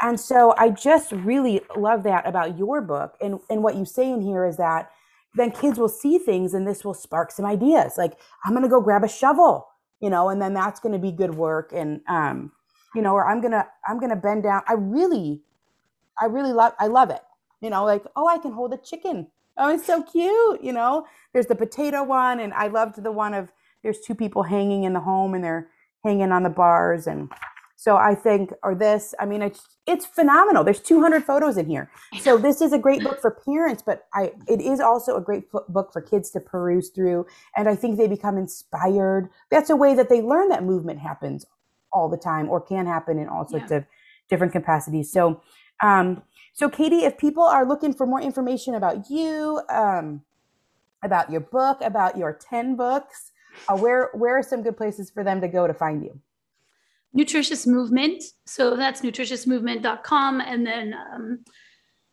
And 0.00 0.20
so 0.20 0.54
I 0.58 0.70
just 0.70 1.12
really 1.12 1.62
love 1.76 2.02
that 2.02 2.26
about 2.26 2.58
your 2.58 2.80
book. 2.80 3.14
And, 3.20 3.40
and 3.48 3.62
what 3.62 3.76
you 3.76 3.84
say 3.84 4.10
in 4.10 4.20
here 4.20 4.44
is 4.44 4.56
that 4.58 4.90
then 5.34 5.50
kids 5.50 5.78
will 5.78 5.88
see 5.88 6.18
things 6.18 6.54
and 6.54 6.66
this 6.66 6.84
will 6.84 6.94
spark 6.94 7.30
some 7.30 7.46
ideas. 7.46 7.94
Like, 7.96 8.18
I'm 8.44 8.52
going 8.52 8.62
to 8.62 8.68
go 8.68 8.80
grab 8.80 9.04
a 9.04 9.08
shovel, 9.08 9.68
you 10.00 10.10
know, 10.10 10.28
and 10.28 10.40
then 10.40 10.54
that's 10.54 10.80
going 10.80 10.92
to 10.92 10.98
be 10.98 11.12
good 11.12 11.34
work. 11.34 11.72
And, 11.74 12.00
um, 12.08 12.52
you 12.94 13.02
know, 13.02 13.12
or 13.14 13.26
I'm 13.28 13.40
going 13.40 13.52
to, 13.52 13.66
I'm 13.86 13.98
going 13.98 14.10
to 14.10 14.16
bend 14.16 14.42
down. 14.42 14.62
I 14.68 14.74
really, 14.74 15.42
I 16.20 16.26
really 16.26 16.52
love, 16.52 16.72
I 16.78 16.86
love 16.86 17.10
it. 17.10 17.20
You 17.60 17.70
know, 17.70 17.84
like, 17.84 18.02
oh, 18.16 18.26
I 18.26 18.38
can 18.38 18.52
hold 18.52 18.72
a 18.72 18.78
chicken. 18.78 19.28
Oh, 19.58 19.72
it's 19.72 19.86
so 19.86 20.02
cute. 20.02 20.62
You 20.62 20.72
know, 20.72 21.06
there's 21.32 21.46
the 21.46 21.54
potato 21.54 22.02
one. 22.02 22.40
And 22.40 22.52
I 22.54 22.68
loved 22.68 23.02
the 23.02 23.12
one 23.12 23.34
of, 23.34 23.50
there's 23.82 24.00
two 24.00 24.14
people 24.14 24.42
hanging 24.42 24.84
in 24.84 24.92
the 24.92 25.00
home 25.00 25.34
and 25.34 25.42
they're 25.42 25.68
hanging 26.04 26.32
on 26.32 26.42
the 26.42 26.50
bars 26.50 27.06
and 27.06 27.30
so 27.78 27.96
I 27.98 28.14
think, 28.14 28.52
or 28.62 28.74
this, 28.74 29.14
I 29.20 29.26
mean, 29.26 29.42
it's 29.42 29.62
it's 29.86 30.06
phenomenal. 30.06 30.64
There's 30.64 30.80
200 30.80 31.22
photos 31.24 31.58
in 31.58 31.66
here. 31.66 31.90
So 32.20 32.38
this 32.38 32.62
is 32.62 32.72
a 32.72 32.78
great 32.78 33.02
book 33.02 33.20
for 33.20 33.30
parents, 33.30 33.82
but 33.84 34.06
I 34.14 34.32
it 34.48 34.62
is 34.62 34.80
also 34.80 35.16
a 35.16 35.20
great 35.20 35.44
book 35.50 35.92
for 35.92 36.00
kids 36.00 36.30
to 36.30 36.40
peruse 36.40 36.88
through, 36.88 37.26
and 37.54 37.68
I 37.68 37.76
think 37.76 37.98
they 37.98 38.08
become 38.08 38.38
inspired. 38.38 39.28
That's 39.50 39.68
a 39.68 39.76
way 39.76 39.94
that 39.94 40.08
they 40.08 40.22
learn 40.22 40.48
that 40.48 40.64
movement 40.64 41.00
happens 41.00 41.44
all 41.92 42.08
the 42.08 42.16
time, 42.16 42.48
or 42.48 42.60
can 42.60 42.86
happen 42.86 43.18
in 43.18 43.28
all 43.28 43.46
sorts 43.46 43.70
yeah. 43.70 43.78
of 43.78 43.84
different 44.30 44.52
capacities. 44.52 45.12
So, 45.12 45.42
um, 45.82 46.22
so 46.54 46.70
Katy, 46.70 47.04
if 47.04 47.18
people 47.18 47.42
are 47.42 47.66
looking 47.66 47.92
for 47.92 48.06
more 48.06 48.22
information 48.22 48.74
about 48.74 49.10
you, 49.10 49.60
um, 49.68 50.22
about 51.02 51.30
your 51.30 51.42
book, 51.42 51.78
about 51.82 52.16
your 52.16 52.32
10 52.32 52.74
books, 52.74 53.32
uh, 53.68 53.76
where 53.76 54.10
where 54.14 54.38
are 54.38 54.42
some 54.42 54.62
good 54.62 54.78
places 54.78 55.10
for 55.10 55.22
them 55.22 55.42
to 55.42 55.48
go 55.48 55.66
to 55.66 55.74
find 55.74 56.02
you? 56.02 56.18
Nutritious 57.16 57.66
Movement. 57.66 58.22
So 58.46 58.76
that's 58.76 59.00
nutritiousmovement.com. 59.00 60.40
And 60.42 60.66
then 60.66 60.94
um, 60.94 61.44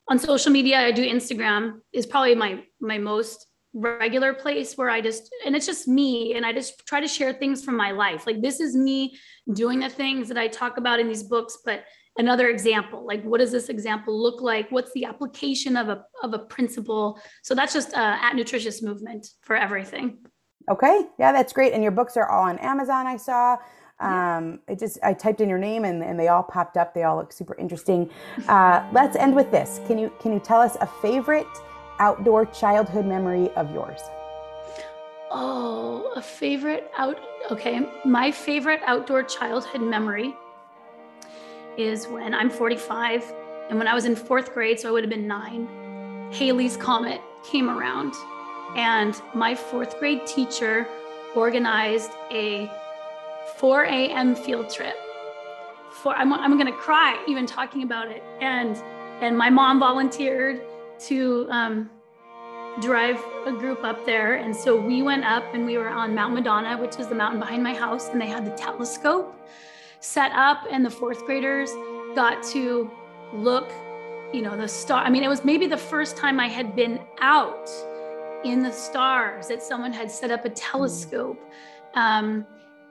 on 0.07 0.17
social 0.17 0.51
media, 0.51 0.79
I 0.79 0.91
do 0.91 1.05
Instagram 1.05 1.79
is 1.91 2.05
probably 2.05 2.35
my 2.35 2.63
my 2.79 2.97
most 2.97 3.45
regular 3.73 4.33
place 4.33 4.77
where 4.77 4.89
I 4.89 5.01
just 5.01 5.29
and 5.45 5.55
it's 5.55 5.65
just 5.65 5.89
me. 5.89 6.35
And 6.35 6.45
I 6.45 6.53
just 6.53 6.85
try 6.87 7.01
to 7.01 7.07
share 7.07 7.33
things 7.33 7.65
from 7.65 7.75
my 7.75 7.91
life. 7.91 8.25
Like 8.25 8.41
this 8.41 8.61
is 8.61 8.77
me 8.77 9.17
doing 9.53 9.81
the 9.81 9.89
things 9.89 10.29
that 10.29 10.37
I 10.37 10.47
talk 10.47 10.77
about 10.77 11.01
in 11.01 11.07
these 11.09 11.23
books, 11.23 11.57
but 11.65 11.83
another 12.17 12.47
example 12.49 13.05
like 13.05 13.23
what 13.23 13.39
does 13.39 13.51
this 13.51 13.67
example 13.67 14.17
look 14.17 14.41
like? 14.41 14.71
What's 14.71 14.93
the 14.93 15.03
application 15.03 15.75
of 15.75 15.89
a 15.89 16.05
of 16.23 16.33
a 16.33 16.39
principle? 16.39 17.19
So 17.43 17.53
that's 17.53 17.73
just 17.73 17.93
uh, 17.93 18.17
at 18.21 18.35
nutritious 18.35 18.81
movement 18.81 19.27
for 19.41 19.57
everything. 19.57 20.19
Okay. 20.71 21.01
Yeah 21.19 21.33
that's 21.33 21.51
great. 21.51 21.73
And 21.73 21.83
your 21.83 21.91
books 21.91 22.15
are 22.15 22.29
all 22.29 22.43
on 22.43 22.57
amazon 22.59 23.05
i 23.05 23.17
saw 23.17 23.57
um, 24.03 24.59
it 24.67 24.79
just 24.79 24.99
I 25.01 25.13
typed 25.13 25.41
in 25.41 25.49
your 25.49 25.57
name 25.57 25.85
and, 25.85 26.03
and 26.03 26.19
they 26.19 26.27
all 26.27 26.43
popped 26.43 26.77
up. 26.77 26.93
They 26.93 27.03
all 27.03 27.17
look 27.17 27.31
super 27.31 27.55
interesting. 27.55 28.09
Uh, 28.47 28.87
let's 28.93 29.15
end 29.15 29.35
with 29.35 29.49
this. 29.51 29.79
Can 29.87 29.97
you 29.97 30.11
can 30.19 30.33
you 30.33 30.39
tell 30.39 30.59
us 30.59 30.75
a 30.81 30.87
favorite 30.87 31.47
outdoor 31.99 32.45
childhood 32.47 33.05
memory 33.05 33.49
of 33.51 33.71
yours? 33.71 34.01
Oh, 35.31 36.11
a 36.15 36.21
favorite 36.21 36.91
out. 36.97 37.17
Okay, 37.49 37.87
my 38.05 38.31
favorite 38.31 38.81
outdoor 38.85 39.23
childhood 39.23 39.81
memory 39.81 40.35
is 41.77 42.07
when 42.07 42.33
I'm 42.33 42.49
45 42.49 43.33
and 43.69 43.79
when 43.79 43.87
I 43.87 43.93
was 43.93 44.05
in 44.05 44.15
fourth 44.15 44.53
grade, 44.53 44.79
so 44.79 44.89
I 44.89 44.91
would 44.91 45.03
have 45.03 45.09
been 45.09 45.27
nine. 45.27 45.67
Halley's 46.31 46.77
Comet 46.77 47.21
came 47.43 47.69
around, 47.69 48.13
and 48.75 49.19
my 49.33 49.55
fourth 49.55 49.97
grade 49.99 50.25
teacher 50.25 50.87
organized 51.35 52.11
a 52.31 52.69
4 53.57 53.83
a.m. 53.85 54.35
field 54.35 54.69
trip. 54.69 54.95
For 55.91 56.15
I'm, 56.15 56.33
I'm 56.33 56.57
gonna 56.57 56.71
cry 56.71 57.23
even 57.27 57.45
talking 57.45 57.83
about 57.83 58.09
it. 58.09 58.23
And 58.41 58.75
and 59.21 59.37
my 59.37 59.49
mom 59.49 59.79
volunteered 59.79 60.61
to 61.07 61.47
um, 61.49 61.89
drive 62.81 63.23
a 63.45 63.51
group 63.51 63.83
up 63.83 64.05
there. 64.05 64.35
And 64.35 64.55
so 64.55 64.79
we 64.79 65.01
went 65.01 65.23
up 65.23 65.43
and 65.53 65.65
we 65.65 65.77
were 65.77 65.89
on 65.89 66.15
Mount 66.15 66.33
Madonna, 66.33 66.77
which 66.77 66.99
is 66.99 67.07
the 67.07 67.15
mountain 67.15 67.39
behind 67.39 67.63
my 67.63 67.73
house, 67.73 68.09
and 68.09 68.19
they 68.19 68.27
had 68.27 68.45
the 68.45 68.51
telescope 68.51 69.35
set 69.99 70.31
up, 70.33 70.65
and 70.69 70.85
the 70.85 70.89
fourth 70.89 71.25
graders 71.25 71.69
got 72.15 72.43
to 72.43 72.91
look, 73.33 73.71
you 74.33 74.41
know, 74.41 74.57
the 74.57 74.67
star. 74.67 75.03
I 75.03 75.09
mean, 75.09 75.23
it 75.23 75.29
was 75.29 75.45
maybe 75.45 75.67
the 75.67 75.77
first 75.77 76.17
time 76.17 76.39
I 76.39 76.47
had 76.47 76.75
been 76.75 76.99
out 77.21 77.69
in 78.43 78.61
the 78.61 78.71
stars 78.71 79.47
that 79.47 79.63
someone 79.63 79.93
had 79.93 80.11
set 80.11 80.29
up 80.29 80.43
a 80.43 80.49
telescope. 80.49 81.39
Um, 81.93 82.45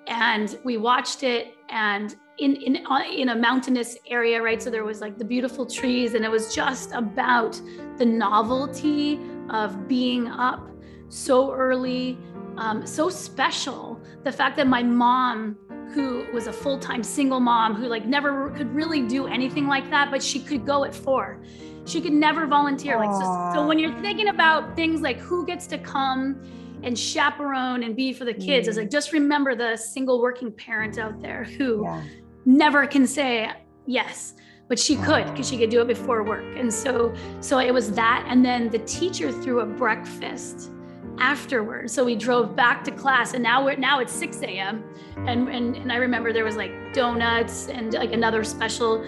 and 0.06 0.58
we 0.64 0.76
watched 0.76 1.22
it 1.22 1.54
and 1.68 2.16
in 2.38 2.56
in 2.56 2.86
uh, 2.86 3.02
in 3.10 3.30
a 3.30 3.36
mountainous 3.36 3.96
area 4.06 4.42
right? 4.42 4.62
So 4.62 4.70
there 4.70 4.84
was 4.84 5.00
like 5.00 5.18
the 5.18 5.24
beautiful 5.24 5.66
trees 5.66 6.14
and 6.14 6.24
it 6.24 6.30
was 6.30 6.54
just 6.54 6.92
about 6.92 7.60
the 7.98 8.06
novelty 8.06 9.20
of 9.50 9.86
being 9.88 10.28
up 10.28 10.68
so 11.08 11.52
early 11.52 12.18
um, 12.56 12.86
so 12.86 13.08
special. 13.08 14.00
The 14.24 14.32
fact 14.32 14.56
that 14.56 14.66
my 14.66 14.82
mom 14.82 15.56
who 15.94 16.26
was 16.32 16.46
a 16.46 16.52
full-time 16.52 17.02
single 17.02 17.40
mom 17.40 17.74
who 17.74 17.86
like 17.86 18.06
never 18.06 18.50
could 18.50 18.74
really 18.74 19.06
do 19.06 19.26
anything 19.26 19.66
like 19.66 19.90
that 19.90 20.10
but 20.10 20.22
she 20.22 20.40
could 20.40 20.64
go 20.66 20.84
at 20.84 20.94
four. 20.94 21.42
She 21.84 22.00
could 22.00 22.12
never 22.12 22.46
volunteer. 22.46 22.96
Aww. 22.96 23.06
like 23.06 23.54
so, 23.54 23.60
so 23.60 23.66
when 23.66 23.78
you're 23.78 23.98
thinking 24.00 24.28
about 24.28 24.74
things 24.74 25.00
like 25.00 25.18
who 25.18 25.44
gets 25.44 25.66
to 25.68 25.78
come 25.78 26.40
and 26.82 26.98
chaperone 26.98 27.82
and 27.82 27.96
be 27.96 28.12
for 28.12 28.24
the 28.24 28.34
kids. 28.34 28.66
Mm. 28.66 28.70
It's 28.70 28.78
like 28.78 28.90
just 28.90 29.12
remember 29.12 29.54
the 29.54 29.76
single 29.76 30.20
working 30.20 30.52
parent 30.52 30.98
out 30.98 31.20
there 31.20 31.44
who 31.44 31.84
yeah. 31.84 32.02
never 32.44 32.86
can 32.86 33.06
say 33.06 33.50
yes, 33.86 34.34
but 34.68 34.78
she 34.78 34.96
could 34.96 35.26
because 35.26 35.48
she 35.48 35.58
could 35.58 35.70
do 35.70 35.80
it 35.80 35.88
before 35.88 36.22
work. 36.22 36.44
And 36.56 36.72
so 36.72 37.14
so 37.40 37.58
it 37.58 37.72
was 37.72 37.92
that. 37.92 38.24
And 38.28 38.44
then 38.44 38.68
the 38.68 38.78
teacher 38.80 39.30
threw 39.30 39.60
a 39.60 39.66
breakfast 39.66 40.70
afterwards. 41.18 41.92
So 41.92 42.04
we 42.04 42.16
drove 42.16 42.56
back 42.56 42.84
to 42.84 42.90
class 42.90 43.34
and 43.34 43.42
now 43.42 43.64
we're 43.64 43.76
now 43.76 44.00
it's 44.00 44.12
6 44.12 44.42
a.m. 44.42 44.84
And, 45.28 45.48
and 45.48 45.76
and 45.76 45.92
I 45.92 45.96
remember 45.96 46.32
there 46.32 46.44
was 46.44 46.56
like 46.56 46.72
donuts 46.94 47.68
and 47.68 47.92
like 47.94 48.12
another 48.12 48.44
special 48.44 49.04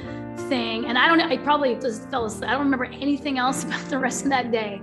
thing. 0.48 0.86
And 0.86 0.98
I 0.98 1.08
don't 1.08 1.18
know, 1.18 1.28
I 1.28 1.38
probably 1.38 1.74
just 1.76 2.08
fell 2.10 2.24
asleep. 2.26 2.48
I 2.48 2.52
don't 2.52 2.64
remember 2.64 2.86
anything 2.86 3.38
else 3.38 3.64
about 3.64 3.84
the 3.86 3.98
rest 3.98 4.24
of 4.24 4.30
that 4.30 4.50
day. 4.52 4.82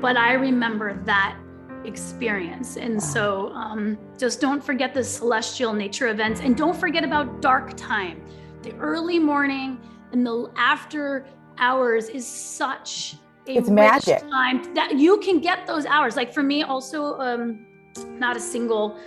But 0.00 0.16
I 0.16 0.34
remember 0.34 1.00
that 1.04 1.38
experience. 1.84 2.76
And 2.76 3.02
so 3.02 3.52
um, 3.52 3.98
just 4.18 4.40
don't 4.40 4.62
forget 4.62 4.94
the 4.94 5.04
celestial 5.04 5.72
nature 5.72 6.08
events 6.08 6.40
and 6.40 6.56
don't 6.56 6.76
forget 6.76 7.04
about 7.04 7.40
dark 7.40 7.76
time. 7.76 8.22
The 8.62 8.72
early 8.76 9.18
morning 9.18 9.78
and 10.12 10.26
the 10.26 10.50
after 10.56 11.26
hours 11.58 12.08
is 12.08 12.26
such 12.26 13.16
a 13.46 13.56
it's 13.56 13.68
magic 13.68 14.20
time 14.30 14.74
that 14.74 14.96
you 14.96 15.18
can 15.18 15.40
get 15.40 15.66
those 15.66 15.86
hours. 15.86 16.16
Like 16.16 16.32
for 16.32 16.42
me, 16.42 16.62
also, 16.62 17.18
um, 17.18 17.66
not 18.06 18.36
a 18.36 18.40
single 18.40 18.98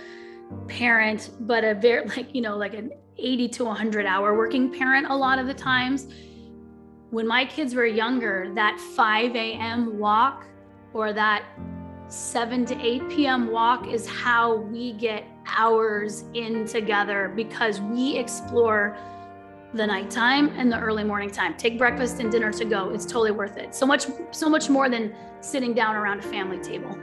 parent, 0.68 1.30
but 1.40 1.64
a 1.64 1.74
very 1.74 2.06
like, 2.16 2.34
you 2.34 2.40
know, 2.40 2.56
like 2.56 2.74
an 2.74 2.92
80 3.16 3.48
to 3.48 3.64
100 3.64 4.06
hour 4.06 4.36
working 4.36 4.72
parent 4.72 5.08
a 5.10 5.16
lot 5.16 5.38
of 5.38 5.46
the 5.46 5.54
times. 5.54 6.06
When 7.10 7.26
my 7.26 7.44
kids 7.44 7.74
were 7.74 7.86
younger, 7.86 8.52
that 8.54 8.78
5 8.78 9.34
a.m. 9.34 9.98
walk 9.98 10.46
or 10.92 11.12
that 11.12 11.42
7 12.08 12.64
to 12.66 12.80
8 12.80 13.08
p.m. 13.10 13.50
walk 13.50 13.86
is 13.86 14.06
how 14.06 14.56
we 14.56 14.92
get 14.92 15.24
hours 15.46 16.24
in 16.34 16.66
together 16.66 17.32
because 17.34 17.80
we 17.80 18.16
explore 18.16 18.96
the 19.74 19.86
nighttime 19.86 20.48
and 20.56 20.72
the 20.72 20.78
early 20.78 21.04
morning 21.04 21.30
time. 21.30 21.54
Take 21.56 21.76
breakfast 21.76 22.20
and 22.20 22.32
dinner 22.32 22.50
to 22.52 22.64
go. 22.64 22.90
It's 22.90 23.04
totally 23.04 23.32
worth 23.32 23.58
it. 23.58 23.74
So 23.74 23.86
much, 23.86 24.06
so 24.30 24.48
much 24.48 24.70
more 24.70 24.88
than 24.88 25.14
sitting 25.40 25.74
down 25.74 25.96
around 25.96 26.20
a 26.20 26.22
family 26.22 26.58
table. 26.58 26.96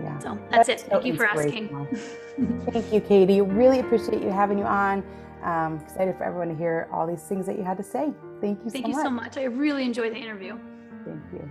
Yeah. 0.00 0.18
So 0.20 0.38
that's, 0.50 0.68
that's 0.68 0.68
it. 0.68 0.80
So 0.80 0.86
Thank 0.90 1.06
you 1.06 1.16
for 1.16 1.26
asking. 1.26 1.98
Thank 2.70 2.92
you, 2.92 3.00
Katy. 3.00 3.40
Really 3.40 3.80
appreciate 3.80 4.22
you 4.22 4.30
having 4.30 4.58
you 4.58 4.64
on. 4.64 5.02
Um, 5.42 5.80
excited 5.80 6.16
for 6.16 6.22
everyone 6.22 6.48
to 6.48 6.54
hear 6.54 6.88
all 6.92 7.04
these 7.04 7.22
things 7.22 7.46
that 7.46 7.58
you 7.58 7.64
had 7.64 7.76
to 7.78 7.82
say. 7.82 8.12
Thank 8.40 8.64
you. 8.64 8.70
Thank 8.70 8.84
so 8.84 8.90
you 8.90 8.96
much. 8.96 9.04
so 9.04 9.10
much. 9.10 9.36
I 9.36 9.44
really 9.44 9.84
enjoyed 9.84 10.12
the 10.12 10.18
interview. 10.18 10.56
Thank 11.04 11.20
you. 11.32 11.50